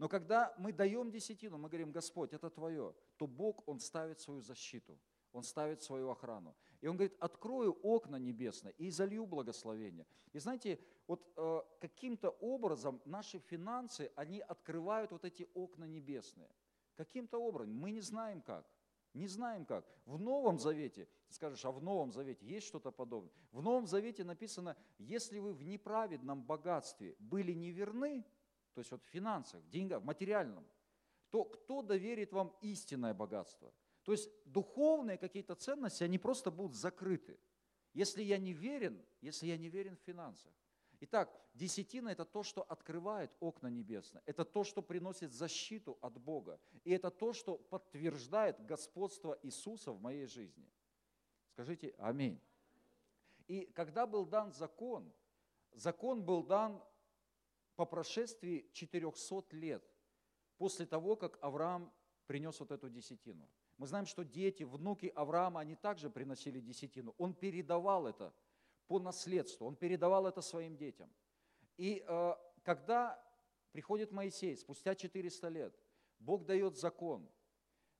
Но 0.00 0.08
когда 0.08 0.54
мы 0.56 0.72
даем 0.72 1.10
десятину, 1.10 1.58
мы 1.58 1.68
говорим, 1.68 1.92
Господь, 1.92 2.32
это 2.32 2.48
Твое, 2.48 2.94
то 3.18 3.26
Бог, 3.26 3.68
Он 3.68 3.78
ставит 3.78 4.18
свою 4.18 4.40
защиту, 4.40 4.98
Он 5.30 5.42
ставит 5.42 5.82
свою 5.82 6.08
охрану. 6.08 6.56
И 6.80 6.88
Он 6.88 6.96
говорит, 6.96 7.14
открою 7.20 7.78
окна 7.82 8.16
небесные 8.16 8.72
и 8.78 8.90
залью 8.90 9.26
благословение. 9.26 10.06
И 10.32 10.38
знаете, 10.38 10.78
вот 11.06 11.30
э, 11.36 11.60
каким-то 11.80 12.30
образом 12.40 13.02
наши 13.04 13.40
финансы, 13.40 14.10
они 14.16 14.40
открывают 14.40 15.12
вот 15.12 15.26
эти 15.26 15.46
окна 15.52 15.84
небесные. 15.84 16.48
Каким-то 16.96 17.38
образом, 17.38 17.74
мы 17.74 17.90
не 17.90 18.00
знаем 18.00 18.40
как. 18.40 18.66
Не 19.12 19.26
знаем 19.26 19.66
как. 19.66 19.84
В 20.06 20.18
Новом 20.18 20.58
Завете, 20.58 21.08
ты 21.28 21.34
скажешь, 21.34 21.62
а 21.66 21.72
в 21.72 21.82
Новом 21.82 22.10
Завете 22.10 22.46
есть 22.46 22.66
что-то 22.66 22.90
подобное? 22.90 23.34
В 23.52 23.60
Новом 23.60 23.86
Завете 23.86 24.24
написано, 24.24 24.78
если 24.96 25.40
вы 25.40 25.52
в 25.52 25.62
неправедном 25.62 26.42
богатстве 26.42 27.16
были 27.18 27.52
неверны, 27.52 28.24
то 28.72 28.80
есть 28.80 28.90
вот 28.90 29.02
в 29.02 29.08
финансах, 29.08 29.62
в 29.62 29.68
деньгах, 29.68 30.02
в 30.02 30.04
материальном, 30.04 30.66
то 31.30 31.44
кто 31.44 31.82
доверит 31.82 32.32
вам 32.32 32.54
истинное 32.60 33.14
богатство? 33.14 33.72
То 34.02 34.12
есть 34.12 34.30
духовные 34.44 35.18
какие-то 35.18 35.54
ценности, 35.54 36.04
они 36.04 36.18
просто 36.18 36.50
будут 36.50 36.74
закрыты. 36.74 37.38
Если 37.92 38.22
я 38.22 38.38
не 38.38 38.52
верен, 38.52 39.04
если 39.20 39.46
я 39.46 39.56
не 39.56 39.68
верен 39.68 39.96
в 39.96 40.00
финансах. 40.00 40.52
Итак, 41.00 41.30
десятина– 41.54 42.08
это 42.10 42.24
то, 42.24 42.42
что 42.42 42.62
открывает 42.62 43.30
окна 43.40 43.68
небесные. 43.68 44.22
Это 44.26 44.44
то, 44.44 44.64
что 44.64 44.82
приносит 44.82 45.32
защиту 45.32 45.98
от 46.02 46.18
Бога. 46.18 46.60
И 46.84 46.90
это 46.90 47.10
то, 47.10 47.32
что 47.32 47.56
подтверждает 47.56 48.64
господство 48.66 49.38
Иисуса 49.42 49.92
в 49.92 50.00
моей 50.00 50.26
жизни. 50.26 50.70
Скажите 51.52 51.94
«Аминь». 51.98 52.40
И 53.48 53.64
когда 53.74 54.06
был 54.06 54.26
дан 54.26 54.52
закон, 54.52 55.10
закон 55.72 56.22
был 56.22 56.42
дан 56.42 56.82
по 57.80 57.86
прошествии 57.86 58.68
400 58.74 59.56
лет 59.56 59.82
после 60.58 60.84
того, 60.84 61.16
как 61.16 61.38
Авраам 61.40 61.90
принес 62.26 62.60
вот 62.60 62.72
эту 62.72 62.90
десятину. 62.90 63.48
Мы 63.78 63.86
знаем, 63.86 64.04
что 64.04 64.22
дети, 64.22 64.64
внуки 64.64 65.10
Авраама, 65.14 65.60
они 65.60 65.76
также 65.76 66.10
приносили 66.10 66.60
десятину. 66.60 67.14
Он 67.16 67.32
передавал 67.32 68.06
это 68.06 68.34
по 68.86 68.98
наследству, 68.98 69.66
он 69.66 69.76
передавал 69.76 70.26
это 70.26 70.42
своим 70.42 70.76
детям. 70.76 71.10
И 71.78 72.04
э, 72.06 72.34
когда 72.62 73.18
приходит 73.72 74.12
Моисей, 74.12 74.58
спустя 74.58 74.94
400 74.94 75.48
лет, 75.48 75.74
Бог 76.18 76.44
дает 76.44 76.76
закон, 76.76 77.26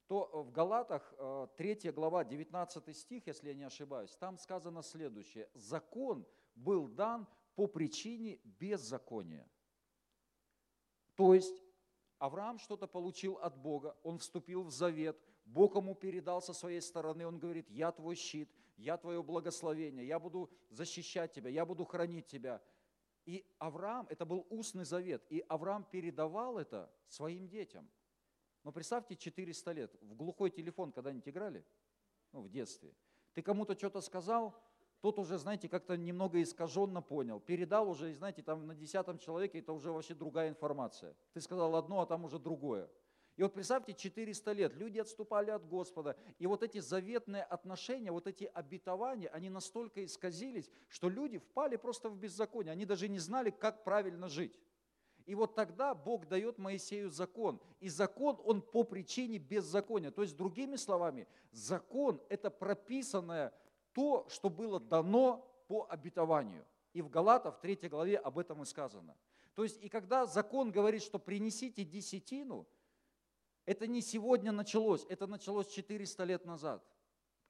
то 0.09 0.43
в 0.43 0.51
Галатах 0.51 1.15
3 1.57 1.79
э, 1.85 1.93
глава 1.93 2.25
19 2.25 2.95
стих, 2.95 3.27
если 3.27 3.49
я 3.49 3.55
не 3.55 3.65
ошибаюсь, 3.65 4.15
там 4.17 4.37
сказано 4.37 4.83
следующее. 4.83 5.49
Закон 5.55 6.27
был 6.55 6.87
дан 6.87 7.27
по 7.55 7.67
причине 7.67 8.41
беззакония. 8.45 9.49
То 11.21 11.35
есть 11.35 11.63
Авраам 12.19 12.59
что-то 12.59 12.87
получил 12.87 13.35
от 13.35 13.55
Бога, 13.55 13.95
он 14.03 14.17
вступил 14.17 14.63
в 14.63 14.71
завет, 14.71 15.23
Бог 15.45 15.77
ему 15.77 15.95
передал 15.95 16.41
со 16.41 16.55
своей 16.55 16.81
стороны, 16.81 17.27
он 17.27 17.39
говорит, 17.39 17.69
я 17.69 17.93
твой 17.93 18.15
щит, 18.15 18.49
я 18.79 18.97
твое 18.97 19.23
благословение, 19.23 20.07
я 20.07 20.19
буду 20.19 20.49
защищать 20.71 21.35
тебя, 21.35 21.51
я 21.51 21.67
буду 21.67 21.85
хранить 21.85 22.27
тебя. 22.27 22.63
И 23.27 23.45
Авраам, 23.59 24.07
это 24.09 24.25
был 24.25 24.47
устный 24.49 24.87
завет, 24.87 25.23
и 25.29 25.45
Авраам 25.47 25.85
передавал 25.85 26.57
это 26.57 26.91
своим 27.07 27.51
детям. 27.51 27.87
Но 28.65 28.73
представьте, 28.73 29.15
400 29.15 29.73
лет, 29.73 29.95
в 30.01 30.15
глухой 30.15 30.49
телефон 30.49 30.91
когда-нибудь 30.91 31.29
играли? 31.29 31.67
Ну, 32.33 32.41
в 32.41 32.49
детстве. 32.49 32.95
Ты 33.35 33.43
кому-то 33.43 33.77
что-то 33.77 34.01
сказал, 34.01 34.59
тот 35.01 35.19
уже, 35.19 35.39
знаете, 35.39 35.69
как-то 35.69 35.97
немного 35.97 36.43
искаженно 36.43 37.01
понял. 37.01 37.41
Передал 37.41 37.89
уже, 37.89 38.15
знаете, 38.15 38.43
там 38.43 38.67
на 38.67 38.75
десятом 38.75 39.19
человеке 39.19 39.59
это 39.61 39.73
уже 39.73 39.91
вообще 39.91 40.15
другая 40.15 40.49
информация. 40.51 41.15
Ты 41.33 41.41
сказал 41.41 41.75
одно, 41.77 42.01
а 42.01 42.07
там 42.07 42.25
уже 42.25 42.39
другое. 42.39 42.89
И 43.37 43.43
вот 43.43 43.55
представьте, 43.55 43.95
400 43.95 44.53
лет 44.53 44.75
люди 44.75 44.99
отступали 44.99 45.51
от 45.51 45.67
Господа, 45.67 46.15
и 46.39 46.47
вот 46.47 46.63
эти 46.63 46.79
заветные 46.79 47.43
отношения, 47.43 48.13
вот 48.13 48.27
эти 48.27 48.45
обетования, 48.45 49.29
они 49.29 49.49
настолько 49.49 50.05
исказились, 50.05 50.71
что 50.89 51.09
люди 51.09 51.39
впали 51.39 51.77
просто 51.77 52.11
в 52.11 52.19
беззаконие, 52.19 52.73
они 52.73 52.85
даже 52.85 53.09
не 53.09 53.19
знали, 53.19 53.49
как 53.49 53.83
правильно 53.83 54.29
жить. 54.29 54.61
И 55.25 55.35
вот 55.35 55.55
тогда 55.55 55.95
Бог 55.95 56.27
дает 56.27 56.59
Моисею 56.59 57.09
закон. 57.09 57.61
И 57.79 57.89
закон, 57.89 58.39
он 58.45 58.61
по 58.61 58.83
причине 58.83 59.39
беззакония. 59.39 60.11
То 60.11 60.23
есть, 60.23 60.37
другими 60.37 60.77
словами, 60.77 61.29
закон– 61.53 62.21
это 62.29 62.51
прописанное 62.51 63.55
то, 63.93 64.27
что 64.29 64.51
было 64.51 64.81
дано 64.81 65.47
по 65.69 65.87
обетованию. 65.89 66.67
И 66.93 67.03
в 67.03 67.09
Галатах, 67.09 67.59
в 67.59 67.61
3 67.61 67.89
главе 67.89 68.19
об 68.19 68.39
этом 68.39 68.63
и 68.63 68.67
сказано. 68.67 69.17
То 69.55 69.63
есть, 69.63 69.81
и 69.83 69.89
когда 69.89 70.27
закон 70.27 70.71
говорит, 70.71 71.03
что 71.03 71.19
принесите 71.19 71.85
десятину– 71.85 72.67
это 73.71 73.87
не 73.87 74.01
сегодня 74.01 74.51
началось, 74.51 75.07
это 75.09 75.29
началось 75.29 75.69
400 75.69 76.25
лет 76.25 76.45
назад. 76.45 76.85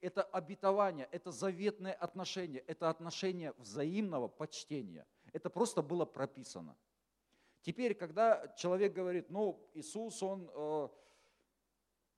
Это 0.02 0.22
обетование, 0.22 1.08
это 1.12 1.30
заветное 1.30 1.94
отношение, 1.94 2.60
это 2.66 2.90
отношение 2.90 3.54
взаимного 3.56 4.28
почтения. 4.28 5.06
Это 5.32 5.48
просто 5.48 5.80
было 5.80 6.04
прописано. 6.04 6.76
Теперь, 7.62 7.94
когда 7.94 8.48
человек 8.56 8.92
говорит, 8.92 9.30
ну, 9.30 9.66
Иисус, 9.72 10.22
Он 10.22 10.50
э, 10.52 10.88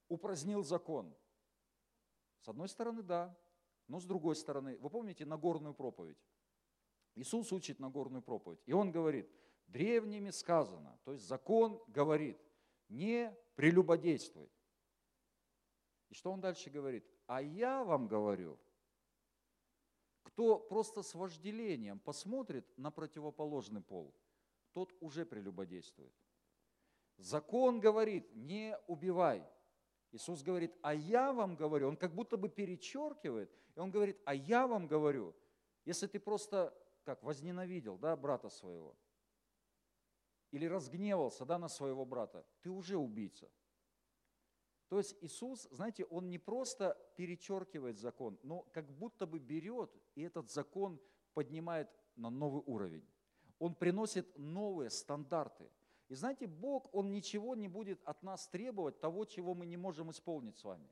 упразднил 0.09 0.65
закон. 0.65 1.15
С 2.41 2.49
одной 2.49 2.69
стороны, 2.69 3.05
да, 3.05 3.37
но 3.89 4.01
с 4.01 4.05
другой 4.05 4.37
стороны, 4.37 4.79
вы 4.79 4.91
помните 4.91 5.25
Нагорную 5.25 5.75
проповедь? 5.75 6.19
Иисус 7.15 7.53
учит 7.53 7.79
Нагорную 7.79 8.23
проповедь, 8.23 8.63
и 8.67 8.73
Он 8.73 8.91
говорит, 8.91 9.31
древними 9.67 10.31
сказано, 10.31 10.99
то 11.05 11.13
есть 11.13 11.27
закон 11.27 11.83
говорит– 11.89 12.39
не 12.93 13.35
прелюбодействуй. 13.57 14.51
И 16.11 16.15
что 16.15 16.31
он 16.31 16.41
дальше 16.41 16.71
говорит? 16.71 17.05
А 17.27 17.41
я 17.41 17.83
вам 17.85 18.07
говорю, 18.07 18.61
кто 20.23 20.59
просто 20.59 21.03
с 21.03 21.15
вожделением 21.15 21.99
посмотрит 21.99 22.67
на 22.77 22.91
противоположный 22.91 23.81
пол, 23.81 24.15
тот 24.73 24.95
уже 25.01 25.25
прелюбодействует. 25.25 26.15
Закон 27.17 27.81
говорит, 27.81 28.35
не 28.35 28.77
убивай. 28.87 29.47
Иисус 30.13 30.43
говорит, 30.43 30.77
а 30.83 30.95
я 30.95 31.33
вам 31.33 31.57
говорю, 31.57 31.89
он 31.89 31.97
как 31.97 32.15
будто 32.15 32.37
бы 32.37 32.49
перечеркивает, 32.49 33.51
и 33.75 33.81
он 33.81 33.91
говорит, 33.91 34.21
а 34.27 34.35
я 34.35 34.67
вам 34.67 34.87
говорю, 34.87 35.35
если 35.87 36.07
ты 36.07 36.21
просто 36.21 36.73
как 37.05 37.23
возненавидел 37.23 37.97
да, 37.97 38.15
брата 38.15 38.51
своего, 38.51 38.95
или 40.51 40.67
разгневался 40.67 41.47
да, 41.47 41.59
на 41.59 41.69
своего 41.69 42.05
брата, 42.05 42.47
ты 42.61 42.71
уже 42.71 42.99
убийца. 42.99 43.51
То 44.89 44.99
есть 44.99 45.17
Иисус, 45.23 45.67
знаете, 45.71 46.05
Он 46.05 46.29
не 46.29 46.39
просто 46.39 46.99
перечеркивает 47.17 47.99
закон, 47.99 48.39
но 48.43 48.63
как 48.73 48.93
будто 48.93 49.27
бы 49.27 49.39
берет 49.39 49.91
и 50.15 50.21
этот 50.21 50.51
закон 50.51 51.01
поднимает 51.33 51.89
на 52.17 52.29
новый 52.29 52.63
уровень. 52.67 53.09
Он 53.59 53.75
приносит 53.75 54.37
новые 54.37 54.91
стандарты. 54.91 55.71
И 56.13 56.15
знаете, 56.15 56.47
Бог, 56.47 56.95
Он 56.95 57.11
ничего 57.11 57.55
не 57.55 57.69
будет 57.69 57.99
от 58.05 58.23
нас 58.23 58.47
требовать 58.47 59.01
того, 59.01 59.25
чего 59.25 59.55
мы 59.55 59.65
не 59.65 59.79
можем 59.79 60.11
исполнить 60.11 60.59
с 60.59 60.63
вами. 60.63 60.87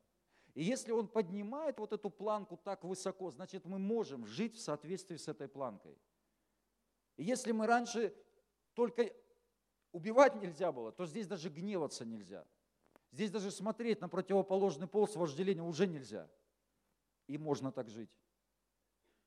И 0.55 0.63
если 0.63 0.91
Он 0.91 1.07
поднимает 1.07 1.77
вот 1.77 1.93
эту 1.93 2.09
планку 2.09 2.57
так 2.57 2.83
высоко, 2.83 3.29
значит 3.29 3.65
мы 3.65 3.77
можем 3.77 4.25
жить 4.25 4.55
в 4.55 4.59
соответствии 4.59 5.17
с 5.17 5.27
этой 5.27 5.47
планкой. 5.47 5.95
И 7.17 7.23
если 7.23 7.51
мы 7.51 7.67
раньше 7.67 8.15
только 8.73 9.13
убивать 9.91 10.41
нельзя 10.41 10.71
было, 10.71 10.91
то 10.91 11.05
здесь 11.05 11.27
даже 11.27 11.49
гневаться 11.49 12.03
нельзя. 12.03 12.43
Здесь 13.11 13.29
даже 13.29 13.51
смотреть 13.51 14.01
на 14.01 14.09
противоположный 14.09 14.87
пол 14.87 15.07
с 15.07 15.15
вожделением 15.15 15.67
уже 15.67 15.85
нельзя. 15.85 16.27
И 17.27 17.37
можно 17.37 17.71
так 17.71 17.91
жить. 17.91 18.09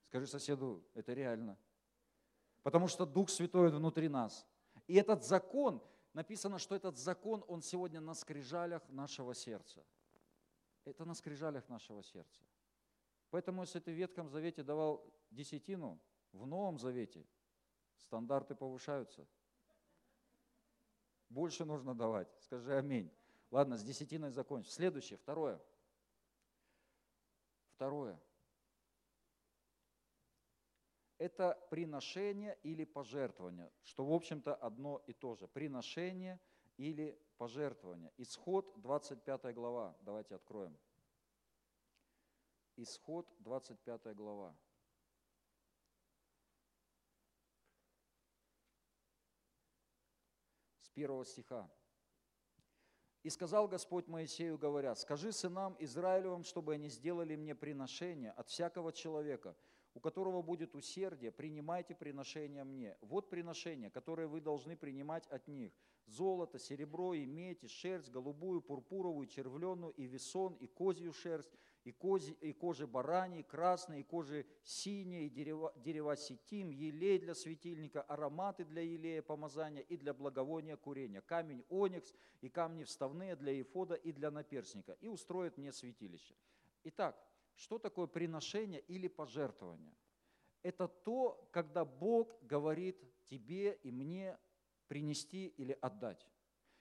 Скажи 0.09 0.27
соседу, 0.27 0.85
это 0.93 1.13
реально. 1.13 1.57
Потому 2.65 2.89
что 2.89 3.07
Дух 3.07 3.31
Святой 3.31 3.71
внутри 3.71 4.09
нас. 4.09 4.45
И 4.87 4.95
этот 4.95 5.25
закон, 5.25 5.83
написано, 6.13 6.59
что 6.59 6.75
этот 6.75 6.99
закон, 6.99 7.45
он 7.49 7.63
сегодня 7.63 8.01
на 8.01 8.15
скрижалях 8.15 8.89
нашего 8.89 9.35
сердца. 9.35 9.85
Это 10.85 11.05
на 11.05 11.15
скрижалях 11.15 11.69
нашего 11.69 12.03
сердца. 12.03 12.43
Поэтому, 13.31 13.63
если 13.63 13.81
ты 13.81 13.93
в 13.93 13.97
Ветхом 13.97 14.29
Завете 14.29 14.63
давал 14.63 15.05
десятину, 15.31 15.99
в 16.33 16.47
Новом 16.47 16.79
Завете 16.79 17.27
стандарты 17.97 18.55
повышаются– 18.55 19.27
больше 21.35 21.65
нужно 21.65 21.97
давать. 21.97 22.29
Скажи 22.43 22.77
аминь. 22.77 23.11
Ладно, 23.51 23.77
с 23.77 23.83
десятиной 23.83 24.31
закончим. 24.31 24.71
Следующее, 24.71 25.19
второе. 25.19 25.61
Второе. 27.75 28.21
Это 31.25 31.59
приношение 31.71 32.59
или 32.63 32.85
пожертвование, 32.85 33.73
что, 33.83 34.05
в 34.05 34.13
общем-то, 34.13 34.55
одно 34.55 35.03
и 35.07 35.15
то 35.15 35.35
же. 35.35 35.49
Приношение 35.49 36.39
или 36.77 37.19
пожертвование. 37.39 38.13
Исход 38.19 38.71
25 38.83 39.55
глава. 39.55 39.97
Давайте 40.03 40.35
откроем. 40.35 40.79
Исход 42.77 43.27
25 43.39 44.15
глава. 44.15 44.55
С 50.83 50.91
первого 50.91 51.25
стиха. 51.25 51.71
И 53.23 53.31
сказал 53.31 53.67
Господь 53.67 54.09
Моисею, 54.09 54.59
говоря, 54.59 54.95
скажи 54.95 55.33
сынам 55.33 55.75
Израилевым, 55.79 56.45
чтобы 56.45 56.75
они 56.75 56.91
сделали 56.91 57.35
мне 57.35 57.55
приношение 57.55 58.33
от 58.33 58.51
всякого 58.51 58.93
человека, 58.93 59.57
у 59.95 60.01
которого 60.01 60.43
будет 60.43 60.75
усердие, 60.75 61.31
принимайте 61.31 61.95
приношение 61.95 62.65
мне. 62.65 62.97
Вот 63.01 63.31
приношение, 63.31 63.91
которое 63.91 64.27
вы 64.27 64.41
должны 64.41 64.77
принимать 64.77 65.27
от 65.29 65.47
них. 65.49 65.73
Золото, 66.07 66.59
серебро 66.59 67.15
и 67.15 67.25
медь, 67.25 67.63
и 67.63 67.69
шерсть, 67.69 68.11
голубую, 68.11 68.61
пурпуровую, 68.61 69.27
червленую, 69.27 69.95
и 69.95 70.05
весон, 70.05 70.55
и 70.55 70.67
козью 70.67 71.13
шерсть, 71.13 71.55
и, 71.85 71.93
кози, 71.93 72.33
и 72.41 72.53
кожи 72.53 72.87
бараньи, 72.87 73.43
красные, 73.43 74.01
и 74.01 74.03
кожи 74.03 74.47
синие, 74.65 75.27
и 75.27 75.31
дерева, 75.31 75.73
дерева 75.77 76.17
сетим, 76.17 76.71
елей 76.71 77.19
для 77.19 77.35
светильника, 77.35 78.03
ароматы 78.03 78.65
для 78.65 78.83
елея 78.83 79.23
помазания 79.23 79.83
и 79.83 79.97
для 79.97 80.13
благовония 80.13 80.77
курения, 80.77 81.21
камень 81.21 81.65
оникс 81.69 82.13
и 82.41 82.49
камни 82.49 82.85
вставные 82.85 83.37
для 83.37 83.53
ефода 83.53 83.95
и 83.95 84.13
для 84.13 84.31
наперсника, 84.31 84.97
и 85.01 85.09
устроит 85.09 85.57
мне 85.57 85.73
святилище. 85.73 86.35
Итак, 86.85 87.17
что 87.55 87.79
такое 87.79 88.07
приношение 88.07 88.81
или 88.81 89.09
пожертвование? 89.09 89.95
Это 90.63 90.89
то, 90.89 91.49
когда 91.51 91.85
Бог 91.85 92.37
говорит 92.43 93.03
тебе 93.25 93.75
и 93.83 93.91
мне 93.91 94.39
принести 94.89 95.49
или 95.49 95.77
отдать. 95.81 96.27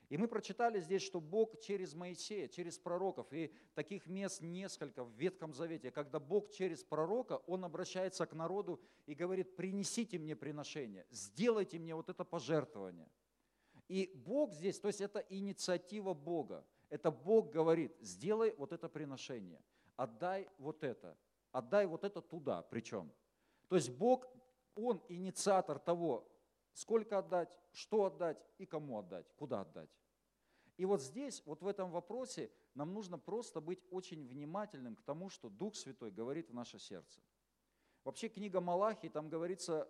И 0.09 0.17
мы 0.17 0.27
прочитали 0.27 0.79
здесь, 0.79 1.01
что 1.01 1.19
Бог 1.19 1.59
через 1.59 1.95
Моисея, 1.95 2.47
через 2.47 2.77
пророков, 2.77 3.33
и 3.33 3.51
таких 3.73 4.05
мест 4.05 4.41
несколько 4.41 5.03
в 5.03 5.11
Ветхом 5.13 5.53
Завете, 5.53 5.89
когда 5.91 6.19
Бог 6.19 6.51
через 6.51 6.83
пророка, 6.83 7.37
Он 7.47 7.65
обращается 7.65 8.25
к 8.25 8.33
народу 8.33 8.79
и 9.07 9.15
говорит, 9.15 9.55
принесите 9.55 10.19
мне 10.19 10.35
приношение, 10.35 11.07
сделайте 11.09 11.79
мне 11.79 11.95
вот 11.95 12.09
это 12.09 12.23
пожертвование. 12.23 13.09
И 13.87 14.11
Бог 14.13 14.53
здесь, 14.53 14.79
то 14.79 14.87
есть 14.87 15.01
это 15.01 15.19
инициатива 15.29 16.13
Бога. 16.13 16.65
Это 16.89 17.09
Бог 17.09 17.51
говорит, 17.51 17.95
сделай 17.99 18.53
вот 18.57 18.71
это 18.71 18.87
приношение, 18.87 19.59
отдай 19.95 20.49
вот 20.57 20.83
это, 20.83 21.17
отдай 21.51 21.85
вот 21.85 22.03
это 22.03 22.21
туда 22.21 22.61
причем. 22.63 23.11
То 23.67 23.75
есть 23.75 23.91
Бог, 23.91 24.27
Он 24.75 25.01
инициатор 25.07 25.79
того, 25.79 26.29
сколько 26.73 27.19
отдать, 27.19 27.49
что 27.71 28.05
отдать 28.05 28.43
и 28.57 28.65
кому 28.65 28.99
отдать, 28.99 29.31
куда 29.35 29.61
отдать. 29.61 29.89
И 30.77 30.85
вот 30.85 31.01
здесь, 31.01 31.43
вот 31.45 31.61
в 31.61 31.67
этом 31.67 31.91
вопросе, 31.91 32.51
нам 32.73 32.93
нужно 32.93 33.19
просто 33.19 33.61
быть 33.61 33.85
очень 33.91 34.25
внимательным 34.27 34.95
к 34.95 35.03
тому, 35.03 35.29
что 35.29 35.49
Дух 35.49 35.75
Святой 35.75 36.11
говорит 36.11 36.49
в 36.49 36.53
наше 36.53 36.79
сердце. 36.79 37.21
Вообще 38.03 38.27
книга 38.27 38.59
Малахи, 38.59 39.07
там 39.09 39.29
говорится, 39.29 39.89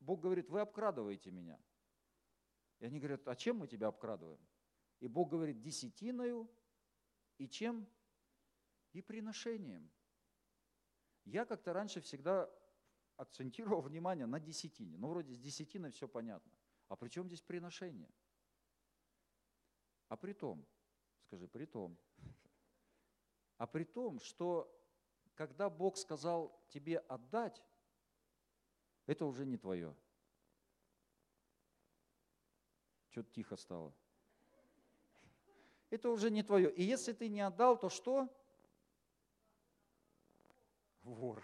Бог 0.00 0.20
говорит, 0.20 0.50
вы 0.50 0.60
обкрадываете 0.60 1.30
меня. 1.30 1.58
И 2.80 2.86
они 2.86 2.98
говорят, 2.98 3.26
а 3.28 3.36
чем 3.36 3.58
мы 3.58 3.68
тебя 3.68 3.86
обкрадываем? 3.86 4.40
И 5.00 5.06
Бог 5.06 5.30
говорит, 5.30 5.60
десятиною 5.60 6.50
и 7.38 7.48
чем? 7.48 7.86
И 8.96 9.02
приношением. 9.02 9.90
Я 11.26 11.44
как-то 11.44 11.74
раньше 11.74 12.00
всегда 12.00 12.50
акцентировал 13.18 13.82
внимание 13.82 14.24
на 14.24 14.40
десятине. 14.40 14.96
Ну, 14.96 15.08
вроде 15.08 15.34
с 15.34 15.38
десятиной 15.38 15.90
все 15.90 16.08
понятно. 16.08 16.50
А 16.88 16.96
при 16.96 17.10
чем 17.10 17.26
здесь 17.26 17.42
приношение? 17.42 18.08
А 20.08 20.16
при 20.16 20.32
том, 20.32 20.66
скажи, 21.26 21.46
при 21.46 21.66
том, 21.66 21.98
а 23.58 23.66
при 23.66 23.84
том, 23.84 24.18
что 24.18 24.66
когда 25.34 25.68
Бог 25.68 25.98
сказал 25.98 26.58
тебе 26.70 27.00
отдать, 27.00 27.62
это 29.04 29.26
уже 29.26 29.44
не 29.44 29.58
твое. 29.58 29.94
Что-то 33.10 33.30
тихо 33.30 33.56
стало. 33.56 33.94
Это 35.90 36.08
уже 36.08 36.30
не 36.30 36.42
твое. 36.42 36.72
И 36.72 36.82
если 36.82 37.12
ты 37.12 37.28
не 37.28 37.42
отдал, 37.42 37.78
то 37.78 37.90
что? 37.90 38.34
Вор. 41.06 41.42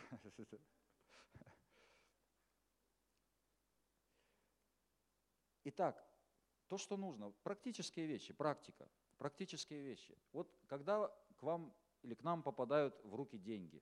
Итак, 5.64 6.05
то, 6.66 6.77
что 6.77 6.96
нужно, 6.96 7.31
практические 7.44 8.07
вещи, 8.07 8.33
практика, 8.33 8.88
практические 9.18 9.83
вещи. 9.83 10.18
Вот 10.33 10.53
когда 10.66 11.09
к 11.37 11.42
вам 11.42 11.72
или 12.03 12.14
к 12.14 12.22
нам 12.25 12.42
попадают 12.42 13.01
в 13.05 13.14
руки 13.14 13.38
деньги, 13.38 13.81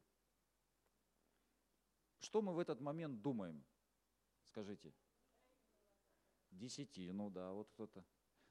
что 2.18 2.42
мы 2.42 2.52
в 2.52 2.58
этот 2.58 2.80
момент 2.80 3.22
думаем? 3.22 3.64
Скажите. 4.42 4.92
Десяти, 6.50 7.10
ну 7.10 7.30
да, 7.30 7.52
вот 7.52 7.70
кто-то. 7.70 8.04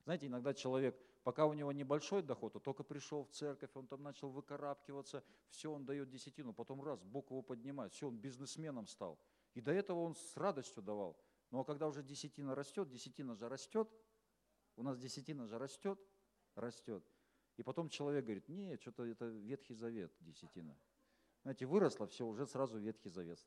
Знаете, 0.06 0.26
иногда 0.26 0.56
человек, 0.56 1.00
пока 1.24 1.46
у 1.46 1.54
него 1.54 1.72
небольшой 1.72 2.22
доход, 2.22 2.56
он 2.56 2.62
только 2.62 2.84
пришел 2.84 3.24
в 3.24 3.32
церковь, 3.32 3.72
он 3.76 3.88
там 3.88 4.04
начал 4.04 4.30
выкарабкиваться, 4.30 5.24
все, 5.50 5.72
он 5.72 5.86
дает 5.86 6.10
десятину, 6.10 6.54
потом 6.54 6.84
раз, 6.84 7.04
Бог 7.04 7.30
его 7.32 7.42
поднимает, 7.42 7.94
все, 7.94 8.08
он 8.08 8.18
бизнесменом 8.18 8.88
стал. 8.88 9.20
И 9.54 9.62
до 9.62 9.72
этого 9.72 10.00
он 10.00 10.16
с 10.16 10.38
радостью 10.38 10.84
давал. 10.84 11.20
Но 11.52 11.64
когда 11.64 11.88
уже 11.88 12.04
десятина 12.04 12.56
растет, 12.56 12.90
десятина 12.90 13.36
же 13.36 13.50
растет, 13.50 13.90
у 14.76 14.84
нас 14.84 14.98
десятина 15.00 15.48
же 15.48 15.58
растет, 15.58 16.00
растет. 16.56 17.04
И 17.58 17.64
потом 17.64 17.90
человек 17.90 18.24
говорит, 18.24 18.48
нет, 18.48 18.82
что-то 18.82 19.04
это 19.04 19.26
Ветхий 19.26 19.74
Завет, 19.74 20.14
десятина. 20.22 20.78
Знаете, 21.42 21.66
выросла, 21.66 22.08
все, 22.08 22.26
уже 22.26 22.46
сразу 22.46 22.78
Ветхий 22.78 23.10
Завет. 23.10 23.40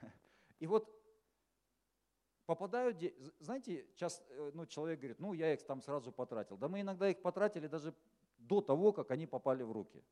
И 0.58 0.66
вот 0.66 0.99
попадают, 2.46 2.98
знаете, 3.38 3.86
сейчас 3.94 4.22
э, 4.28 4.50
ну, 4.54 4.66
человек 4.66 5.00
говорит, 5.00 5.20
ну 5.20 5.32
я 5.32 5.52
их 5.54 5.64
там 5.64 5.82
сразу 5.82 6.12
потратил. 6.12 6.56
Да 6.56 6.68
мы 6.68 6.80
иногда 6.80 7.08
их 7.08 7.22
потратили 7.22 7.66
даже 7.66 7.94
до 8.38 8.60
того, 8.60 8.92
как 8.92 9.10
они 9.10 9.26
попали 9.26 9.62
в 9.62 9.72
руки. 9.72 10.02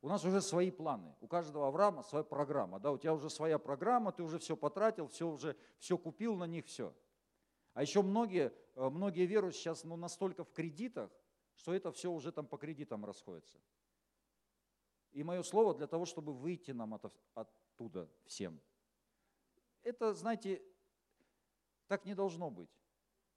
У 0.00 0.08
нас 0.08 0.24
уже 0.24 0.42
свои 0.42 0.70
планы, 0.70 1.14
у 1.20 1.26
каждого 1.26 1.66
Авраама 1.66 2.02
своя 2.02 2.24
программа, 2.24 2.78
да, 2.78 2.92
у 2.92 2.98
тебя 2.98 3.14
уже 3.14 3.30
своя 3.30 3.58
программа, 3.58 4.12
ты 4.12 4.22
уже 4.22 4.38
все 4.38 4.54
потратил, 4.54 5.08
все 5.08 5.26
уже, 5.26 5.56
все 5.78 5.96
купил 5.96 6.34
на 6.34 6.44
них, 6.44 6.66
все. 6.66 6.94
А 7.72 7.82
еще 7.82 8.02
многие, 8.02 8.52
э, 8.74 8.88
многие 8.88 9.26
веруют 9.26 9.56
сейчас 9.56 9.84
ну, 9.84 9.96
настолько 9.96 10.44
в 10.44 10.52
кредитах, 10.52 11.10
что 11.56 11.72
это 11.72 11.90
все 11.92 12.10
уже 12.10 12.32
там 12.32 12.46
по 12.46 12.58
кредитам 12.58 13.04
расходится. 13.04 13.58
И 15.12 15.22
мое 15.22 15.42
слово 15.42 15.74
для 15.74 15.86
того, 15.86 16.04
чтобы 16.04 16.32
выйти 16.32 16.72
нам 16.72 16.94
от, 16.94 17.12
оттуда 17.34 18.10
всем. 18.26 18.60
Это, 19.82 20.12
знаете, 20.12 20.60
так 21.86 22.04
не 22.04 22.14
должно 22.14 22.50
быть. 22.50 22.70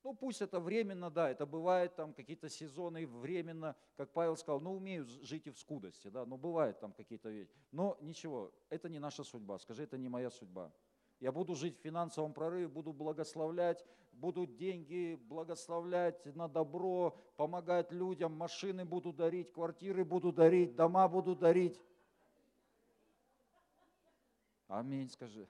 Ну, 0.04 0.14
пусть 0.14 0.42
это 0.42 0.60
временно, 0.60 1.10
да, 1.10 1.30
это 1.30 1.46
бывает 1.46 1.96
там 1.96 2.14
какие-то 2.14 2.50
сезоны 2.50 3.06
временно, 3.06 3.76
как 3.98 4.14
Павел 4.14 4.38
сказал, 4.38 4.62
ну, 4.62 4.74
умею 4.76 5.06
жить 5.06 5.48
и 5.48 5.50
в 5.50 5.60
скудости, 5.60 6.08
да, 6.08 6.26
но 6.26 6.38
бывает 6.38 6.80
там 6.80 6.94
какие-то 6.94 7.30
вещи. 7.30 7.52
Но 7.72 7.98
ничего, 8.00 8.54
это 8.70 8.88
не 8.88 9.00
наша 9.00 9.24
судьба, 9.24 9.60
скажи, 9.60 9.84
это 9.84 9.98
не 9.98 10.08
моя 10.08 10.30
судьба. 10.30 10.72
Я 11.20 11.32
буду 11.32 11.56
жить 11.56 11.78
в 11.78 11.82
финансовом 11.82 12.32
прорыве, 12.32 12.68
буду 12.68 12.94
благословлять, 12.94 13.84
буду 14.14 14.46
деньги 14.46 15.16
благословлять 15.16 16.24
на 16.36 16.48
добро, 16.48 17.20
помогать 17.36 17.92
людям, 17.92 18.34
машины 18.34 18.86
буду 18.86 19.12
дарить, 19.12 19.52
квартиры 19.52 20.06
буду 20.06 20.32
дарить, 20.32 20.76
дома 20.76 21.08
буду 21.08 21.36
дарить. 21.36 21.82
Аминь, 24.68 25.10
скажи. 25.10 25.48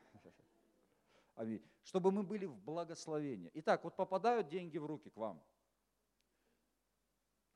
Аминь. 1.37 1.63
Чтобы 1.83 2.11
мы 2.11 2.23
были 2.23 2.45
в 2.45 2.57
благословении. 2.57 3.51
Итак, 3.53 3.83
вот 3.83 3.95
попадают 3.95 4.49
деньги 4.49 4.79
в 4.79 4.85
руки 4.87 5.11
к 5.11 5.15
вам. 5.17 5.41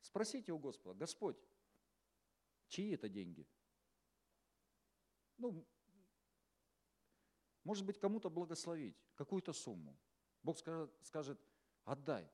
Спросите 0.01 0.51
у 0.51 0.59
Господа, 0.59 0.93
Господь, 0.99 1.37
чьи 2.67 2.91
это 2.91 3.09
деньги? 3.09 3.47
Ну, 5.37 5.65
может 7.63 7.83
быть, 7.83 7.99
кому-то 7.99 8.29
благословить, 8.29 8.95
какую-то 9.15 9.51
сумму. 9.51 9.97
Бог 10.43 10.59
скажет, 11.01 11.39
отдай. 11.83 12.29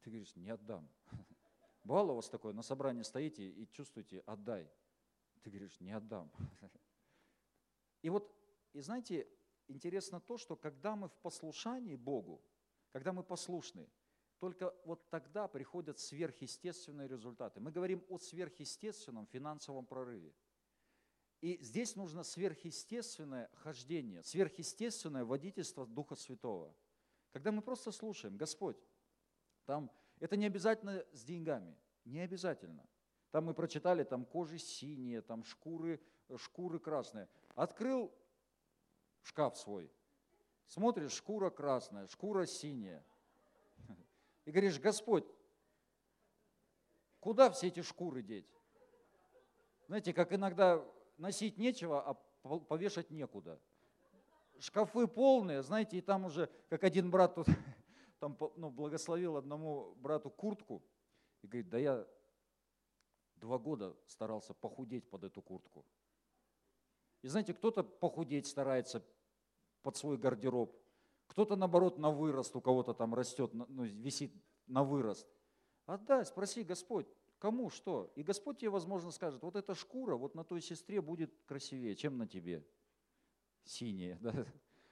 Ты 0.00 0.08
говоришь, 0.08 0.34
не 0.34 0.48
отдам. 0.48 0.88
Бывало 1.84 2.12
у 2.12 2.16
вас 2.16 2.30
такое, 2.30 2.54
на 2.54 2.62
собрании 2.62 3.02
стоите 3.02 3.50
и 3.50 3.70
чувствуете, 3.70 4.20
отдай. 4.20 4.66
Ты 5.42 5.50
говоришь, 5.50 5.78
не 5.80 5.92
отдам. 5.92 6.32
И 8.02 8.08
вот, 8.08 8.34
и 8.72 8.80
знаете, 8.80 9.28
интересно 9.70 10.20
то, 10.20 10.36
что 10.36 10.56
когда 10.56 10.96
мы 10.96 11.08
в 11.08 11.16
послушании 11.18 11.96
Богу, 11.96 12.42
когда 12.92 13.12
мы 13.12 13.22
послушны, 13.22 13.88
только 14.38 14.74
вот 14.84 15.08
тогда 15.10 15.48
приходят 15.48 15.98
сверхъестественные 15.98 17.08
результаты. 17.08 17.60
Мы 17.60 17.70
говорим 17.70 18.02
о 18.08 18.18
сверхъестественном 18.18 19.26
финансовом 19.26 19.84
прорыве. 19.84 20.34
И 21.42 21.58
здесь 21.62 21.94
нужно 21.94 22.22
сверхъестественное 22.22 23.50
хождение, 23.54 24.22
сверхъестественное 24.22 25.24
водительство 25.24 25.86
Духа 25.86 26.14
Святого. 26.14 26.74
Когда 27.32 27.52
мы 27.52 27.62
просто 27.62 27.92
слушаем, 27.92 28.36
Господь, 28.36 28.76
там, 29.66 29.90
это 30.18 30.36
не 30.36 30.46
обязательно 30.46 31.04
с 31.12 31.22
деньгами, 31.22 31.76
не 32.04 32.20
обязательно. 32.20 32.86
Там 33.30 33.44
мы 33.44 33.54
прочитали, 33.54 34.04
там 34.04 34.24
кожи 34.24 34.58
синие, 34.58 35.22
там 35.22 35.44
шкуры, 35.44 36.00
шкуры 36.36 36.78
красные. 36.78 37.28
Открыл 37.54 38.12
шкаф 39.22 39.56
свой, 39.56 39.90
смотришь, 40.66 41.12
шкура 41.12 41.50
красная, 41.50 42.06
шкура 42.06 42.46
синяя. 42.46 43.04
И 44.44 44.50
говоришь, 44.50 44.78
Господь, 44.78 45.24
куда 47.20 47.50
все 47.50 47.68
эти 47.68 47.82
шкуры 47.82 48.22
деть? 48.22 48.48
Знаете, 49.86 50.12
как 50.12 50.32
иногда 50.32 50.84
носить 51.18 51.58
нечего, 51.58 52.02
а 52.02 52.14
повешать 52.58 53.10
некуда. 53.10 53.60
Шкафы 54.58 55.06
полные, 55.06 55.62
знаете, 55.62 55.98
и 55.98 56.00
там 56.00 56.26
уже, 56.26 56.50
как 56.68 56.84
один 56.84 57.10
брат 57.10 57.34
тут 57.34 57.46
там, 58.20 58.36
ну, 58.56 58.70
благословил 58.70 59.36
одному 59.36 59.94
брату 59.96 60.30
куртку, 60.30 60.82
и 61.42 61.46
говорит, 61.46 61.68
да 61.70 61.78
я 61.78 62.06
два 63.36 63.58
года 63.58 63.96
старался 64.06 64.54
похудеть 64.54 65.08
под 65.08 65.24
эту 65.24 65.42
куртку. 65.42 65.84
И 67.22 67.28
знаете, 67.28 67.54
кто-то 67.54 67.82
похудеть 67.82 68.46
старается 68.46 69.04
под 69.82 69.96
свой 69.96 70.16
гардероб, 70.16 70.76
кто-то, 71.26 71.56
наоборот, 71.56 71.98
на 71.98 72.10
вырост, 72.10 72.56
у 72.56 72.60
кого-то 72.60 72.92
там 72.92 73.14
растет, 73.14 73.52
ну, 73.54 73.84
висит 73.84 74.34
на 74.66 74.82
вырост. 74.82 75.26
Отдай, 75.86 76.24
спроси, 76.24 76.64
Господь, 76.64 77.06
Кому 77.40 77.70
что? 77.70 78.12
И 78.16 78.22
Господь 78.22 78.58
тебе, 78.58 78.68
возможно, 78.68 79.10
скажет, 79.10 79.42
вот 79.42 79.56
эта 79.56 79.74
шкура 79.74 80.14
вот 80.14 80.34
на 80.34 80.44
той 80.44 80.60
сестре 80.60 81.00
будет 81.00 81.32
красивее, 81.46 81.96
чем 81.96 82.18
на 82.18 82.28
тебе. 82.28 82.62
Синяя. 83.64 84.18
Да? 84.20 84.46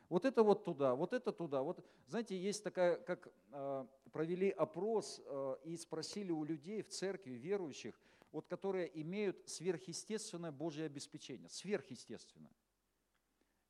Вот 0.08 0.24
это 0.24 0.42
вот 0.42 0.64
туда, 0.64 0.94
вот 0.94 1.12
это 1.12 1.30
туда. 1.30 1.62
Вот, 1.62 1.84
знаете, 2.06 2.34
есть 2.40 2.64
такая, 2.64 2.96
как 2.96 3.30
э, 3.52 3.86
провели 4.10 4.48
опрос 4.48 5.20
э, 5.22 5.56
и 5.64 5.76
спросили 5.76 6.32
у 6.32 6.42
людей 6.44 6.80
в 6.80 6.88
церкви, 6.88 7.32
верующих, 7.32 8.00
вот 8.32 8.46
которые 8.46 8.90
имеют 9.00 9.48
сверхъестественное 9.48 10.52
Божье 10.52 10.86
обеспечение. 10.86 11.48
Сверхъестественное. 11.48 12.52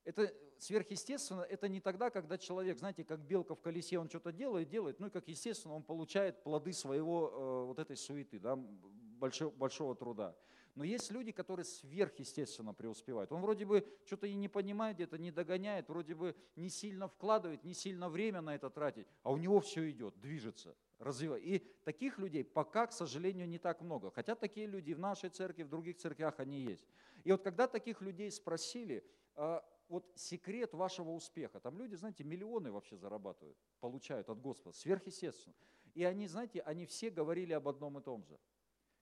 Это 0.04 0.32
сверхъестественно, 0.58 1.42
это 1.42 1.68
не 1.68 1.80
тогда, 1.80 2.10
когда 2.10 2.38
человек, 2.38 2.78
знаете, 2.78 3.04
как 3.04 3.20
белка 3.20 3.54
в 3.54 3.60
колесе, 3.60 3.98
он 3.98 4.08
что-то 4.08 4.32
делает, 4.32 4.68
делает, 4.68 5.00
ну 5.00 5.08
и 5.08 5.10
как 5.10 5.28
естественно, 5.28 5.74
он 5.74 5.82
получает 5.82 6.42
плоды 6.42 6.72
своего 6.72 7.30
э, 7.30 7.66
вот 7.66 7.78
этой 7.78 7.96
суеты, 7.96 8.38
да, 8.38 8.56
большого, 8.56 9.50
большого 9.50 9.94
труда. 9.94 10.34
Но 10.74 10.84
есть 10.84 11.10
люди, 11.10 11.32
которые 11.32 11.64
сверхъестественно 11.64 12.72
преуспевают. 12.72 13.32
Он 13.32 13.42
вроде 13.42 13.66
бы 13.66 13.84
что-то 14.06 14.26
и 14.26 14.34
не 14.34 14.48
понимает, 14.48 14.96
где-то 14.96 15.18
не 15.18 15.32
догоняет, 15.32 15.88
вроде 15.88 16.14
бы 16.14 16.36
не 16.56 16.68
сильно 16.68 17.08
вкладывает, 17.08 17.64
не 17.64 17.74
сильно 17.74 18.08
время 18.08 18.40
на 18.40 18.54
это 18.54 18.70
тратит, 18.70 19.08
а 19.22 19.32
у 19.32 19.36
него 19.36 19.60
все 19.60 19.90
идет, 19.90 20.18
движется, 20.20 20.76
развивает. 20.98 21.44
И 21.44 21.58
таких 21.84 22.18
людей 22.18 22.44
пока, 22.44 22.86
к 22.86 22.92
сожалению, 22.92 23.48
не 23.48 23.58
так 23.58 23.80
много. 23.80 24.10
Хотя 24.10 24.34
такие 24.34 24.66
люди 24.66 24.92
в 24.92 24.98
нашей 24.98 25.30
церкви, 25.30 25.62
в 25.62 25.68
других 25.68 25.96
церквях 25.96 26.40
они 26.40 26.60
есть. 26.60 26.86
И 27.24 27.32
вот 27.32 27.42
когда 27.42 27.66
таких 27.66 28.00
людей 28.00 28.30
спросили, 28.30 29.04
а, 29.34 29.64
вот 29.88 30.10
секрет 30.14 30.74
вашего 30.74 31.10
успеха. 31.10 31.60
Там 31.60 31.78
люди, 31.78 31.94
знаете, 31.94 32.24
миллионы 32.24 32.70
вообще 32.70 32.96
зарабатывают, 32.96 33.56
получают 33.80 34.28
от 34.28 34.40
Господа, 34.40 34.76
сверхъестественно. 34.76 35.54
И 35.94 36.04
они, 36.04 36.26
знаете, 36.26 36.60
они 36.60 36.86
все 36.86 37.10
говорили 37.10 37.52
об 37.52 37.68
одном 37.68 37.98
и 37.98 38.02
том 38.02 38.24
же. 38.24 38.38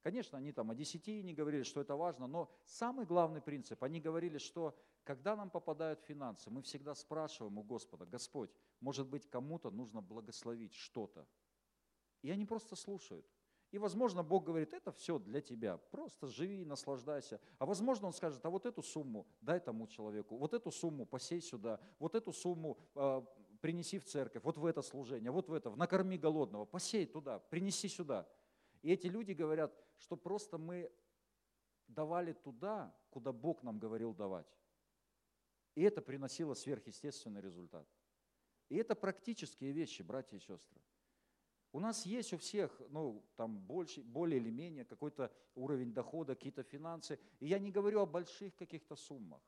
Конечно, 0.02 0.38
они 0.38 0.52
там 0.52 0.70
о 0.70 0.74
десятине 0.74 1.34
говорили, 1.34 1.64
что 1.64 1.80
это 1.80 1.96
важно, 1.96 2.28
но 2.28 2.48
самый 2.64 3.04
главный 3.04 3.40
принцип, 3.40 3.82
они 3.82 4.00
говорили, 4.00 4.38
что 4.38 4.78
когда 5.02 5.34
нам 5.34 5.50
попадают 5.50 6.00
финансы, 6.00 6.48
мы 6.48 6.62
всегда 6.62 6.94
спрашиваем 6.94 7.58
у 7.58 7.64
Господа, 7.64 8.06
Господь, 8.06 8.50
может 8.80 9.08
быть, 9.08 9.28
кому-то 9.28 9.70
нужно 9.70 10.00
благословить 10.00 10.74
что-то. 10.74 11.26
И 12.22 12.30
они 12.30 12.44
просто 12.44 12.76
слушают. 12.76 13.26
И, 13.72 13.78
возможно, 13.78 14.22
Бог 14.22 14.44
говорит, 14.44 14.72
это 14.72 14.92
все 14.92 15.18
для 15.18 15.40
тебя, 15.40 15.76
просто 15.76 16.28
живи 16.28 16.62
и 16.62 16.64
наслаждайся. 16.64 17.40
А 17.58 17.66
возможно, 17.66 18.06
Он 18.06 18.12
скажет, 18.12 18.44
а 18.46 18.50
вот 18.50 18.64
эту 18.64 18.82
сумму 18.82 19.26
дай 19.40 19.60
тому 19.60 19.86
человеку, 19.86 20.36
вот 20.36 20.54
эту 20.54 20.70
сумму 20.70 21.04
посей 21.04 21.40
сюда, 21.40 21.80
вот 21.98 22.14
эту 22.14 22.32
сумму 22.32 22.78
э, 22.94 23.22
принеси 23.60 23.98
в 23.98 24.04
церковь, 24.04 24.44
вот 24.44 24.56
в 24.56 24.64
это 24.64 24.82
служение, 24.82 25.30
вот 25.30 25.48
в 25.48 25.52
это, 25.52 25.74
накорми 25.74 26.16
голодного, 26.16 26.64
посей 26.64 27.06
туда, 27.06 27.40
принеси 27.40 27.88
сюда. 27.88 28.28
И 28.82 28.92
эти 28.92 29.08
люди 29.08 29.32
говорят, 29.32 29.76
что 29.98 30.16
просто 30.16 30.58
мы 30.58 30.92
давали 31.88 32.32
туда, 32.32 32.94
куда 33.10 33.32
Бог 33.32 33.62
нам 33.62 33.78
говорил 33.78 34.14
давать. 34.14 34.46
И 35.74 35.82
это 35.82 36.00
приносило 36.00 36.54
сверхъестественный 36.54 37.40
результат. 37.40 37.86
И 38.68 38.76
это 38.76 38.94
практические 38.94 39.72
вещи, 39.72 40.02
братья 40.02 40.36
и 40.36 40.40
сестры. 40.40 40.80
У 41.72 41.80
нас 41.80 42.06
есть 42.06 42.32
у 42.32 42.38
всех, 42.38 42.80
ну, 42.90 43.24
там 43.36 43.58
больше, 43.58 44.02
более 44.02 44.40
или 44.40 44.50
менее 44.50 44.84
какой-то 44.84 45.32
уровень 45.54 45.92
дохода, 45.92 46.34
какие-то 46.34 46.62
финансы. 46.62 47.18
И 47.38 47.46
я 47.46 47.58
не 47.58 47.70
говорю 47.70 48.00
о 48.00 48.06
больших 48.06 48.54
каких-то 48.56 48.96
суммах. 48.96 49.42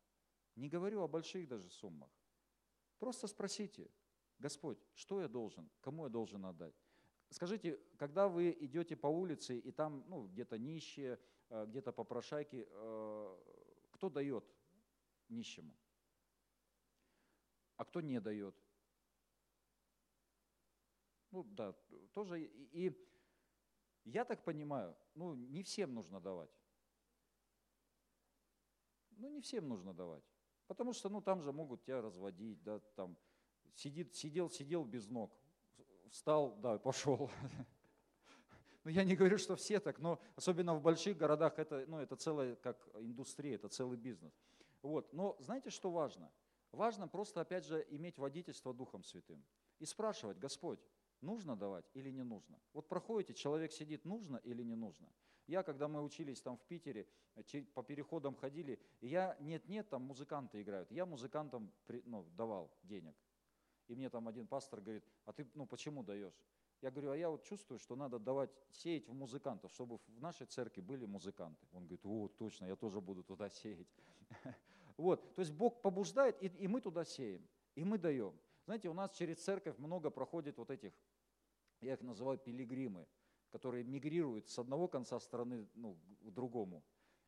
Не 0.57 0.69
говорю 0.69 1.03
о 1.03 1.09
больших 1.09 1.49
даже 1.49 1.71
суммах. 1.71 2.11
Просто 2.99 3.29
спросите, 3.29 3.91
Господь, 4.39 4.79
что 4.95 5.21
я 5.21 5.29
должен, 5.29 5.71
кому 5.81 6.05
я 6.05 6.11
должен 6.11 6.45
отдать? 6.45 6.75
Скажите, 7.31 7.79
когда 7.97 8.29
вы 8.29 8.57
идете 8.61 8.97
по 8.97 9.07
улице, 9.07 9.59
и 9.59 9.71
там 9.71 10.05
ну, 10.09 10.27
где-то 10.27 10.59
нищие, 10.59 11.19
э, 11.51 11.67
где-то 11.67 11.93
попрошайки, 11.93 12.67
э, 12.69 13.37
кто 13.91 14.09
дает 14.09 14.45
нищему? 15.29 15.77
А 17.77 17.85
кто 17.85 18.01
не 18.01 18.21
дает? 18.21 18.57
Ну 21.31 21.45
да, 21.45 21.75
тоже. 22.13 22.43
И, 22.43 22.87
и 22.89 23.09
я 24.05 24.25
так 24.25 24.45
понимаю, 24.45 24.97
ну 25.15 25.35
не 25.35 25.63
всем 25.63 25.95
нужно 25.95 26.21
давать. 26.21 26.51
Ну 29.11 29.29
не 29.29 29.41
всем 29.41 29.69
нужно 29.69 29.93
давать. 29.93 30.25
Потому 30.67 30.93
что 30.93 31.09
ну 31.09 31.21
там 31.21 31.43
же 31.43 31.53
могут 31.53 31.83
тебя 31.83 32.01
разводить, 32.01 32.63
да, 32.63 32.81
там 32.95 33.17
сидит, 33.75 34.15
сидел, 34.15 34.51
сидел 34.51 34.85
без 34.85 35.09
ног, 35.09 35.37
встал, 36.11 36.57
да, 36.57 36.79
пошел. 36.79 37.31
Ну, 38.85 38.93
я 38.93 39.05
не 39.05 39.17
говорю, 39.17 39.37
что 39.37 39.55
все 39.55 39.81
так, 39.81 39.99
но 39.99 40.19
особенно 40.35 40.75
в 40.75 40.81
больших 40.81 41.19
городах 41.19 41.59
это, 41.59 41.85
ну, 41.89 41.99
это 41.99 42.17
целая 42.17 42.57
как 42.57 42.89
индустрия, 42.95 43.57
это 43.57 43.69
целый 43.69 43.99
бизнес. 43.99 44.33
Вот. 44.81 45.13
Но 45.13 45.37
знаете, 45.41 45.69
что 45.69 45.91
важно? 45.91 46.33
Важно 46.73 47.07
просто, 47.07 47.43
опять 47.43 47.67
же, 47.67 47.87
иметь 47.91 48.19
водительство 48.19 48.73
Духом 48.73 49.03
Святым 49.03 49.45
и 49.79 49.85
спрашивать, 49.85 50.39
Господь, 50.39 50.81
Нужно 51.21 51.57
давать 51.57 51.85
или 51.95 52.11
не 52.11 52.23
нужно? 52.23 52.61
Вот 52.73 52.89
проходите, 52.89 53.35
человек 53.35 53.73
сидит, 53.73 54.05
нужно 54.05 54.37
или 54.39 54.63
не 54.63 54.77
нужно? 54.77 55.09
Я, 55.47 55.63
когда 55.63 55.89
мы 55.89 56.03
учились 56.03 56.41
там 56.43 56.57
в 56.57 56.65
Питере, 56.65 57.09
по 57.75 57.83
переходам 57.83 58.35
ходили, 58.35 58.79
я, 59.01 59.37
нет-нет, 59.41 59.89
там 59.89 60.03
музыканты 60.03 60.61
играют. 60.63 60.91
Я 60.91 61.07
музыкантам 61.07 61.73
ну, 62.05 62.25
давал 62.37 62.71
денег. 62.83 63.17
И 63.87 63.95
мне 63.95 64.11
там 64.11 64.29
один 64.29 64.47
пастор 64.47 64.81
говорит, 64.81 65.05
а 65.25 65.33
ты 65.33 65.49
ну, 65.55 65.67
почему 65.67 66.03
даешь? 66.03 66.39
Я 66.83 66.91
говорю, 66.91 67.11
а 67.11 67.17
я 67.17 67.31
вот 67.31 67.43
чувствую, 67.43 67.79
что 67.79 67.97
надо 67.97 68.19
давать, 68.19 68.51
сеять 68.71 69.09
в 69.09 69.15
музыкантов, 69.15 69.73
чтобы 69.73 69.99
в 70.07 70.21
нашей 70.21 70.47
церкви 70.47 70.81
были 70.81 71.07
музыканты. 71.07 71.67
Он 71.73 71.85
говорит, 71.85 72.05
о, 72.05 72.29
точно, 72.29 72.67
я 72.67 72.77
тоже 72.77 73.01
буду 73.01 73.23
туда 73.23 73.49
сеять. 73.49 73.89
Вот, 74.97 75.37
то 75.37 75.43
есть 75.43 75.53
Бог 75.53 75.81
побуждает, 75.81 76.37
и 76.43 76.67
мы 76.67 76.81
туда 76.81 77.05
сеем, 77.05 77.49
и 77.77 77.85
мы 77.85 77.99
даем. 77.99 78.37
Знаете, 78.69 78.91
у 78.91 78.93
нас 78.93 79.13
через 79.13 79.43
церковь 79.43 79.79
много 79.79 80.11
проходит 80.11 80.59
вот 80.59 80.71
этих, 80.71 80.93
я 81.81 81.95
их 81.95 82.03
называю 82.03 82.37
пилигримы, 82.37 83.07
которые 83.49 83.83
мигрируют 83.83 84.51
с 84.51 84.59
одного 84.59 84.89
конца 84.89 85.19
страны 85.21 85.67
ну, 85.73 85.99
к 86.21 86.31
другому. 86.31 86.85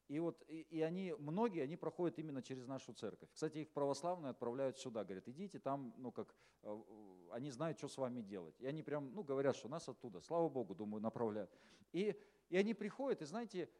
И 0.08 0.18
вот 0.18 0.44
и, 0.48 0.60
и 0.68 0.82
они, 0.82 1.14
многие, 1.18 1.62
они 1.62 1.78
проходят 1.78 2.18
именно 2.18 2.42
через 2.42 2.66
нашу 2.66 2.92
церковь. 2.92 3.30
Кстати, 3.32 3.56
их 3.56 3.72
православные 3.72 4.32
отправляют 4.32 4.76
сюда, 4.76 5.02
говорят, 5.02 5.28
идите 5.28 5.58
там, 5.58 5.94
ну 5.96 6.12
как, 6.12 6.34
э, 6.62 6.82
они 7.30 7.50
знают, 7.50 7.78
что 7.78 7.88
с 7.88 7.96
вами 7.96 8.20
делать. 8.20 8.60
И 8.60 8.66
они 8.66 8.82
прям, 8.82 9.10
ну 9.14 9.22
говорят, 9.22 9.56
что 9.56 9.70
нас 9.70 9.88
оттуда, 9.88 10.20
слава 10.20 10.50
Богу, 10.50 10.74
думаю, 10.74 11.00
направляют. 11.00 11.50
И, 11.92 12.20
и 12.50 12.56
они 12.58 12.74
приходят, 12.74 13.22
и 13.22 13.24
знаете, 13.24 13.70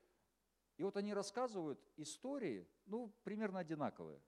и 0.78 0.82
вот 0.82 0.96
они 0.96 1.12
рассказывают 1.12 1.78
истории, 1.98 2.66
ну, 2.86 3.12
примерно 3.22 3.58
одинаковые 3.58 4.22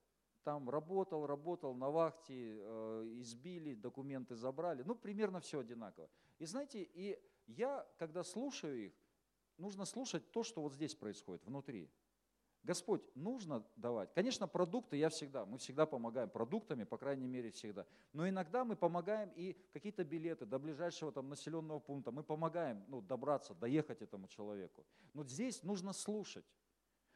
там 0.45 0.69
работал, 0.69 1.27
работал 1.27 1.75
на 1.75 1.91
вахте, 1.91 2.59
э, 2.61 3.13
избили, 3.17 3.75
документы 3.75 4.35
забрали. 4.35 4.83
Ну, 4.83 4.95
примерно 4.95 5.41
все 5.41 5.61
одинаково. 5.61 6.09
И 6.39 6.47
знаете, 6.47 6.83
и 6.83 7.19
я, 7.47 7.87
когда 7.99 8.23
слушаю 8.23 8.87
их, 8.87 8.93
нужно 9.59 9.85
слушать 9.85 10.31
то, 10.33 10.43
что 10.43 10.63
вот 10.63 10.75
здесь 10.75 10.95
происходит, 10.95 11.45
внутри. 11.45 11.91
Господь, 12.63 13.03
нужно 13.17 13.67
давать. 13.75 14.15
Конечно, 14.15 14.47
продукты 14.47 14.97
я 14.97 15.09
всегда, 15.09 15.45
мы 15.45 15.59
всегда 15.59 15.85
помогаем 15.85 16.31
продуктами, 16.31 16.85
по 16.85 16.97
крайней 16.97 17.27
мере, 17.27 17.51
всегда. 17.51 17.87
Но 18.13 18.29
иногда 18.29 18.65
мы 18.65 18.77
помогаем 18.77 19.33
и 19.35 19.57
какие-то 19.73 20.05
билеты 20.05 20.47
до 20.47 20.61
ближайшего 20.61 21.11
там 21.11 21.29
населенного 21.29 21.81
пункта. 21.81 22.13
Мы 22.13 22.23
помогаем 22.23 22.85
ну, 22.87 23.01
добраться, 23.01 23.55
доехать 23.55 24.01
этому 24.01 24.29
человеку. 24.29 24.87
Но 25.13 25.25
здесь 25.25 25.65
нужно 25.65 25.93
слушать. 25.93 26.45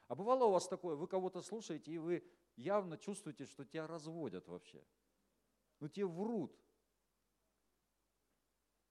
А 0.09 0.17
бывало 0.17 0.47
у 0.47 0.51
вас 0.51 0.67
такое, 0.67 0.97
вы 0.97 1.07
кого-то 1.07 1.43
слушаете, 1.43 1.93
и 1.93 1.99
вы 1.99 2.25
явно 2.57 2.99
чувствуете, 2.99 3.47
что 3.47 3.65
тебя 3.65 3.87
разводят 3.87 4.49
вообще. 4.49 4.83
Ну 5.81 5.89
тебе 5.89 6.07
врут. 6.07 6.59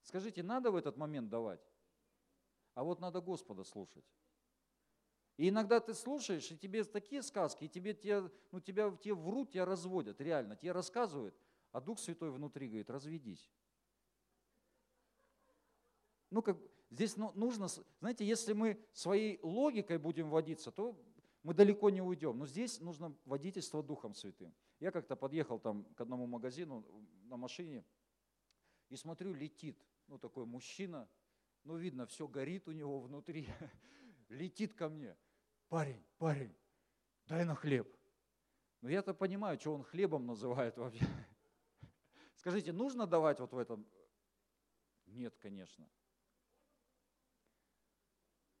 Скажите, 0.02 0.42
надо 0.42 0.70
в 0.70 0.76
этот 0.76 0.96
момент 0.96 1.28
давать? 1.28 1.60
А 2.74 2.84
вот 2.84 3.00
надо 3.00 3.20
Господа 3.20 3.64
слушать. 3.64 4.04
И 5.36 5.48
иногда 5.48 5.80
ты 5.80 5.92
слушаешь, 5.92 6.50
и 6.50 6.56
тебе 6.56 6.84
такие 6.84 7.22
сказки, 7.22 7.64
и 7.64 7.68
тебе, 7.68 7.92
тебе, 7.92 8.30
ну, 8.52 8.60
тебя, 8.60 8.90
тебе 8.96 9.14
врут, 9.14 9.50
тебя 9.50 9.66
разводят, 9.66 10.20
реально, 10.20 10.56
тебе 10.56 10.72
рассказывают, 10.72 11.34
а 11.72 11.80
Дух 11.80 11.98
Святой 11.98 12.30
внутри 12.30 12.68
говорит, 12.68 12.88
разведись. 12.88 13.50
Ну, 16.30 16.40
как, 16.40 16.56
здесь 16.90 17.16
ну, 17.16 17.32
нужно, 17.34 17.68
знаете, 18.00 18.24
если 18.24 18.54
мы 18.54 18.82
своей 18.92 19.38
логикой 19.42 19.98
будем 19.98 20.30
водиться, 20.30 20.70
то 20.70 20.98
мы 21.46 21.54
далеко 21.54 21.90
не 21.90 22.02
уйдем. 22.02 22.36
Но 22.36 22.44
здесь 22.44 22.80
нужно 22.80 23.16
водительство 23.24 23.80
Духом 23.80 24.14
Святым. 24.14 24.52
Я 24.80 24.90
как-то 24.90 25.14
подъехал 25.14 25.60
там 25.60 25.84
к 25.94 26.00
одному 26.00 26.26
магазину 26.26 26.84
на 27.26 27.36
машине 27.36 27.84
и 28.88 28.96
смотрю, 28.96 29.32
летит, 29.32 29.80
ну, 30.08 30.18
такой 30.18 30.44
мужчина, 30.44 31.08
ну, 31.62 31.76
видно, 31.76 32.04
все 32.06 32.26
горит 32.26 32.66
у 32.66 32.72
него 32.72 32.98
внутри, 32.98 33.48
летит 34.28 34.74
ко 34.74 34.88
мне 34.88 35.16
парень, 35.68 36.04
парень, 36.18 36.52
дай 37.26 37.44
на 37.44 37.54
хлеб. 37.54 37.96
Но 38.80 38.88
я-то 38.88 39.14
понимаю, 39.14 39.56
что 39.60 39.72
он 39.72 39.84
хлебом 39.84 40.26
называет 40.26 40.76
вообще. 40.76 41.06
Скажите, 42.34 42.72
нужно 42.72 43.06
давать 43.06 43.38
вот 43.38 43.52
в 43.52 43.58
этом? 43.58 43.86
Нет, 45.06 45.36
конечно. 45.36 45.88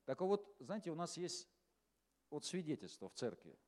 Так 0.04 0.20
вот, 0.20 0.54
знаете, 0.60 0.92
у 0.92 0.94
нас 0.94 1.16
есть 1.16 1.48
вот 2.30 2.44
свидетельство 2.44 3.08
в 3.08 3.14
церкви. 3.14 3.58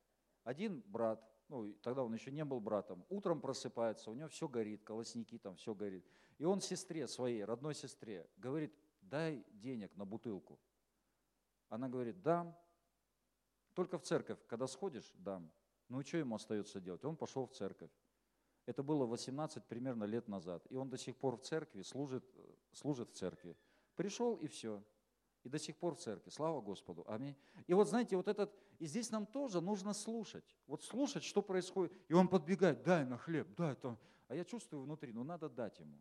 Один 0.44 0.82
брат, 0.86 1.22
ну, 1.48 1.72
тогда 1.82 2.04
он 2.04 2.14
еще 2.14 2.30
не 2.30 2.44
был 2.44 2.60
братом, 2.60 3.04
утром 3.08 3.40
просыпается, 3.40 4.10
у 4.10 4.14
него 4.14 4.28
все 4.28 4.48
горит, 4.48 4.82
колосники 4.82 5.38
там, 5.38 5.56
все 5.56 5.74
горит. 5.74 6.06
И 6.38 6.44
он 6.44 6.60
сестре 6.60 7.06
своей, 7.08 7.44
родной 7.44 7.74
сестре, 7.74 8.28
говорит, 8.36 8.74
дай 9.00 9.44
денег 9.50 9.94
на 9.96 10.04
бутылку. 10.04 10.58
Она 11.68 11.88
говорит, 11.88 12.22
дам, 12.22 12.56
только 13.74 13.98
в 13.98 14.02
церковь, 14.02 14.38
когда 14.46 14.66
сходишь, 14.66 15.12
дам. 15.14 15.52
Ну 15.88 16.00
и 16.00 16.04
что 16.04 16.18
ему 16.18 16.34
остается 16.34 16.80
делать? 16.80 17.04
Он 17.04 17.16
пошел 17.16 17.46
в 17.46 17.52
церковь. 17.52 17.90
Это 18.66 18.82
было 18.82 19.06
18 19.06 19.64
примерно 19.64 20.04
лет 20.04 20.28
назад. 20.28 20.66
И 20.68 20.76
он 20.76 20.90
до 20.90 20.98
сих 20.98 21.16
пор 21.16 21.36
в 21.36 21.42
церкви, 21.42 21.82
служит, 21.82 22.24
служит 22.72 23.10
в 23.10 23.14
церкви. 23.14 23.56
Пришел 23.96 24.36
и 24.36 24.46
все. 24.46 24.82
И 25.48 25.50
до 25.50 25.58
сих 25.58 25.78
пор 25.78 25.94
в 25.94 25.98
церкви. 25.98 26.28
Слава 26.28 26.60
Господу. 26.60 27.06
Аминь. 27.08 27.34
И 27.66 27.72
вот 27.72 27.88
знаете, 27.88 28.16
вот 28.18 28.28
этот, 28.28 28.54
и 28.78 28.86
здесь 28.86 29.10
нам 29.10 29.24
тоже 29.24 29.62
нужно 29.62 29.94
слушать. 29.94 30.44
Вот 30.66 30.82
слушать, 30.82 31.24
что 31.24 31.40
происходит. 31.40 31.96
И 32.06 32.12
он 32.12 32.28
подбегает, 32.28 32.82
дай 32.82 33.06
на 33.06 33.16
хлеб, 33.16 33.48
дай 33.56 33.74
то. 33.74 33.98
А 34.28 34.34
я 34.34 34.44
чувствую 34.44 34.82
внутри, 34.82 35.10
ну 35.10 35.24
надо 35.24 35.48
дать 35.48 35.78
ему. 35.78 35.98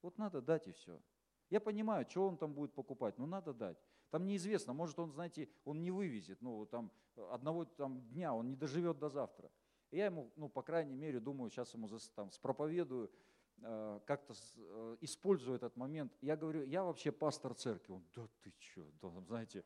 Вот 0.00 0.16
надо 0.16 0.40
дать 0.40 0.68
и 0.68 0.70
все. 0.70 1.02
Я 1.50 1.58
понимаю, 1.58 2.06
что 2.08 2.28
он 2.28 2.36
там 2.36 2.54
будет 2.54 2.72
покупать, 2.72 3.18
но 3.18 3.26
надо 3.26 3.52
дать. 3.52 3.78
Там 4.10 4.26
неизвестно, 4.26 4.72
может 4.72 4.96
он, 5.00 5.10
знаете, 5.10 5.48
он 5.64 5.82
не 5.82 5.90
вывезет, 5.90 6.40
ну, 6.40 6.64
там, 6.66 6.92
одного 7.32 7.64
там, 7.64 8.00
дня, 8.12 8.32
он 8.32 8.48
не 8.48 8.54
доживет 8.54 9.00
до 9.00 9.08
завтра. 9.08 9.50
И 9.90 9.96
я 9.96 10.06
ему, 10.06 10.30
ну, 10.36 10.48
по 10.48 10.62
крайней 10.62 10.94
мере, 10.94 11.18
думаю, 11.18 11.50
сейчас 11.50 11.74
ему 11.74 11.88
там, 12.14 12.30
спроповедую, 12.30 13.10
как-то 14.06 14.34
э, 14.56 14.96
использую 15.00 15.56
этот 15.56 15.76
момент. 15.76 16.12
Я 16.20 16.36
говорю, 16.36 16.64
я 16.64 16.84
вообще 16.84 17.12
пастор 17.12 17.54
церкви. 17.54 17.92
Он, 17.92 18.04
да 18.14 18.28
ты 18.42 18.52
что, 18.58 18.86
да, 19.02 19.08
знаете, 19.20 19.64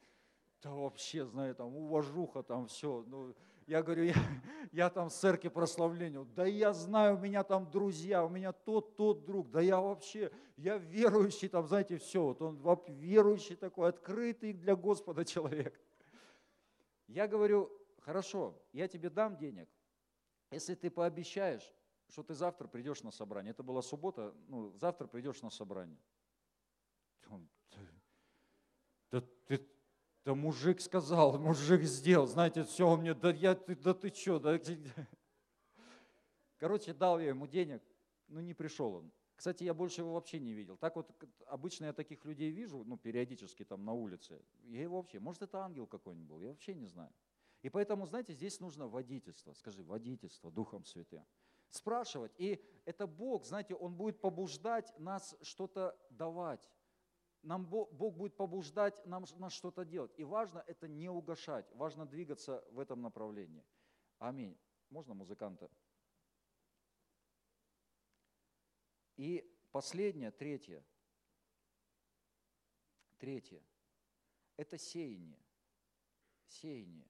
да 0.62 0.70
вообще, 0.70 1.26
знаете, 1.26 1.54
там 1.54 1.74
уважуха, 1.76 2.42
там 2.42 2.66
все. 2.66 3.04
Ну, 3.06 3.34
я 3.66 3.82
говорю, 3.82 4.04
я, 4.04 4.14
я 4.72 4.90
там 4.90 5.08
в 5.08 5.12
церкви 5.12 5.48
прославления. 5.48 6.24
Да 6.36 6.46
я 6.46 6.72
знаю, 6.72 7.16
у 7.16 7.18
меня 7.18 7.42
там 7.42 7.70
друзья, 7.70 8.24
у 8.24 8.28
меня 8.28 8.52
тот, 8.52 8.96
тот 8.96 9.24
друг. 9.24 9.50
Да 9.50 9.60
я 9.60 9.80
вообще, 9.80 10.30
я 10.56 10.78
верующий, 10.78 11.48
там, 11.48 11.66
знаете, 11.66 11.98
все. 11.98 12.22
Вот 12.22 12.42
он 12.42 12.60
верующий 12.88 13.56
такой, 13.56 13.88
открытый 13.88 14.52
для 14.52 14.76
Господа 14.76 15.24
человек. 15.24 15.78
Я 17.08 17.28
говорю, 17.28 17.70
хорошо, 18.00 18.54
я 18.72 18.88
тебе 18.88 19.10
дам 19.10 19.36
денег, 19.36 19.68
если 20.50 20.74
ты 20.74 20.90
пообещаешь, 20.90 21.72
что 22.12 22.22
ты 22.22 22.34
завтра 22.34 22.68
придешь 22.68 23.02
на 23.02 23.10
собрание. 23.10 23.52
Это 23.52 23.62
была 23.62 23.80
суббота, 23.80 24.34
ну, 24.48 24.70
завтра 24.76 25.06
придешь 25.06 25.40
на 25.40 25.48
собрание. 25.48 25.98
да 29.10 29.22
ты, 29.46 29.66
да 30.24 30.34
мужик 30.34 30.80
сказал, 30.82 31.38
мужик 31.38 31.82
сделал, 31.82 32.26
знаете, 32.26 32.64
все, 32.64 32.86
он 32.86 33.00
мне, 33.00 33.14
да, 33.14 33.30
я, 33.30 33.54
ты, 33.54 33.74
да 33.74 33.94
ты 33.94 34.10
что, 34.14 34.38
да, 34.38 34.60
Короче, 36.58 36.92
дал 36.92 37.18
я 37.18 37.28
ему 37.28 37.46
денег, 37.46 37.82
но 38.28 38.40
не 38.40 38.54
пришел 38.54 38.94
он. 38.94 39.10
Кстати, 39.34 39.64
я 39.64 39.74
больше 39.74 40.02
его 40.02 40.12
вообще 40.12 40.38
не 40.38 40.52
видел. 40.52 40.76
Так 40.76 40.94
вот, 40.94 41.10
обычно 41.46 41.86
я 41.86 41.92
таких 41.94 42.24
людей 42.26 42.50
вижу, 42.50 42.84
ну, 42.84 42.98
периодически 42.98 43.64
там 43.64 43.84
на 43.84 43.92
улице. 43.94 44.40
Я 44.64 44.82
его 44.82 44.98
вообще, 44.98 45.18
может, 45.18 45.42
это 45.42 45.64
ангел 45.64 45.86
какой-нибудь 45.86 46.28
был, 46.28 46.40
я 46.42 46.50
вообще 46.50 46.74
не 46.74 46.86
знаю. 46.86 47.12
И 47.62 47.70
поэтому, 47.70 48.06
знаете, 48.06 48.34
здесь 48.34 48.60
нужно 48.60 48.86
водительство, 48.86 49.54
скажи, 49.54 49.82
водительство 49.82 50.50
Духом 50.50 50.84
Святым. 50.84 51.24
Спрашивать. 51.72 52.32
И 52.38 52.64
это 52.84 53.08
Бог, 53.08 53.44
знаете, 53.44 53.74
Он 53.74 53.96
будет 53.96 54.20
побуждать 54.20 54.96
нас 54.98 55.36
что-то 55.42 55.98
давать 56.10 56.70
нам 57.42 57.66
Бог, 57.66 57.92
Бог 57.92 58.16
будет 58.16 58.36
побуждать 58.36 59.04
нам, 59.04 59.24
нас 59.38 59.52
что-то 59.52 59.84
делать. 59.84 60.12
И 60.16 60.24
важно 60.24 60.62
это 60.66 60.86
не 60.88 61.08
угошать, 61.08 61.70
важно 61.74 62.06
двигаться 62.06 62.64
в 62.70 62.78
этом 62.78 63.02
направлении. 63.02 63.64
Аминь. 64.18 64.56
Можно 64.90 65.14
музыканта? 65.14 65.68
И 69.16 69.44
последнее, 69.72 70.30
третье. 70.30 70.84
Третье. 73.18 73.62
Это 74.56 74.78
сеяние. 74.78 75.42
Сеяние. 76.46 77.08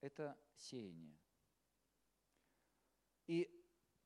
Это 0.00 0.38
сеяние. 0.58 1.18
И 3.26 3.50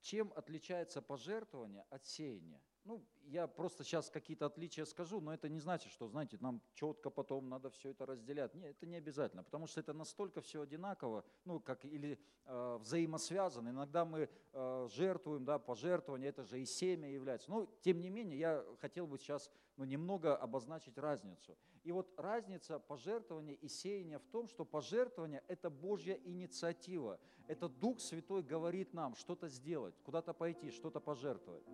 чем 0.01 0.33
отличается 0.37 1.03
пожертвование 1.03 1.85
от 1.91 2.07
сеяния? 2.07 2.63
Ну, 2.89 3.05
я 3.27 3.47
просто 3.47 3.85
сейчас 3.85 4.09
какие-то 4.09 4.47
отличия 4.47 4.87
скажу, 4.87 5.21
но 5.21 5.35
это 5.35 5.51
не 5.51 5.59
значит, 5.59 5.93
что, 5.93 6.09
знаете, 6.09 6.39
нам 6.41 6.63
четко 6.73 7.11
потом 7.11 7.47
надо 7.51 7.69
все 7.69 7.91
это 7.91 8.07
разделять. 8.07 8.55
Нет, 8.55 8.71
это 8.71 8.87
не 8.87 8.97
обязательно, 8.97 9.43
потому 9.43 9.67
что 9.67 9.81
это 9.81 9.93
настолько 9.93 10.41
все 10.41 10.63
одинаково, 10.63 11.23
ну, 11.45 11.61
как 11.61 11.85
или 11.85 12.19
э, 12.47 12.79
взаимосвязано. 12.81 13.69
Иногда 13.69 14.07
мы 14.07 14.31
э, 14.53 14.89
жертвуем, 14.91 15.45
да, 15.45 15.59
пожертвование, 15.59 16.31
это 16.31 16.45
же 16.45 16.63
и 16.63 16.65
семя 16.65 17.11
является. 17.11 17.51
Но, 17.51 17.67
тем 17.83 18.01
не 18.01 18.09
менее, 18.09 18.39
я 18.39 18.65
хотел 18.81 19.07
бы 19.07 19.19
сейчас 19.19 19.51
ну, 19.77 19.85
немного 19.85 20.35
обозначить 20.35 20.97
разницу. 20.97 21.59
И 21.85 21.93
вот 21.93 22.11
разница 22.17 22.79
пожертвования 22.79 23.55
и 23.55 23.69
сеяния 23.69 24.19
в 24.19 24.27
том, 24.29 24.49
что 24.49 24.65
пожертвование– 24.65 25.45
это 25.49 25.69
Божья 25.69 26.15
инициатива. 26.25 27.21
Это 27.49 27.69
Дух 27.69 28.01
Святой 28.01 28.43
говорит 28.43 28.95
нам 28.95 29.15
что-то 29.15 29.49
сделать, 29.49 29.95
куда-то 30.05 30.33
пойти, 30.33 30.71
что-то 30.71 31.01
пожертвовать. 31.01 31.65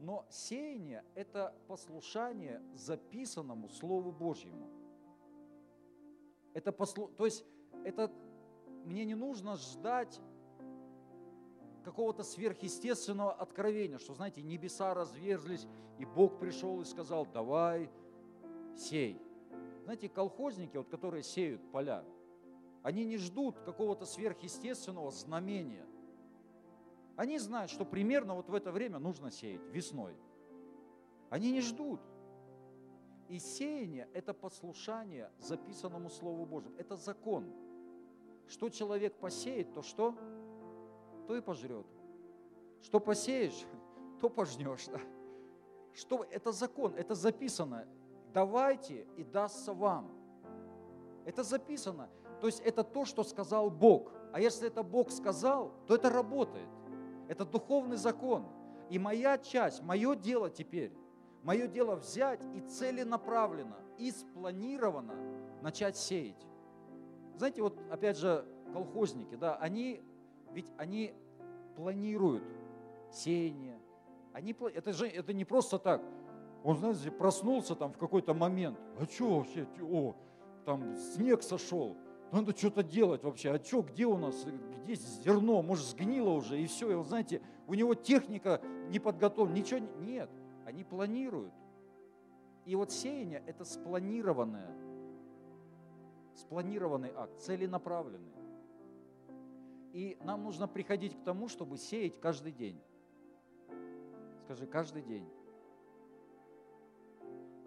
Но 0.00 0.24
сеяние– 0.30 1.04
это 1.14 1.54
послушание 1.66 2.62
записанному 2.74 3.68
Слову 3.68 4.12
Божьему. 4.12 4.68
Это 6.54 6.70
послу... 6.72 7.08
То 7.08 7.24
есть 7.24 7.44
это 7.84 8.10
мне 8.84 9.04
не 9.04 9.16
нужно 9.16 9.56
ждать 9.56 10.20
какого-то 11.84 12.22
сверхъестественного 12.22 13.32
откровения, 13.32 13.98
что, 13.98 14.14
знаете, 14.14 14.42
небеса 14.42 14.94
разверзлись, 14.94 15.66
и 15.98 16.04
Бог 16.04 16.38
пришел 16.38 16.80
и 16.80 16.84
сказал, 16.84 17.26
давай, 17.26 17.90
сей. 18.76 19.20
Знаете, 19.84 20.08
колхозники, 20.08 20.76
вот, 20.76 20.88
которые 20.88 21.22
сеют 21.22 21.72
поля, 21.72 22.04
они 22.82 23.04
не 23.04 23.16
ждут 23.16 23.58
какого-то 23.60 24.06
сверхъестественного 24.06 25.10
знамения– 25.10 25.86
они 27.18 27.36
знают, 27.40 27.68
что 27.68 27.84
примерно 27.84 28.36
вот 28.36 28.48
в 28.48 28.54
это 28.54 28.70
время 28.70 29.00
нужно 29.00 29.32
сеять, 29.32 29.60
весной. 29.72 30.16
Они 31.30 31.50
не 31.50 31.60
ждут. 31.60 32.00
И 33.26 33.40
сеяние– 33.40 34.08
это 34.14 34.32
послушание 34.32 35.28
записанному 35.40 36.10
Слову 36.10 36.46
Божьему. 36.46 36.76
Это 36.78 36.94
закон. 36.94 37.52
Что 38.46 38.68
человек 38.68 39.16
посеет, 39.16 39.74
то 39.74 39.82
что? 39.82 40.14
То 41.26 41.34
и 41.36 41.40
пожрет. 41.40 41.86
Что 42.82 43.00
посеешь, 43.00 43.66
то 44.20 44.30
пожнешь. 44.30 44.86
Что, 45.94 46.24
это 46.30 46.52
закон, 46.52 46.94
это 46.94 47.16
записано. 47.16 47.88
Давайте 48.32 49.08
и 49.16 49.24
дастся 49.24 49.74
вам. 49.74 50.08
Это 51.24 51.42
записано. 51.42 52.08
То 52.40 52.46
есть 52.46 52.60
это 52.60 52.84
то, 52.84 53.04
что 53.04 53.24
сказал 53.24 53.70
Бог. 53.70 54.12
А 54.32 54.40
если 54.40 54.68
это 54.68 54.84
Бог 54.84 55.10
сказал, 55.10 55.74
то 55.88 55.96
это 55.96 56.10
работает. 56.10 56.68
Это 57.28 57.44
духовный 57.44 57.96
закон. 57.96 58.46
И 58.90 58.98
моя 58.98 59.38
часть, 59.38 59.82
мое 59.82 60.16
дело 60.16 60.50
теперь 60.50 60.92
Мое 61.42 61.66
дело 61.66 61.96
взять 61.96 62.40
и 62.54 62.60
целенаправленно, 62.60 63.76
и 63.96 64.10
спланированно 64.10 65.14
начать 65.62 65.96
сеять. 65.96 66.46
Знаете, 67.36 67.62
вот 67.62 67.78
опять 67.90 68.18
же, 68.18 68.44
колхозники, 68.72 69.34
да, 69.36 69.56
они, 69.56 70.02
ведь 70.52 70.70
они 70.76 71.14
планируют 71.76 72.42
сеяние. 73.10 73.78
Они, 74.32 74.54
это 74.74 74.92
же 74.92 75.06
это 75.06 75.32
не 75.32 75.44
просто 75.44 75.78
так. 75.78 76.02
Он, 76.64 76.76
знаете, 76.76 77.10
проснулся 77.10 77.74
там 77.76 77.92
в 77.92 77.98
какой-то 77.98 78.34
момент. 78.34 78.78
А 78.98 79.04
что 79.06 79.38
вообще? 79.38 79.66
О, 79.80 80.14
там 80.64 80.96
снег 80.96 81.42
сошел. 81.42 81.96
Надо 82.30 82.56
что-то 82.56 82.82
делать 82.82 83.22
вообще. 83.24 83.50
А 83.50 83.62
что, 83.62 83.82
где 83.82 84.04
у 84.06 84.18
нас, 84.18 84.46
где 84.84 84.94
зерно? 84.94 85.62
Может, 85.62 85.86
сгнило 85.86 86.30
уже, 86.30 86.60
и 86.60 86.66
все. 86.66 86.90
И 86.90 86.94
вот, 86.94 87.06
знаете, 87.06 87.40
у 87.66 87.74
него 87.74 87.94
техника 87.94 88.60
не 88.90 88.98
подготовлена, 88.98 89.58
ничего 89.58 89.80
нет. 90.00 90.30
Они 90.66 90.84
планируют. 90.84 91.54
И 92.66 92.74
вот 92.74 92.92
сеяние– 92.92 93.42
это 93.46 93.64
спланированное, 93.64 94.76
спланированный 96.34 97.10
акт, 97.16 97.40
целенаправленный. 97.40 98.34
И 99.94 100.18
нам 100.22 100.44
нужно 100.44 100.68
приходить 100.68 101.18
к 101.18 101.24
тому, 101.24 101.48
чтобы 101.48 101.78
сеять 101.78 102.20
каждый 102.20 102.52
день. 102.52 102.78
Скажи, 104.44 104.66
каждый 104.66 105.02
день. 105.02 105.26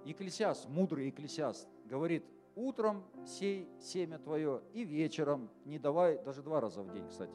Екклесиаст, 0.05 0.70
мудрый 0.70 1.07
екклесиаст, 1.07 1.68
говорит, 1.86 2.24
утром 2.56 3.04
сей 3.26 3.70
семя 3.80 4.18
твое, 4.20 4.62
и 4.74 4.84
вечером 4.84 5.49
не 5.66 5.80
давай, 5.80 6.18
даже 6.24 6.41
два 6.41 6.62
раза 6.62 6.82
в 6.84 6.91
день, 6.91 7.08
кстати, 7.08 7.34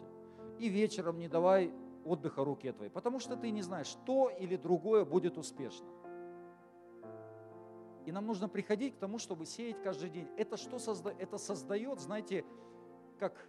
и 0.58 0.68
вечером 0.68 1.18
не 1.18 1.28
давай 1.28 1.72
отдыха 2.04 2.44
руке 2.44 2.72
твоей, 2.72 2.90
потому 2.90 3.18
что 3.18 3.36
ты 3.36 3.50
не 3.50 3.62
знаешь, 3.62 3.86
что 3.86 4.30
или 4.30 4.56
другое 4.56 5.04
будет 5.04 5.38
успешно. 5.38 5.86
И 8.06 8.12
нам 8.12 8.24
нужно 8.24 8.48
приходить 8.48 8.94
к 8.94 8.98
тому, 8.98 9.18
чтобы 9.18 9.46
сеять 9.46 9.82
каждый 9.82 10.10
день. 10.10 10.28
Это 10.36 10.56
что 10.56 10.78
создает? 10.78 11.20
Это 11.20 11.38
создает, 11.38 11.98
знаете, 11.98 12.44
как, 13.18 13.48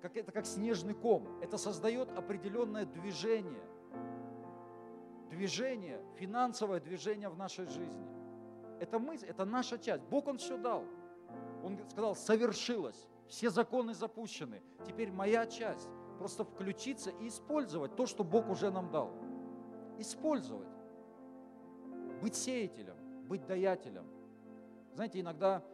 как, 0.00 0.16
это 0.16 0.32
как 0.32 0.44
снежный 0.44 0.94
ком. 0.94 1.40
Это 1.40 1.56
создает 1.56 2.10
определенное 2.10 2.84
движение. 2.84 3.62
Движение, 5.30 6.04
финансовое 6.16 6.80
движение 6.80 7.28
в 7.28 7.36
нашей 7.36 7.66
жизни. 7.66 8.06
Это 8.80 8.98
мы, 8.98 9.14
это 9.14 9.44
наша 9.44 9.78
часть. 9.78 10.02
Бог, 10.06 10.26
Он 10.26 10.38
все 10.38 10.58
дал. 10.58 10.84
Он 11.62 11.78
сказал, 11.88 12.16
совершилось, 12.16 13.08
все 13.28 13.50
законы 13.50 13.94
запущены. 13.94 14.62
Теперь 14.86 15.10
моя 15.10 15.46
часть 15.46 15.88
просто 16.18 16.44
включиться 16.44 17.10
и 17.10 17.28
использовать 17.28 17.96
то, 17.96 18.06
что 18.06 18.24
Бог 18.24 18.48
уже 18.48 18.70
нам 18.70 18.90
дал. 18.90 19.10
Использовать. 19.98 20.68
Быть 22.20 22.34
сеятелем, 22.34 22.96
быть 23.28 23.46
даятелем. 23.46 24.06
Знаете, 24.94 25.20
иногда 25.20 25.64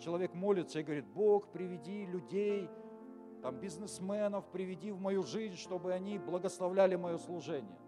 человек 0.00 0.34
молится 0.34 0.80
и 0.80 0.82
говорит, 0.82 1.06
Бог, 1.06 1.48
приведи 1.52 2.06
людей, 2.06 2.68
там, 3.42 3.58
бизнесменов, 3.58 4.46
приведи 4.50 4.92
в 4.92 5.00
мою 5.00 5.22
жизнь, 5.22 5.56
чтобы 5.56 5.92
они 5.92 6.18
благословляли 6.18 6.96
мое 6.96 7.18
служение. 7.18 7.78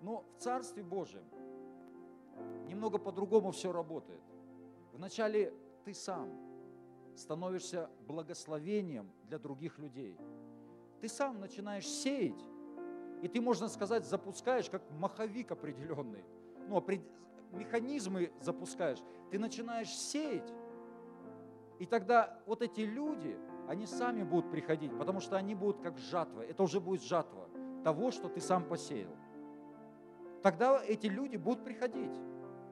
Но 0.00 0.24
в 0.36 0.40
Царстве 0.40 0.82
Божьем 0.82 1.24
немного 2.66 2.98
по-другому 2.98 3.50
все 3.50 3.72
работает. 3.72 4.22
Вначале 4.92 5.52
ты 5.84 5.94
сам 5.94 6.28
становишься 7.16 7.90
благословением 8.06 9.10
для 9.24 9.38
других 9.38 9.78
людей. 9.78 10.18
Ты 11.00 11.08
сам 11.08 11.40
начинаешь 11.40 11.86
сеять, 11.86 12.42
и 13.22 13.28
ты, 13.28 13.40
можно 13.40 13.68
сказать, 13.68 14.06
запускаешь 14.06 14.68
как 14.70 14.82
маховик 14.92 15.50
определенный. 15.52 16.24
Ну, 16.68 16.84
механизмы 17.52 18.32
запускаешь. 18.40 18.98
Ты 19.30 19.38
начинаешь 19.38 19.88
сеять, 19.88 20.52
и 21.78 21.86
тогда 21.86 22.38
вот 22.46 22.62
эти 22.62 22.80
люди, 22.80 23.36
они 23.68 23.86
сами 23.86 24.22
будут 24.22 24.50
приходить, 24.50 24.96
потому 24.96 25.20
что 25.20 25.36
они 25.36 25.54
будут 25.54 25.80
как 25.80 25.98
жатва. 25.98 26.42
Это 26.42 26.62
уже 26.62 26.80
будет 26.80 27.02
жатва 27.02 27.48
того, 27.82 28.10
что 28.10 28.28
ты 28.28 28.40
сам 28.40 28.64
посеял. 28.64 29.14
Тогда 30.42 30.82
эти 30.84 31.06
люди 31.06 31.36
будут 31.36 31.64
приходить. 31.64 32.12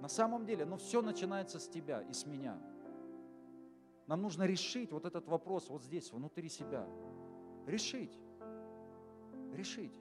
На 0.01 0.09
самом 0.09 0.45
деле, 0.47 0.64
но 0.64 0.76
все 0.76 1.01
начинается 1.01 1.59
с 1.59 1.68
тебя 1.68 2.03
и 2.03 2.12
с 2.12 2.26
меня. 2.26 2.59
Нам 4.07 4.22
нужно 4.22 4.44
решить 4.44 4.92
вот 4.92 5.05
этот 5.05 5.28
вопрос 5.28 5.68
вот 5.68 5.82
здесь, 5.82 6.12
внутри 6.12 6.48
себя. 6.48 6.86
Решить. 7.66 8.18
Решить. 9.53 9.92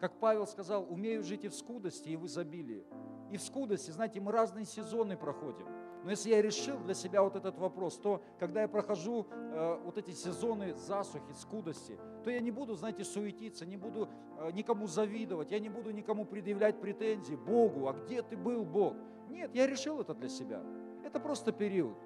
Как 0.00 0.18
Павел 0.18 0.46
сказал, 0.46 0.86
умею 0.90 1.22
жить 1.22 1.44
и 1.44 1.48
в 1.48 1.54
скудости, 1.54 2.10
и 2.10 2.16
в 2.16 2.26
изобилии. 2.26 2.84
И 3.30 3.38
в 3.38 3.42
скудости, 3.42 3.90
знаете, 3.90 4.20
мы 4.20 4.30
разные 4.30 4.66
сезоны 4.66 5.16
проходим. 5.16 5.66
Но 6.04 6.10
если 6.10 6.30
я 6.30 6.40
решил 6.40 6.78
для 6.78 6.94
себя 6.94 7.22
вот 7.22 7.34
этот 7.34 7.58
вопрос, 7.58 7.98
то 7.98 8.22
когда 8.38 8.62
я 8.62 8.68
прохожу 8.68 9.26
э, 9.28 9.80
вот 9.84 9.98
эти 9.98 10.12
сезоны 10.12 10.74
засухи, 10.74 11.32
скудости, 11.32 11.98
то 12.22 12.30
я 12.30 12.40
не 12.40 12.52
буду, 12.52 12.74
знаете, 12.74 13.02
суетиться, 13.02 13.66
не 13.66 13.76
буду 13.76 14.08
э, 14.38 14.52
никому 14.52 14.86
завидовать, 14.86 15.50
я 15.50 15.58
не 15.58 15.68
буду 15.68 15.90
никому 15.90 16.24
предъявлять 16.24 16.80
претензии 16.80 17.34
Богу, 17.34 17.88
а 17.88 17.92
где 17.92 18.22
ты 18.22 18.36
был, 18.36 18.64
Бог? 18.64 18.94
Нет, 19.28 19.52
я 19.54 19.66
решил 19.66 20.00
это 20.00 20.14
для 20.14 20.28
себя. 20.28 20.62
Это 21.04 21.18
просто 21.18 21.50
период. 21.50 21.96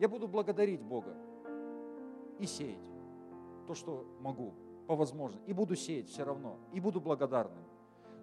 Я 0.00 0.08
буду 0.08 0.26
благодарить 0.26 0.82
Бога 0.82 1.14
и 2.40 2.46
сеять 2.46 2.90
то, 3.68 3.74
что 3.74 4.04
могу, 4.18 4.54
по 4.88 4.96
возможности. 4.96 5.48
И 5.48 5.52
буду 5.52 5.76
сеять 5.76 6.08
все 6.08 6.24
равно, 6.24 6.58
и 6.72 6.80
буду 6.80 7.00
благодарным. 7.00 7.62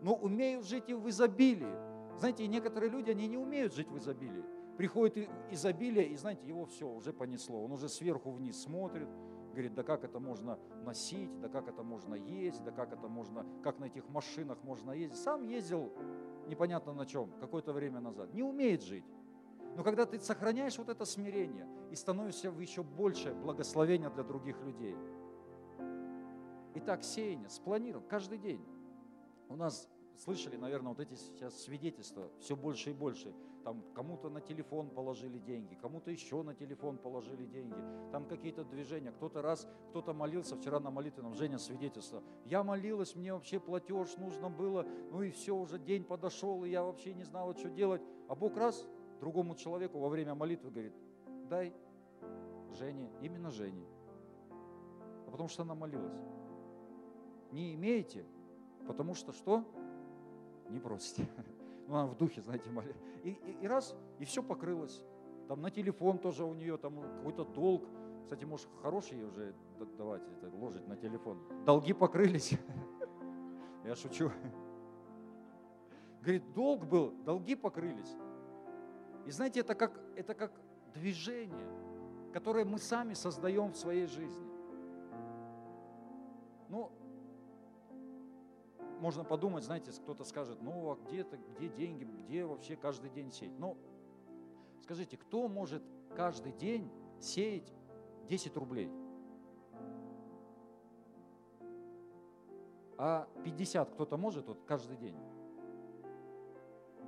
Но 0.01 0.13
умею 0.13 0.63
жить 0.63 0.89
и 0.89 0.93
в 0.93 1.07
изобилии. 1.07 2.17
Знаете, 2.17 2.45
некоторые 2.47 2.89
люди, 2.89 3.11
они 3.11 3.27
не 3.27 3.37
умеют 3.37 3.73
жить 3.73 3.87
в 3.87 3.97
изобилии 3.97 4.43
приходит 4.77 5.27
изобилие, 5.49 6.07
и 6.07 6.15
знаете, 6.15 6.47
его 6.47 6.65
все 6.65 6.87
уже 6.87 7.11
понесло. 7.11 7.63
Он 7.63 7.71
уже 7.71 7.89
сверху 7.89 8.29
вниз 8.29 8.61
смотрит, 8.61 9.09
говорит, 9.51 9.73
да 9.73 9.83
как 9.83 10.03
это 10.03 10.19
можно 10.19 10.59
носить, 10.85 11.39
да 11.41 11.49
как 11.49 11.67
это 11.67 11.83
можно 11.83 12.13
есть, 12.13 12.63
да 12.63 12.71
как 12.71 12.93
это 12.93 13.07
можно, 13.07 13.45
как 13.63 13.79
на 13.79 13.85
этих 13.85 14.07
машинах 14.09 14.63
можно 14.63 14.91
ездить. 14.91 15.17
Сам 15.17 15.41
ездил 15.41 15.91
непонятно 16.47 16.93
на 16.93 17.05
чем, 17.05 17.31
какое-то 17.39 17.73
время 17.73 17.99
назад. 17.99 18.33
Не 18.33 18.43
умеет 18.43 18.83
жить. 18.83 19.03
Но 19.77 19.83
когда 19.83 20.07
ты 20.07 20.19
сохраняешь 20.19 20.75
вот 20.79 20.89
это 20.89 21.05
смирение 21.05 21.67
и 21.91 21.95
становишься 21.95 22.49
в 22.49 22.59
еще 22.59 22.81
большее 22.81 23.35
благословение 23.35 24.09
для 24.09 24.23
других 24.23 24.59
людей. 24.63 24.95
Итак, 26.73 27.03
сеяние, 27.03 27.47
спланирован 27.47 28.03
каждый 28.07 28.39
день. 28.39 28.65
У 29.49 29.55
нас 29.55 29.87
слышали, 30.15 30.57
наверное, 30.57 30.89
вот 30.89 30.99
эти 30.99 31.13
сейчас 31.13 31.61
свидетельства 31.61 32.31
все 32.39 32.55
больше 32.55 32.89
и 32.89 32.93
больше. 32.93 33.35
Там 33.63 33.83
кому-то 33.93 34.29
на 34.29 34.41
телефон 34.41 34.89
положили 34.89 35.37
деньги, 35.37 35.75
кому-то 35.75 36.09
еще 36.09 36.41
на 36.41 36.55
телефон 36.55 36.97
положили 36.97 37.45
деньги, 37.45 37.75
там 38.11 38.25
какие-то 38.25 38.63
движения, 38.63 39.11
кто-то 39.11 39.41
раз, 39.41 39.67
кто-то 39.89 40.13
молился, 40.13 40.55
вчера 40.55 40.79
на 40.79 40.89
молитвенном, 40.89 41.35
Женя 41.35 41.59
свидетельство, 41.59 42.23
я 42.45 42.63
молилась, 42.63 43.13
мне 43.13 43.33
вообще 43.33 43.59
платеж 43.59 44.15
нужно 44.15 44.49
было, 44.49 44.87
ну 45.11 45.21
и 45.21 45.31
все, 45.31 45.53
уже 45.53 45.79
день 45.79 46.05
подошел, 46.05 46.63
и 46.63 46.69
я 46.69 46.81
вообще 46.81 47.13
не 47.13 47.25
знала, 47.25 47.53
что 47.57 47.69
делать, 47.69 48.01
а 48.29 48.35
Бог 48.35 48.55
раз 48.55 48.87
другому 49.19 49.55
человеку 49.55 49.99
во 49.99 50.09
время 50.09 50.35
молитвы 50.35 50.71
говорит, 50.71 50.93
дай 51.49 51.73
Жене, 52.73 53.09
именно 53.21 53.51
Жене, 53.51 53.85
а 55.25 55.31
потому 55.31 55.49
что 55.49 55.63
она 55.63 55.75
молилась. 55.75 56.17
Не 57.51 57.73
имеете, 57.75 58.25
потому 58.85 59.13
что 59.13 59.31
что? 59.31 59.63
Не 60.69 60.79
просите. 60.79 61.27
ну, 61.87 61.95
она 61.95 62.07
в 62.07 62.17
духе, 62.17 62.41
знаете, 62.41 62.69
молит. 62.69 62.95
И, 63.23 63.29
и, 63.29 63.57
и 63.61 63.67
раз, 63.67 63.95
и 64.19 64.25
все 64.25 64.43
покрылось. 64.43 65.03
Там 65.47 65.61
на 65.61 65.71
телефон 65.71 66.19
тоже 66.19 66.43
у 66.43 66.53
нее 66.53 66.77
там 66.77 66.99
какой-то 66.99 67.45
долг. 67.45 67.83
Кстати, 68.23 68.43
может, 68.43 68.67
хороший 68.81 69.23
уже 69.23 69.55
давать, 69.97 70.21
это, 70.41 70.53
ложить 70.57 70.87
на 70.87 70.97
телефон. 70.97 71.39
Долги 71.65 71.93
покрылись. 71.93 72.53
Я 73.85 73.95
шучу. 73.95 74.29
Говорит, 76.21 76.53
долг 76.53 76.85
был, 76.85 77.13
долги 77.23 77.55
покрылись. 77.55 78.15
И 79.27 79.31
знаете, 79.31 79.59
это 79.59 79.75
как, 79.75 79.99
это 80.15 80.33
как 80.33 80.53
движение, 80.93 81.69
которое 82.31 82.63
мы 82.63 82.79
сами 82.79 83.13
создаем 83.13 83.73
в 83.73 83.77
своей 83.77 84.07
жизни. 84.07 84.47
Ну, 86.69 86.89
можно 89.01 89.25
подумать, 89.25 89.65
знаете, 89.65 89.91
кто-то 89.91 90.23
скажет, 90.23 90.61
ну 90.61 90.91
а 90.91 90.95
где, 90.95 91.21
-то, 91.21 91.37
где 91.57 91.67
деньги, 91.67 92.05
где 92.05 92.45
вообще 92.45 92.77
каждый 92.77 93.09
день 93.09 93.29
сеять? 93.33 93.59
Ну, 93.59 93.77
скажите, 94.81 95.17
кто 95.17 95.49
может 95.49 95.83
каждый 96.15 96.53
день 96.53 96.89
сеять 97.19 97.69
10 98.29 98.55
рублей? 98.55 98.89
А 102.97 103.27
50 103.43 103.91
кто-то 103.91 104.15
может 104.15 104.47
вот 104.47 104.63
каждый 104.65 104.95
день? 104.95 105.17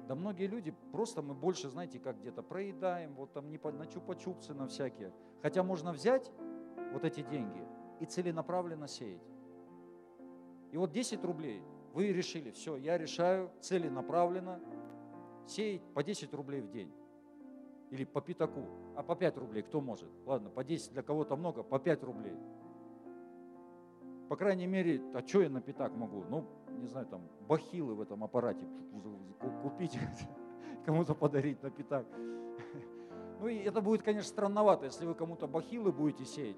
Да 0.09 0.15
многие 0.15 0.47
люди, 0.47 0.73
просто 0.91 1.21
мы 1.21 1.35
больше, 1.35 1.69
знаете, 1.69 1.99
как 1.99 2.19
где-то 2.19 2.41
проедаем, 2.41 3.13
вот 3.13 3.31
там 3.31 3.47
не 3.47 3.59
по, 3.59 3.71
на 3.71 3.83
чупа-чупсы, 3.83 4.55
на 4.55 4.65
всякие. 4.65 5.13
Хотя 5.43 5.61
можно 5.61 5.91
взять 5.93 6.31
вот 6.91 7.05
эти 7.05 7.21
деньги 7.21 7.63
и 7.99 8.07
целенаправленно 8.07 8.87
сеять. 8.87 9.21
И 10.71 10.77
вот 10.77 10.91
10 10.91 11.23
рублей– 11.23 11.61
вы 11.93 12.07
решили, 12.07 12.49
все, 12.49 12.75
я 12.75 12.97
решаю 12.97 13.51
целенаправленно 13.61 14.59
сеять 15.45 15.83
по 15.93 16.03
10 16.03 16.33
рублей 16.33 16.61
в 16.61 16.71
день. 16.71 16.91
Или 17.91 18.03
по 18.03 18.19
пятаку. 18.19 18.65
А 18.95 19.03
по 19.03 19.15
5 19.15 19.37
рублей 19.37 19.61
кто 19.61 19.79
может? 19.79 20.09
Ладно, 20.25 20.49
по 20.49 20.63
10 20.63 20.91
для 20.91 21.03
кого-то 21.03 21.35
много, 21.35 21.61
по 21.61 21.77
5 21.77 22.03
рублей. 22.03 22.35
По 24.29 24.35
крайней 24.35 24.67
мере, 24.67 25.01
а 25.15 25.25
что 25.25 25.41
я 25.41 25.49
на 25.49 25.59
пятак 25.59 25.95
могу? 25.95 26.23
Ну, 26.29 26.45
не 26.77 26.85
знаю, 26.85 27.07
там, 27.07 27.27
бахилы 27.47 27.95
в 27.95 28.01
этом 28.01 28.23
аппарате 28.23 28.63
купить, 29.63 29.97
кому-то 30.85 31.15
подарить 31.15 31.61
на 31.63 31.69
пятак. 31.71 32.05
Ну, 33.41 33.47
и 33.47 33.55
это 33.59 33.79
будет, 33.79 34.03
конечно, 34.03 34.27
странновато, 34.27 34.83
если 34.83 35.05
вы 35.05 35.15
кому-то 35.15 35.47
бахилы 35.47 35.91
будете 35.91 36.25
сеять. 36.25 36.57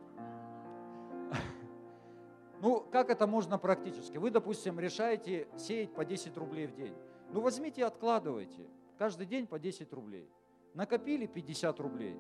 Ну, 2.62 2.82
как 2.92 3.10
это 3.10 3.26
можно 3.26 3.58
практически? 3.58 4.18
Вы, 4.18 4.32
допустим, 4.32 4.80
решаете 4.80 5.48
сеять 5.58 5.94
по 5.94 6.04
10 6.04 6.36
рублей 6.38 6.68
в 6.68 6.76
день. 6.76 6.96
Ну, 7.32 7.42
возьмите 7.42 7.82
и 7.82 7.84
откладывайте. 7.84 8.68
Каждый 8.98 9.28
день 9.28 9.48
по 9.48 9.60
10 9.60 9.94
рублей. 9.94 10.28
Накопили 10.74 11.26
50 11.26 11.80
рублей. 11.80 12.18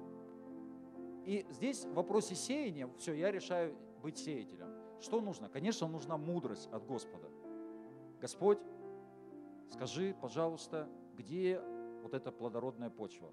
И 1.25 1.45
здесь 1.49 1.85
в 1.85 1.93
вопросе 1.93 2.35
сеяния, 2.35 2.89
все, 2.97 3.13
я 3.13 3.31
решаю 3.31 3.75
быть 4.01 4.17
сеятелем. 4.17 4.80
Что 5.01 5.19
нужно? 5.19 5.49
Конечно, 5.49 5.87
нужна 5.87 6.15
мудрость 6.15 6.69
от 6.71 6.85
Господа. 6.85 7.27
Господь, 8.21 8.59
скажи, 9.67 10.15
пожалуйста, 10.21 10.87
где 11.15 11.59
вот 12.03 12.13
эта 12.13 12.31
плодородная 12.31 12.91
почва? 12.91 13.31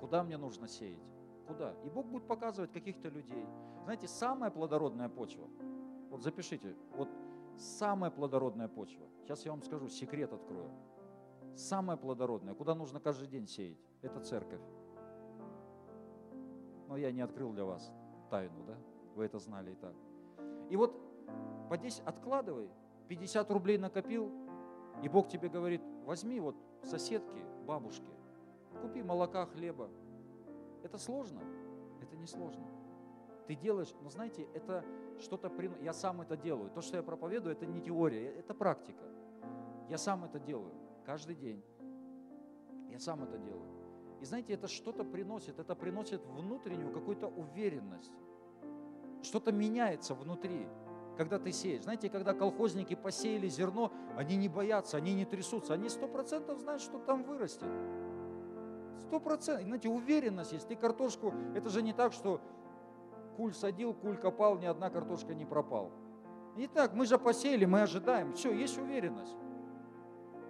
Куда 0.00 0.24
мне 0.24 0.36
нужно 0.36 0.66
сеять? 0.66 0.98
Куда? 1.46 1.74
И 1.84 1.88
Бог 1.88 2.06
будет 2.06 2.26
показывать 2.26 2.72
каких-то 2.72 3.08
людей. 3.08 3.46
Знаете, 3.84 4.08
самая 4.08 4.50
плодородная 4.50 5.08
почва, 5.08 5.48
вот 6.10 6.22
запишите, 6.22 6.74
вот 6.96 7.08
самая 7.56 8.10
плодородная 8.10 8.68
почва. 8.68 9.06
Сейчас 9.22 9.44
я 9.44 9.52
вам 9.52 9.62
скажу, 9.62 9.88
секрет 9.88 10.32
открою. 10.32 10.72
Самая 11.54 11.96
плодородная, 11.96 12.54
куда 12.54 12.74
нужно 12.74 12.98
каждый 12.98 13.28
день 13.28 13.46
сеять, 13.46 13.78
это 14.02 14.20
церковь. 14.20 14.60
Но 16.88 16.96
я 16.96 17.12
не 17.12 17.20
открыл 17.20 17.52
для 17.52 17.64
вас 17.64 17.92
тайну, 18.28 18.64
да? 18.64 18.76
Вы 19.14 19.24
это 19.24 19.38
знали 19.38 19.70
и 19.70 19.74
так. 19.76 19.94
И 20.70 20.76
вот 20.76 21.00
по 21.68 21.76
10 21.76 22.02
откладывай, 22.04 22.68
50 23.08 23.50
рублей 23.50 23.78
накопил, 23.78 24.30
и 25.02 25.08
Бог 25.08 25.28
тебе 25.28 25.48
говорит, 25.48 25.82
возьми 26.04 26.40
вот 26.40 26.56
соседки, 26.82 27.44
бабушки, 27.66 28.10
купи 28.80 29.02
молока, 29.02 29.46
хлеба. 29.46 29.90
Это 30.82 30.98
сложно? 30.98 31.40
Это 32.00 32.16
не 32.16 32.26
сложно. 32.26 32.66
Ты 33.46 33.54
делаешь, 33.54 33.94
но 34.02 34.10
знаете, 34.10 34.46
это 34.54 34.84
что-то, 35.20 35.50
я 35.80 35.92
сам 35.92 36.20
это 36.20 36.36
делаю. 36.36 36.70
То, 36.70 36.80
что 36.80 36.96
я 36.96 37.02
проповедую, 37.02 37.54
это 37.54 37.66
не 37.66 37.80
теория, 37.80 38.30
это 38.30 38.54
практика. 38.54 39.04
Я 39.88 39.98
сам 39.98 40.24
это 40.24 40.40
делаю 40.40 40.74
каждый 41.04 41.36
день. 41.36 41.62
Я 42.90 42.98
сам 42.98 43.22
это 43.22 43.38
делаю. 43.38 43.76
И 44.20 44.24
знаете, 44.24 44.54
это 44.54 44.66
что-то 44.66 45.04
приносит, 45.04 45.58
это 45.58 45.74
приносит 45.74 46.24
внутреннюю 46.26 46.92
какую-то 46.92 47.28
уверенность. 47.28 48.12
Что-то 49.26 49.50
меняется 49.50 50.14
внутри, 50.14 50.68
когда 51.16 51.40
ты 51.40 51.50
сеешь. 51.50 51.82
Знаете, 51.82 52.08
когда 52.08 52.32
колхозники 52.32 52.94
посеяли 52.94 53.48
зерно, 53.48 53.92
они 54.16 54.36
не 54.36 54.48
боятся, 54.48 54.96
они 54.98 55.14
не 55.14 55.24
трясутся, 55.24 55.74
они 55.74 55.88
сто 55.88 56.06
процентов 56.06 56.60
знают, 56.60 56.80
что 56.80 57.00
там 57.00 57.24
вырастет. 57.24 57.66
Сто 59.00 59.18
процентов. 59.18 59.66
Знаете, 59.66 59.88
уверенность 59.88 60.52
есть. 60.52 60.68
Ты 60.68 60.76
картошку, 60.76 61.34
это 61.56 61.68
же 61.70 61.82
не 61.82 61.92
так, 61.92 62.12
что 62.12 62.40
куль 63.36 63.52
садил, 63.52 63.94
куль 63.94 64.16
копал, 64.16 64.58
ни 64.58 64.66
одна 64.66 64.90
картошка 64.90 65.34
не 65.34 65.44
пропал. 65.44 65.90
Не 66.54 66.68
так, 66.68 66.94
мы 66.94 67.04
же 67.04 67.18
посеяли, 67.18 67.64
мы 67.64 67.82
ожидаем. 67.82 68.32
Все, 68.34 68.52
есть 68.52 68.78
уверенность. 68.78 69.36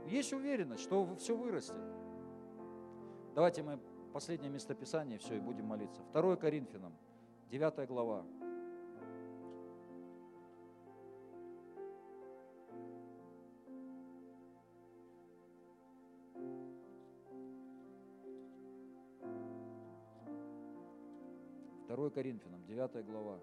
Есть 0.04 0.34
уверенность, 0.34 0.82
что 0.82 1.16
все 1.16 1.34
вырастет. 1.34 1.80
Давайте 3.34 3.62
мы 3.62 3.78
последнее 4.12 4.50
местописание, 4.50 5.18
все, 5.18 5.36
и 5.36 5.40
будем 5.40 5.64
молиться. 5.64 6.02
2 6.12 6.36
Коринфянам, 6.36 6.92
9 7.50 7.88
глава. 7.88 8.24
Второе 22.06 22.22
Коринфянам, 22.22 22.64
9 22.66 23.04
глава. 23.04 23.40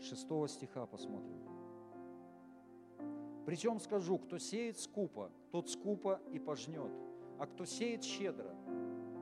6 0.00 0.48
стиха 0.48 0.86
посмотрим. 0.86 1.38
Причем 3.44 3.78
скажу, 3.78 4.18
кто 4.18 4.38
сеет 4.38 4.78
скупо, 4.78 5.30
тот 5.50 5.68
скупо 5.68 6.20
и 6.32 6.38
пожнет– 6.38 6.90
а 7.38 7.46
кто 7.46 7.64
сеет 7.64 8.02
щедро, 8.02 8.50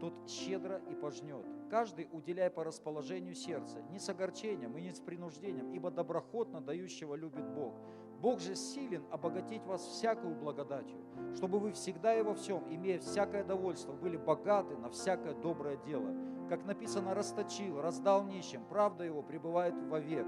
тот 0.00 0.14
щедро 0.28 0.80
и 0.90 0.94
пожнет. 0.94 1.44
Каждый 1.70 2.08
уделяя 2.10 2.50
по 2.50 2.64
расположению 2.64 3.34
сердца, 3.34 3.82
не 3.90 3.98
с 3.98 4.08
огорчением 4.08 4.76
и 4.76 4.82
не 4.82 4.92
с 4.92 5.00
принуждением, 5.00 5.72
ибо 5.72 5.90
доброхотно 5.90 6.60
дающего 6.60 7.14
любит 7.14 7.46
Бог. 7.54 7.74
Бог 8.20 8.40
же 8.40 8.54
силен 8.54 9.04
обогатить 9.10 9.64
вас 9.64 9.82
всякую 9.82 10.34
благодатью, 10.36 10.98
чтобы 11.34 11.58
вы 11.58 11.72
всегда 11.72 12.18
и 12.18 12.22
во 12.22 12.34
всем, 12.34 12.64
имея 12.70 12.98
всякое 12.98 13.44
довольство, 13.44 13.92
были 13.92 14.16
богаты 14.16 14.76
на 14.78 14.88
всякое 14.88 15.34
доброе 15.34 15.76
дело. 15.84 16.14
Как 16.48 16.64
написано, 16.64 17.14
расточил, 17.14 17.80
раздал 17.80 18.24
нищим, 18.24 18.64
правда 18.68 19.04
его 19.04 19.22
пребывает 19.22 19.74
вовек. 19.88 20.26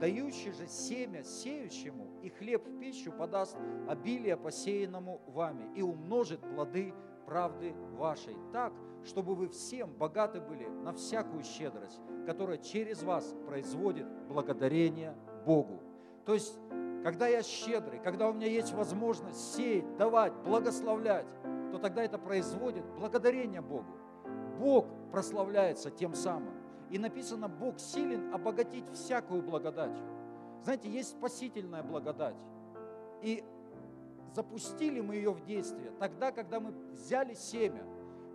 Дающий 0.00 0.52
же 0.52 0.66
семя 0.66 1.24
сеющему 1.24 2.08
и 2.22 2.28
хлеб 2.28 2.66
в 2.66 2.78
пищу 2.78 3.12
подаст 3.12 3.56
обилие 3.88 4.36
посеянному 4.36 5.20
вами 5.26 5.70
и 5.74 5.82
умножит 5.82 6.40
плоды 6.40 6.94
правды 7.26 7.74
вашей, 7.98 8.36
так, 8.52 8.72
чтобы 9.04 9.34
вы 9.34 9.48
всем 9.48 9.92
богаты 9.92 10.40
были 10.40 10.66
на 10.66 10.92
всякую 10.92 11.42
щедрость, 11.42 12.00
которая 12.26 12.58
через 12.58 13.02
вас 13.02 13.34
производит 13.46 14.06
благодарение 14.28 15.14
Богу. 15.44 15.80
То 16.24 16.34
есть, 16.34 16.58
когда 17.02 17.26
я 17.28 17.42
щедрый, 17.42 18.00
когда 18.00 18.28
у 18.28 18.32
меня 18.32 18.46
есть 18.46 18.72
возможность 18.72 19.54
сеять, 19.54 19.96
давать, 19.96 20.32
благословлять, 20.44 21.26
то 21.70 21.78
тогда 21.78 22.02
это 22.02 22.18
производит 22.18 22.84
благодарение 22.96 23.60
Богу. 23.60 23.92
Бог 24.58 24.86
прославляется 25.10 25.90
тем 25.90 26.14
самым. 26.14 26.54
И 26.90 26.98
написано, 26.98 27.48
Бог 27.48 27.78
силен 27.78 28.32
обогатить 28.32 28.88
всякую 28.92 29.42
благодатью. 29.42 30.04
Знаете, 30.64 30.88
есть 30.88 31.10
спасительная 31.10 31.82
благодать. 31.82 32.36
И 33.22 33.44
запустили 34.34 35.00
мы 35.00 35.16
ее 35.16 35.32
в 35.32 35.44
действие 35.44 35.92
тогда, 35.98 36.30
когда 36.32 36.60
мы 36.60 36.72
взяли 36.92 37.34
семя, 37.34 37.84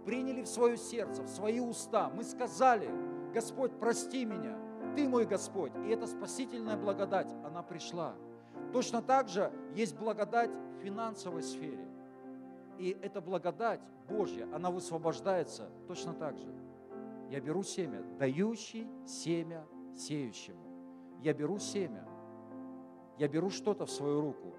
приняли 0.05 0.41
в 0.41 0.47
свое 0.47 0.77
сердце, 0.77 1.23
в 1.23 1.29
свои 1.29 1.59
уста. 1.59 2.09
Мы 2.09 2.23
сказали, 2.23 2.89
Господь, 3.33 3.71
прости 3.79 4.25
меня, 4.25 4.57
Ты 4.95 5.07
мой 5.07 5.25
Господь. 5.25 5.71
И 5.85 5.89
эта 5.89 6.07
спасительная 6.07 6.77
благодать, 6.77 7.31
она 7.43 7.63
пришла. 7.63 8.13
Точно 8.71 9.01
так 9.01 9.29
же 9.29 9.51
есть 9.73 9.97
благодать 9.97 10.51
в 10.51 10.83
финансовой 10.83 11.43
сфере. 11.43 11.87
И 12.77 12.97
эта 13.01 13.21
благодать 13.21 13.79
Божья, 14.09 14.47
она 14.53 14.69
высвобождается 14.69 15.69
точно 15.87 16.13
так 16.13 16.37
же. 16.37 16.47
Я 17.33 17.41
беру 17.41 17.63
семя, 17.63 18.03
дающий 18.19 18.87
семя 19.07 19.65
сеющему. 19.95 21.17
Я 21.23 21.33
беру 21.33 21.57
семя, 21.57 22.07
я 23.17 23.27
беру 23.27 23.49
что-то 23.49 23.87
в 23.87 23.89
свою 23.89 24.21
руку, 24.21 24.53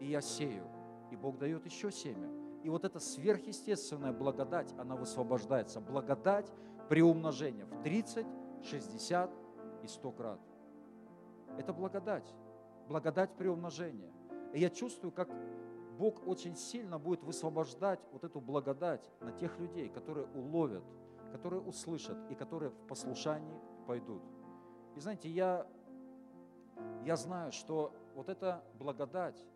и 0.00 0.06
я 0.06 0.20
сею 0.20 0.68
и 1.12 1.14
Бог 1.14 1.38
дает 1.38 1.64
еще 1.66 1.92
семя. 1.92 2.28
И 2.64 2.68
вот 2.68 2.84
эта 2.84 2.98
сверхъестественная 2.98 4.12
благодать, 4.12 4.74
она 4.76 4.96
высвобождается. 4.96 5.80
Благодать 5.80 6.52
при 6.88 7.00
умножении 7.00 7.62
в 7.62 7.82
30, 7.84 8.26
60 8.64 9.30
и 9.84 9.86
100 9.86 10.10
крат. 10.10 10.40
Это 11.58 11.72
благодать. 11.72 12.26
Благодать 12.88 13.30
при 13.36 13.46
умножении. 13.46 14.12
И 14.52 14.58
я 14.58 14.68
чувствую, 14.70 15.12
как 15.12 15.28
Бог 15.96 16.26
очень 16.26 16.56
сильно 16.56 16.98
будет 16.98 17.22
высвобождать 17.22 18.00
вот 18.10 18.24
эту 18.24 18.40
благодать 18.40 19.08
на 19.20 19.30
тех 19.30 19.56
людей, 19.60 19.88
которые 19.88 20.26
уловят, 20.34 20.82
которые 21.32 21.60
услышат 21.60 22.18
и 22.30 22.34
которые 22.34 22.70
в 22.70 22.86
послушании 22.86 23.58
пойдут. 23.86 24.22
И 24.94 25.00
знаете, 25.00 25.28
я, 25.28 25.66
я 27.04 27.16
знаю, 27.16 27.52
что 27.52 27.92
вот 28.14 28.28
эта 28.28 28.64
благодать, 28.78 29.46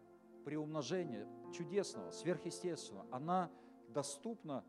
приумножения 0.45 1.27
чудесного, 1.53 2.11
сверхъестественного, 2.11 3.07
она 3.11 3.51
доступна 3.89 4.65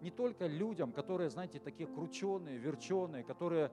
не 0.00 0.10
только 0.10 0.46
людям, 0.46 0.92
которые, 0.92 1.30
знаете, 1.30 1.60
такие 1.60 1.88
крученые, 1.88 2.58
верченые, 2.58 3.22
которые, 3.22 3.70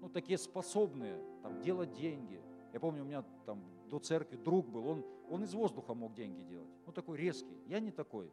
ну, 0.00 0.08
такие 0.08 0.38
способные 0.38 1.22
там, 1.42 1.60
делать 1.60 1.92
деньги. 1.92 2.42
Я 2.72 2.80
помню, 2.80 3.02
у 3.02 3.06
меня 3.06 3.22
там 3.44 3.62
до 3.88 3.98
церкви 3.98 4.36
друг 4.36 4.66
был, 4.68 4.86
он, 4.86 5.04
он 5.28 5.44
из 5.44 5.52
воздуха 5.52 5.92
мог 5.92 6.14
деньги 6.14 6.42
делать. 6.42 6.70
Ну, 6.86 6.92
такой 6.92 7.18
резкий. 7.18 7.62
Я 7.66 7.78
не 7.80 7.90
такой. 7.90 8.32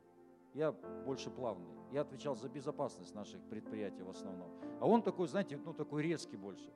Я 0.54 0.72
больше 1.06 1.30
плавный. 1.30 1.68
Я 1.91 2.02
отвечал 2.02 2.36
за 2.36 2.50
безопасность 2.50 3.16
наших 3.16 3.41
предприятий 3.41 4.04
в 4.04 4.10
основном. 4.10 4.50
А 4.80 4.88
он 4.88 5.02
такой, 5.02 5.28
знаете, 5.28 5.60
ну, 5.64 5.74
такой 5.74 6.04
резкий 6.04 6.38
больше. 6.38 6.72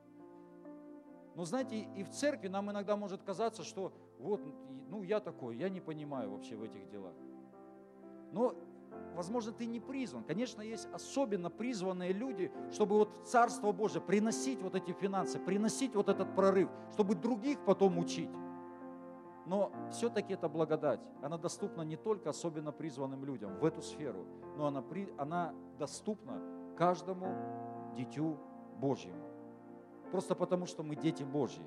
Но 1.34 1.44
знаете, 1.44 1.88
и 1.96 2.04
в 2.04 2.10
церкви 2.10 2.48
нам 2.48 2.70
иногда 2.70 2.96
может 2.96 3.22
казаться, 3.22 3.64
что 3.64 3.92
вот, 4.18 4.40
ну 4.88 5.02
я 5.02 5.20
такой, 5.20 5.56
я 5.56 5.68
не 5.68 5.80
понимаю 5.80 6.30
вообще 6.30 6.56
в 6.56 6.62
этих 6.62 6.88
делах. 6.88 7.14
Но, 8.32 8.54
возможно, 9.14 9.52
ты 9.52 9.66
не 9.66 9.80
призван. 9.80 10.22
Конечно, 10.24 10.62
есть 10.62 10.88
особенно 10.92 11.50
призванные 11.50 12.12
люди, 12.12 12.52
чтобы 12.72 12.96
вот 12.96 13.10
Царство 13.24 13.72
Божие 13.72 14.00
приносить 14.00 14.62
вот 14.62 14.74
эти 14.74 14.92
финансы, 14.92 15.38
приносить 15.40 15.94
вот 15.94 16.08
этот 16.08 16.34
прорыв, 16.34 16.68
чтобы 16.92 17.14
других 17.16 17.64
потом 17.64 17.98
учить. 17.98 18.30
Но 19.46 19.70
все-таки 19.90 20.32
это 20.34 20.48
благодать. 20.48 21.00
Она 21.22 21.36
доступна 21.36 21.82
не 21.82 21.96
только 21.96 22.30
особенно 22.30 22.72
призванным 22.72 23.24
людям 23.24 23.58
в 23.58 23.64
эту 23.64 23.82
сферу, 23.82 24.24
но 24.56 24.66
она, 24.66 24.80
при, 24.80 25.12
она 25.18 25.54
доступна 25.78 26.40
каждому 26.76 27.26
дитю 27.94 28.38
Божьему. 28.80 29.22
Просто 30.10 30.34
потому, 30.34 30.66
что 30.66 30.82
мы 30.82 30.96
дети 30.96 31.24
Божьи. 31.24 31.64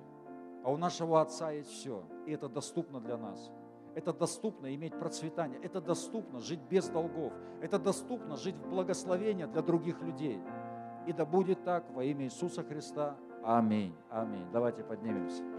А 0.63 0.71
у 0.71 0.77
нашего 0.77 1.21
Отца 1.21 1.51
есть 1.51 1.69
все. 1.69 2.03
И 2.25 2.31
это 2.31 2.49
доступно 2.49 2.99
для 2.99 3.17
нас. 3.17 3.51
Это 3.95 4.13
доступно 4.13 4.73
иметь 4.75 4.97
процветание. 4.97 5.59
Это 5.61 5.81
доступно 5.81 6.39
жить 6.39 6.59
без 6.69 6.87
долгов. 6.87 7.33
Это 7.61 7.79
доступно 7.79 8.37
жить 8.37 8.55
в 8.55 8.69
благословении 8.69 9.45
для 9.45 9.61
других 9.61 10.01
людей. 10.01 10.39
И 11.07 11.13
да 11.13 11.25
будет 11.25 11.63
так 11.63 11.89
во 11.91 12.03
имя 12.03 12.25
Иисуса 12.25 12.63
Христа. 12.63 13.15
Аминь. 13.43 13.95
Аминь. 14.09 14.45
Давайте 14.51 14.83
поднимемся. 14.83 15.56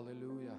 Аллилуйя. 0.00 0.56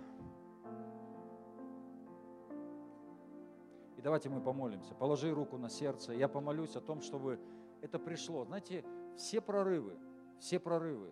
И 3.97 4.01
давайте 4.01 4.29
мы 4.29 4.39
помолимся. 4.39 4.93
Положи 4.93 5.33
руку 5.33 5.57
на 5.57 5.69
сердце. 5.69 6.13
Я 6.13 6.27
помолюсь 6.27 6.75
о 6.75 6.81
том, 6.81 7.01
чтобы 7.01 7.39
это 7.81 7.97
пришло. 7.97 8.45
Знаете, 8.45 8.85
все 9.17 9.41
прорывы, 9.41 9.97
все 10.39 10.59
прорывы, 10.59 11.11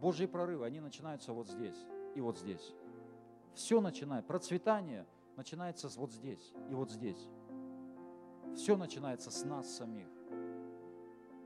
Божьи 0.00 0.26
прорывы, 0.26 0.66
они 0.66 0.80
начинаются 0.80 1.32
вот 1.32 1.48
здесь 1.48 1.76
и 2.16 2.20
вот 2.20 2.38
здесь. 2.38 2.74
Все 3.54 3.80
начинает, 3.80 4.26
процветание 4.26 5.06
начинается 5.36 5.88
вот 5.96 6.12
здесь 6.12 6.52
и 6.68 6.74
вот 6.74 6.90
здесь. 6.90 7.28
Все 8.56 8.76
начинается 8.76 9.30
с 9.30 9.44
нас 9.44 9.76
самих. 9.76 10.08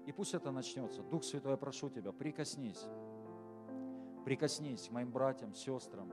И 0.07 0.13
пусть 0.13 0.33
это 0.33 0.51
начнется. 0.51 1.03
Дух 1.03 1.23
Святой, 1.23 1.53
я 1.53 1.57
прошу 1.59 1.91
Тебя, 1.91 2.13
прикоснись. 2.13 2.83
Прикоснись 4.25 4.89
к 4.89 4.93
моим 4.93 5.11
братьям, 5.11 5.55
сестрам. 5.55 6.13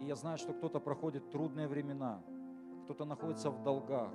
И 0.00 0.06
я 0.06 0.16
знаю, 0.16 0.38
что 0.38 0.52
кто-то 0.52 0.80
проходит 0.80 1.30
трудные 1.30 1.68
времена, 1.68 2.22
кто-то 2.84 3.04
находится 3.04 3.50
в 3.50 3.62
долгах. 3.62 4.12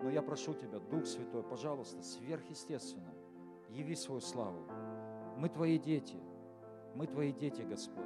Но 0.00 0.10
я 0.10 0.22
прошу 0.22 0.54
Тебя, 0.54 0.78
Дух 0.78 1.06
Святой, 1.06 1.42
пожалуйста, 1.42 2.02
сверхъестественно, 2.02 3.12
яви 3.68 3.96
свою 3.96 4.20
славу. 4.20 4.66
Мы 5.36 5.48
Твои 5.48 5.78
дети, 5.78 6.16
мы 6.94 7.06
Твои 7.06 7.32
дети, 7.32 7.62
Господь. 7.62 8.04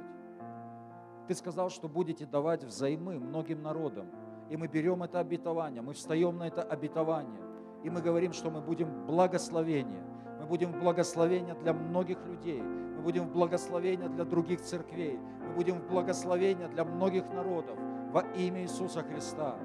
Ты 1.27 1.35
сказал, 1.35 1.69
что 1.69 1.87
будете 1.87 2.25
давать 2.25 2.63
взаймы 2.63 3.19
многим 3.19 3.61
народам. 3.61 4.09
И 4.49 4.57
мы 4.57 4.67
берем 4.67 5.03
это 5.03 5.19
обетование, 5.19 5.81
мы 5.81 5.93
встаем 5.93 6.37
на 6.37 6.47
это 6.47 6.61
обетование. 6.61 7.41
И 7.83 7.89
мы 7.89 8.01
говорим, 8.01 8.33
что 8.33 8.49
мы 8.49 8.61
будем 8.61 8.89
в 8.89 9.05
благословении. 9.05 10.03
Мы 10.43 10.49
будем 10.49 10.73
в 10.73 10.79
благословении 10.81 11.53
для 11.61 11.71
многих 11.73 12.17
людей. 12.25 12.61
Мы 12.61 13.01
будем 13.01 13.27
в 13.27 13.31
благословении 13.31 14.09
для 14.09 14.25
других 14.25 14.59
церквей. 14.59 15.17
Мы 15.47 15.53
будем 15.53 15.75
в 15.75 15.87
благословении 15.87 16.67
для 16.67 16.83
многих 16.83 17.23
народов 17.33 17.79
во 18.11 18.23
имя 18.35 18.63
Иисуса 18.63 19.03
Христа. 19.03 19.55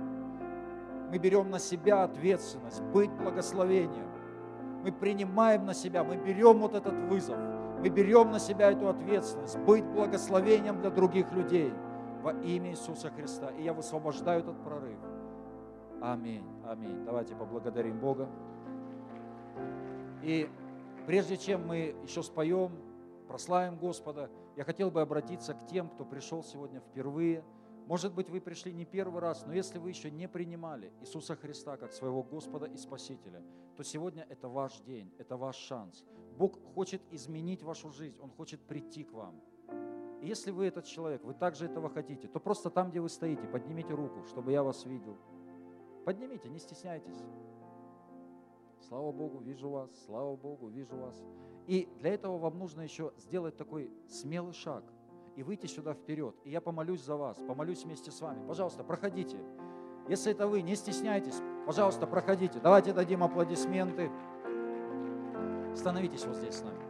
Мы 1.11 1.18
берем 1.18 1.51
на 1.51 1.59
себя 1.59 2.05
ответственность 2.05 2.81
быть 2.93 3.11
благословением. 3.11 4.07
Мы 4.85 4.93
принимаем 4.93 5.66
на 5.66 5.74
себя, 5.74 6.05
мы 6.05 6.16
берем 6.16 6.61
вот 6.61 6.74
этот 6.74 6.95
вызов, 7.11 7.39
мы 7.81 7.89
берем 7.89 8.31
на 8.31 8.39
себя 8.39 8.70
эту 8.70 8.89
ответственность, 8.89 9.59
быть 9.59 9.85
благословением 9.85 10.81
для 10.81 10.91
других 10.91 11.33
людей 11.33 11.72
во 12.22 12.35
имя 12.35 12.70
Иисуса 12.70 13.11
Христа. 13.11 13.49
И 13.59 13.64
я 13.64 13.72
высвобождаю 13.72 14.43
этот 14.43 14.62
прорыв. 14.62 14.99
Аминь, 16.01 16.45
аминь. 16.64 17.05
Давайте 17.05 17.35
поблагодарим 17.35 17.99
Бога. 17.99 18.29
И 20.22 20.49
прежде 21.09 21.37
чем 21.37 21.67
мы 21.67 21.97
еще 22.05 22.23
споем, 22.23 22.71
прославим 23.27 23.79
Господа, 23.79 24.31
я 24.57 24.63
хотел 24.63 24.93
бы 24.93 25.01
обратиться 25.01 25.55
к 25.55 25.67
тем, 25.67 25.89
кто 25.89 26.05
пришел 26.05 26.45
сегодня 26.45 26.79
впервые– 26.81 27.43
может 27.89 28.13
быть, 28.13 28.29
вы 28.29 28.43
пришли 28.43 28.71
не 28.71 28.85
первый 28.85 29.23
раз, 29.23 29.47
но 29.47 29.55
если 29.55 29.79
вы 29.79 29.89
еще 29.89 30.11
не 30.11 30.29
принимали 30.29 30.93
Иисуса 31.01 31.37
Христа 31.37 31.79
как 31.79 31.95
своего 31.95 32.23
Господа 32.23 32.67
и 32.67 32.77
Спасителя, 32.77 33.43
то 33.79 33.83
сегодня 33.83 34.27
это 34.29 34.47
ваш 34.47 34.79
день, 34.81 35.11
это 35.17 35.39
ваш 35.39 35.57
шанс. 35.57 36.05
Бог 36.37 36.61
хочет 36.75 37.01
изменить 37.11 37.63
вашу 37.63 37.91
жизнь, 37.91 38.19
Он 38.21 38.31
хочет 38.31 38.61
прийти 38.61 39.05
к 39.05 39.13
вам. 39.13 39.41
И 40.21 40.27
если 40.27 40.51
вы 40.51 40.67
этот 40.67 40.85
человек, 40.85 41.25
вы 41.25 41.33
также 41.33 41.65
этого 41.65 41.89
хотите, 41.89 42.29
то 42.29 42.39
просто 42.39 42.69
там, 42.69 42.91
где 42.91 43.01
вы 43.01 43.09
стоите, 43.09 43.47
поднимите 43.47 43.95
руку, 43.95 44.23
чтобы 44.27 44.53
я 44.53 44.63
вас 44.63 44.85
видел. 44.85 45.17
Поднимите, 46.05 46.51
не 46.51 46.59
стесняйтесь. 46.59 47.25
Слава 48.81 49.12
Богу, 49.12 49.39
вижу 49.39 49.68
вас, 49.70 49.91
слава 50.07 50.37
Богу, 50.37 50.68
вижу 50.68 50.97
вас. 50.97 51.22
И 51.66 51.89
для 51.99 52.14
этого 52.14 52.39
вам 52.39 52.59
нужно 52.59 52.83
еще 52.83 53.12
сделать 53.18 53.57
такой 53.57 53.91
смелый 54.09 54.53
шаг– 54.53 54.85
и 55.39 55.43
выйти 55.45 55.66
сюда 55.66 55.95
вперед. 55.95 56.35
И 56.43 56.51
я 56.51 56.61
помолюсь 56.61 57.01
за 57.01 57.14
вас, 57.14 57.39
помолюсь 57.47 57.85
вместе 57.85 58.11
с 58.11 58.20
вами. 58.20 58.45
Пожалуйста, 58.49 58.83
проходите. 58.83 59.39
Если 60.09 60.33
это 60.33 60.49
вы, 60.49 60.62
не 60.62 60.74
стесняйтесь, 60.74 61.41
пожалуйста, 61.64 62.09
проходите. 62.09 62.59
Давайте 62.59 62.93
дадим 62.93 63.22
аплодисменты. 63.22 64.11
Становитесь 65.76 66.26
вот 66.26 66.35
здесь 66.35 66.57
с 66.57 66.64
нами. 66.64 66.83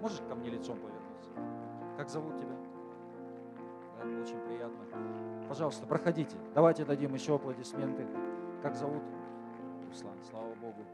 Можешь 0.00 0.20
ко 0.28 0.36
мне 0.36 0.50
лицом 0.50 0.78
повернуться? 0.78 1.30
Как 1.96 2.08
зовут 2.08 2.38
тебя? 2.38 2.56
Да, 3.98 4.22
очень 4.22 4.38
приятно. 4.38 5.48
Пожалуйста, 5.48 5.84
проходите. 5.84 6.36
Давайте 6.54 6.84
дадим 6.84 7.12
еще 7.14 7.34
аплодисменты. 7.34 8.06
Как 8.62 8.76
зовут? 8.76 9.02
Руслан, 9.88 10.16
слава 10.30 10.54
Богу. 10.62 10.84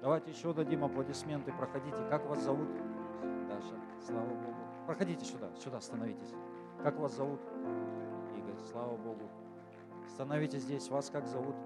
Давайте 0.00 0.30
еще 0.30 0.52
дадим 0.54 0.84
аплодисменты. 0.84 1.52
Проходите. 1.52 1.96
Как 2.08 2.24
вас 2.26 2.42
зовут? 2.42 2.68
Даша, 3.48 3.74
слава 4.00 4.28
Богу. 4.28 4.56
Проходите 4.86 5.24
сюда, 5.24 5.50
сюда 5.56 5.80
становитесь. 5.80 6.32
Как 6.82 6.98
вас 6.98 7.16
зовут? 7.16 7.40
Игорь, 8.36 8.58
слава 8.70 8.96
Богу. 8.96 9.28
Становитесь 10.08 10.62
здесь. 10.62 10.88
Вас 10.88 11.10
как 11.10 11.26
зовут? 11.26 11.56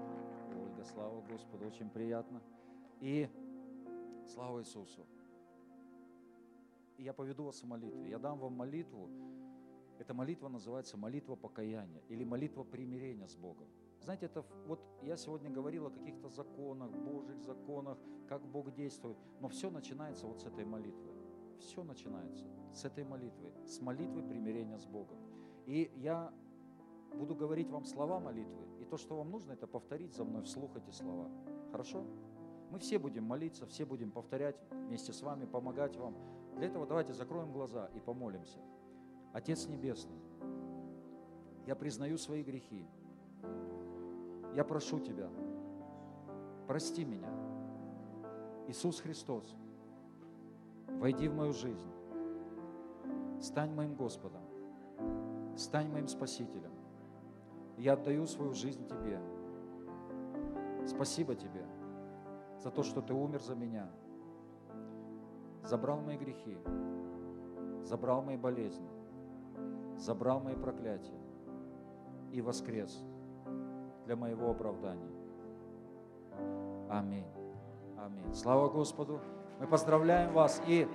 Ольга, 0.59 0.83
слава 0.83 1.21
Господу, 1.21 1.67
очень 1.67 1.89
приятно. 1.89 2.41
И 3.01 3.29
слава 4.33 4.61
Иисусу. 4.61 5.05
Я 6.97 7.13
поведу 7.13 7.43
вас 7.43 7.61
в 7.61 7.67
молитве. 7.67 8.09
Я 8.09 8.17
дам 8.17 8.39
вам 8.39 8.53
молитву. 8.53 9.09
Эта 9.99 10.15
молитва 10.15 10.49
называется 10.49 10.97
молитва 10.97 11.35
покаяния 11.35 12.01
или 12.09 12.23
молитва 12.23 12.63
примирения 12.63 13.27
с 13.27 13.35
Богом. 13.35 13.67
Знаете, 14.03 14.25
это 14.25 14.43
вот 14.67 14.81
я 15.01 15.15
сегодня 15.15 15.49
говорил 15.49 15.85
о 15.85 15.89
каких-то 15.89 16.27
законах, 16.27 16.91
Божьих 16.91 17.41
законах, 17.41 17.97
как 18.27 18.45
Бог 18.45 18.73
действует, 18.73 19.17
но 19.39 19.47
все 19.47 19.69
начинается 19.69 20.27
вот 20.27 20.41
с 20.41 20.45
этой 20.45 20.65
молитвы. 20.65 21.13
Все 21.59 21.85
начинается 21.85 22.45
с 22.73 22.83
этой 22.83 23.05
молитвы, 23.05 23.53
с 23.65 23.79
молитвы 23.79 24.21
примирения 24.21 24.77
с 24.77 24.85
Богом. 24.85 25.17
И 25.65 25.89
я 25.95 26.33
буду 27.15 27.33
говорить 27.33 27.69
вам 27.69 27.85
слова 27.85 28.19
молитвы, 28.19 28.65
и 28.81 28.83
то, 28.83 28.97
что 28.97 29.15
вам 29.15 29.31
нужно, 29.31 29.53
это 29.53 29.67
повторить 29.67 30.13
за 30.13 30.25
мной 30.25 30.43
вслух 30.43 30.75
эти 30.75 30.89
слова. 30.89 31.29
Хорошо? 31.71 32.03
Мы 32.71 32.79
все 32.79 32.99
будем 32.99 33.23
молиться, 33.23 33.65
все 33.67 33.85
будем 33.85 34.11
повторять 34.11 34.57
вместе 34.69 35.13
с 35.13 35.21
вами, 35.21 35.45
помогать 35.45 35.95
вам. 35.95 36.13
Для 36.57 36.67
этого 36.67 36.85
давайте 36.85 37.13
закроем 37.13 37.53
глаза 37.53 37.89
и 37.95 38.01
помолимся. 38.01 38.59
Отец 39.31 39.65
Небесный, 39.67 40.19
я 41.65 41.75
признаю 41.77 42.17
свои 42.17 42.43
грехи. 42.43 42.85
Я 44.55 44.63
прошу 44.63 44.99
Тебя, 44.99 45.29
прости 46.67 47.03
меня. 47.03 47.29
Иисус 48.67 49.01
Христос, 49.01 49.55
войди 50.87 51.27
в 51.27 51.35
мою 51.35 51.53
жизнь 51.53 51.91
стань 53.41 53.73
моим 53.73 53.95
Господом, 53.95 54.43
стань 55.57 55.91
моим 55.91 56.07
Спасителем. 56.07 56.71
Я 57.77 57.93
отдаю 57.93 58.27
свою 58.27 58.53
жизнь 58.53 58.85
Тебе. 58.87 59.19
Спасибо 60.85 61.33
Тебе 61.35 61.65
за 62.59 62.69
то, 62.69 62.83
что 62.83 63.01
Ты 63.01 63.13
умер 63.13 63.41
за 63.41 63.55
меня, 63.55 63.89
забрал 65.63 65.99
мои 65.99 66.17
грехи, 66.17 66.57
забрал 67.83 68.21
мои 68.21 68.37
болезни, 68.37 68.89
забрал 69.97 70.39
мои 70.39 70.55
проклятия 70.55 71.19
и 72.31 72.39
воскрес 72.39 73.03
для 74.05 74.15
моего 74.15 74.51
оправдания. 74.51 75.11
Аминь. 76.89 77.25
Аминь. 77.97 78.33
Слава 78.33 78.69
Господу. 78.69 79.19
Мы 79.59 79.67
поздравляем 79.67 80.33
вас. 80.33 80.61
И 80.67 80.87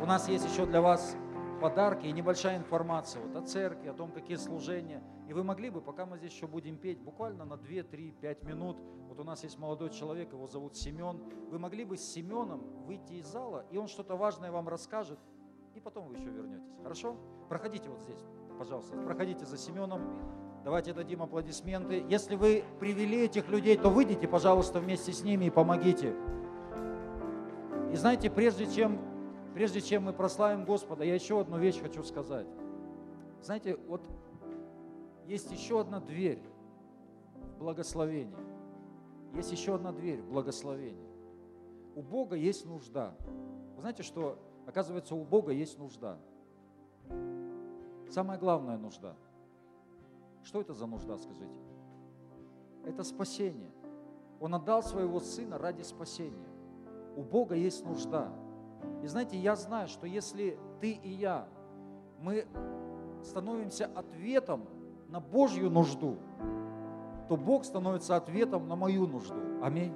у 0.00 0.06
нас 0.06 0.28
есть 0.28 0.48
еще 0.48 0.66
для 0.66 0.80
вас 0.80 1.16
подарки 1.60 2.06
и 2.06 2.12
небольшая 2.12 2.56
информация 2.56 3.22
вот 3.22 3.36
о 3.36 3.42
церкви, 3.42 3.88
о 3.88 3.94
том, 3.94 4.12
какие 4.12 4.36
служения. 4.36 5.02
И 5.28 5.32
вы 5.32 5.42
могли 5.44 5.70
бы, 5.70 5.80
пока 5.80 6.06
мы 6.06 6.16
здесь 6.16 6.32
еще 6.32 6.46
будем 6.46 6.78
петь, 6.78 7.00
буквально 7.00 7.44
на 7.44 7.56
2, 7.56 7.82
3, 7.82 8.12
5 8.12 8.42
минут, 8.44 8.78
вот 9.08 9.18
у 9.18 9.24
нас 9.24 9.42
есть 9.42 9.58
молодой 9.58 9.90
человек, 9.90 10.32
его 10.32 10.46
зовут 10.46 10.76
Семен, 10.76 11.20
вы 11.50 11.58
могли 11.58 11.84
бы 11.84 11.96
с 11.96 12.02
Семеном 12.02 12.62
выйти 12.86 13.14
из 13.14 13.26
зала, 13.26 13.66
и 13.70 13.76
он 13.76 13.88
что-то 13.88 14.16
важное 14.16 14.50
вам 14.50 14.68
расскажет, 14.68 15.18
и 15.74 15.80
потом 15.80 16.08
вы 16.08 16.14
еще 16.14 16.30
вернетесь. 16.30 16.72
Хорошо? 16.82 17.16
Проходите 17.48 17.90
вот 17.90 18.00
здесь, 18.00 18.24
пожалуйста, 18.58 18.96
проходите 19.02 19.44
за 19.44 19.58
Семеном. 19.58 20.00
Давайте 20.68 20.92
дадим 20.92 21.22
аплодисменты. 21.22 22.04
Если 22.10 22.36
вы 22.36 22.62
привели 22.78 23.24
этих 23.24 23.48
людей, 23.48 23.74
то 23.78 23.88
выйдите, 23.88 24.28
пожалуйста, 24.28 24.80
вместе 24.80 25.14
с 25.14 25.22
ними 25.24 25.46
и 25.46 25.50
помогите. 25.50 26.14
И 27.90 27.96
знаете, 27.96 28.28
прежде 28.28 28.66
чем 28.66 29.00
Прежде 29.54 29.80
чем 29.80 30.04
мы 30.04 30.12
прославим 30.12 30.66
Господа, 30.66 31.04
я 31.04 31.14
еще 31.14 31.40
одну 31.40 31.56
вещь 31.58 31.80
хочу 31.80 32.02
сказать. 32.02 32.46
Знаете, 33.42 33.76
вот 33.88 34.02
есть 35.26 35.50
еще 35.50 35.80
одна 35.80 36.00
дверь 36.00 36.42
в 37.56 37.58
благословение. 37.58 38.38
Есть 39.34 39.50
еще 39.50 39.74
одна 39.74 39.90
дверь 39.90 40.20
в 40.20 40.28
благословение. 40.28 41.08
У 41.94 42.02
Бога 42.02 42.36
есть 42.36 42.66
нужда. 42.66 43.16
Вы 43.74 43.80
знаете, 43.80 44.02
что, 44.02 44.38
оказывается, 44.66 45.14
у 45.14 45.24
Бога 45.24 45.50
есть 45.50 45.78
нужда. 45.78 46.18
Самая 48.10 48.38
главная 48.38 48.76
нужда. 48.76 49.16
Что 50.42 50.60
это 50.60 50.74
за 50.74 50.86
нужда, 50.86 51.18
скажите? 51.18 51.58
Это 52.84 53.04
спасение. 53.04 53.72
Он 54.40 54.54
отдал 54.54 54.82
своего 54.82 55.20
сына 55.20 55.58
ради 55.58 55.82
спасения. 55.82 56.48
У 57.16 57.22
Бога 57.22 57.54
есть 57.54 57.84
нужда. 57.84 58.32
И 59.02 59.06
знаете, 59.06 59.36
я 59.36 59.56
знаю, 59.56 59.88
что 59.88 60.06
если 60.06 60.58
ты 60.80 60.92
и 60.92 61.08
я, 61.10 61.48
мы 62.20 62.46
становимся 63.22 63.86
ответом 63.86 64.66
на 65.08 65.20
Божью 65.20 65.70
нужду, 65.70 66.16
то 67.28 67.36
Бог 67.36 67.64
становится 67.64 68.16
ответом 68.16 68.68
на 68.68 68.76
мою 68.76 69.06
нужду. 69.06 69.62
Аминь. 69.62 69.94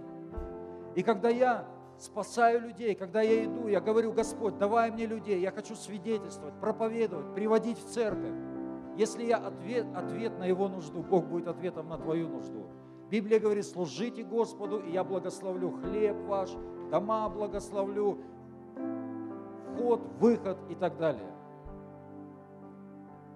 И 0.94 1.02
когда 1.02 1.28
я 1.28 1.66
спасаю 1.98 2.60
людей, 2.60 2.94
когда 2.94 3.22
я 3.22 3.44
иду, 3.44 3.68
я 3.68 3.80
говорю, 3.80 4.12
Господь, 4.12 4.58
давай 4.58 4.90
мне 4.90 5.06
людей, 5.06 5.40
я 5.40 5.50
хочу 5.50 5.74
свидетельствовать, 5.74 6.54
проповедовать, 6.60 7.34
приводить 7.34 7.78
в 7.78 7.88
церковь. 7.88 8.34
Если 8.96 9.24
я 9.24 9.38
ответ, 9.38 9.86
ответ 9.94 10.38
на 10.38 10.44
его 10.44 10.68
нужду, 10.68 11.02
Бог 11.02 11.26
будет 11.26 11.48
ответом 11.48 11.88
на 11.88 11.98
твою 11.98 12.28
нужду. 12.28 12.66
Библия 13.10 13.40
говорит, 13.40 13.64
служите 13.66 14.22
Господу, 14.22 14.78
и 14.78 14.90
я 14.92 15.04
благословлю 15.04 15.70
хлеб 15.70 16.16
ваш, 16.26 16.50
дома 16.90 17.28
благословлю, 17.28 18.18
вход, 19.72 20.00
выход 20.18 20.58
и 20.70 20.74
так 20.74 20.96
далее. 20.98 21.30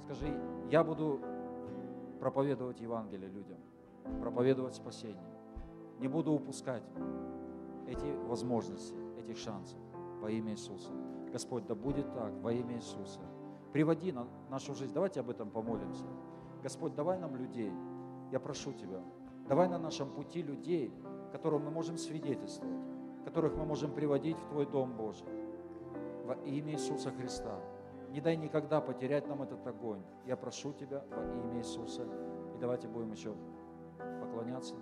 Скажи, 0.01 0.29
я 0.71 0.85
буду 0.85 1.21
проповедовать 2.21 2.81
Евангелие 2.81 3.29
людям, 3.29 3.59
проповедовать 4.21 4.75
спасение. 4.75 5.33
Не 5.99 6.09
буду 6.09 6.33
упускать 6.33 6.85
эти 7.87 8.07
возможности, 8.27 8.99
этих 9.19 9.39
шансов 9.39 9.79
во 10.21 10.31
имя 10.31 10.53
Иисуса. 10.53 10.91
Господь, 11.33 11.67
да 11.67 11.75
будет 11.75 12.13
так 12.15 12.33
во 12.43 12.53
имя 12.53 12.77
Иисуса. 12.77 13.21
Приводи 13.77 14.11
на 14.11 14.27
нашу 14.49 14.75
жизнь. 14.75 14.95
Давайте 14.95 15.21
об 15.21 15.29
этом 15.29 15.51
помолимся. 15.51 16.07
Господь, 16.63 16.95
давай 16.95 17.19
нам 17.19 17.37
людей. 17.37 17.71
Я 18.33 18.41
прошу 18.41 18.73
Тебя, 18.73 19.03
давай 19.51 19.69
на 19.69 19.77
нашем 19.77 20.09
пути 20.09 20.41
людей, 20.41 20.91
которым 21.31 21.67
мы 21.67 21.71
можем 21.71 21.99
свидетельствовать, 21.99 22.81
которых 23.27 23.55
мы 23.55 23.67
можем 23.67 23.93
приводить 23.93 24.39
в 24.39 24.47
Твой 24.47 24.65
Дом 24.65 24.97
Божий 24.97 25.29
во 26.25 26.37
имя 26.47 26.73
Иисуса 26.73 27.11
Христа. 27.11 27.61
Не 28.13 28.23
дай 28.23 28.39
никогда 28.39 28.81
потерять 28.81 29.29
нам 29.29 29.43
этот 29.43 29.67
огонь. 29.67 30.01
Я 30.25 30.39
прошу 30.39 30.73
Тебя 30.73 31.05
во 31.11 31.23
имя 31.23 31.59
Иисуса. 31.59 32.05
И 32.55 32.59
давайте 32.59 32.89
будем 32.89 33.13
еще 33.13 33.35
поклоняться. 34.23 34.75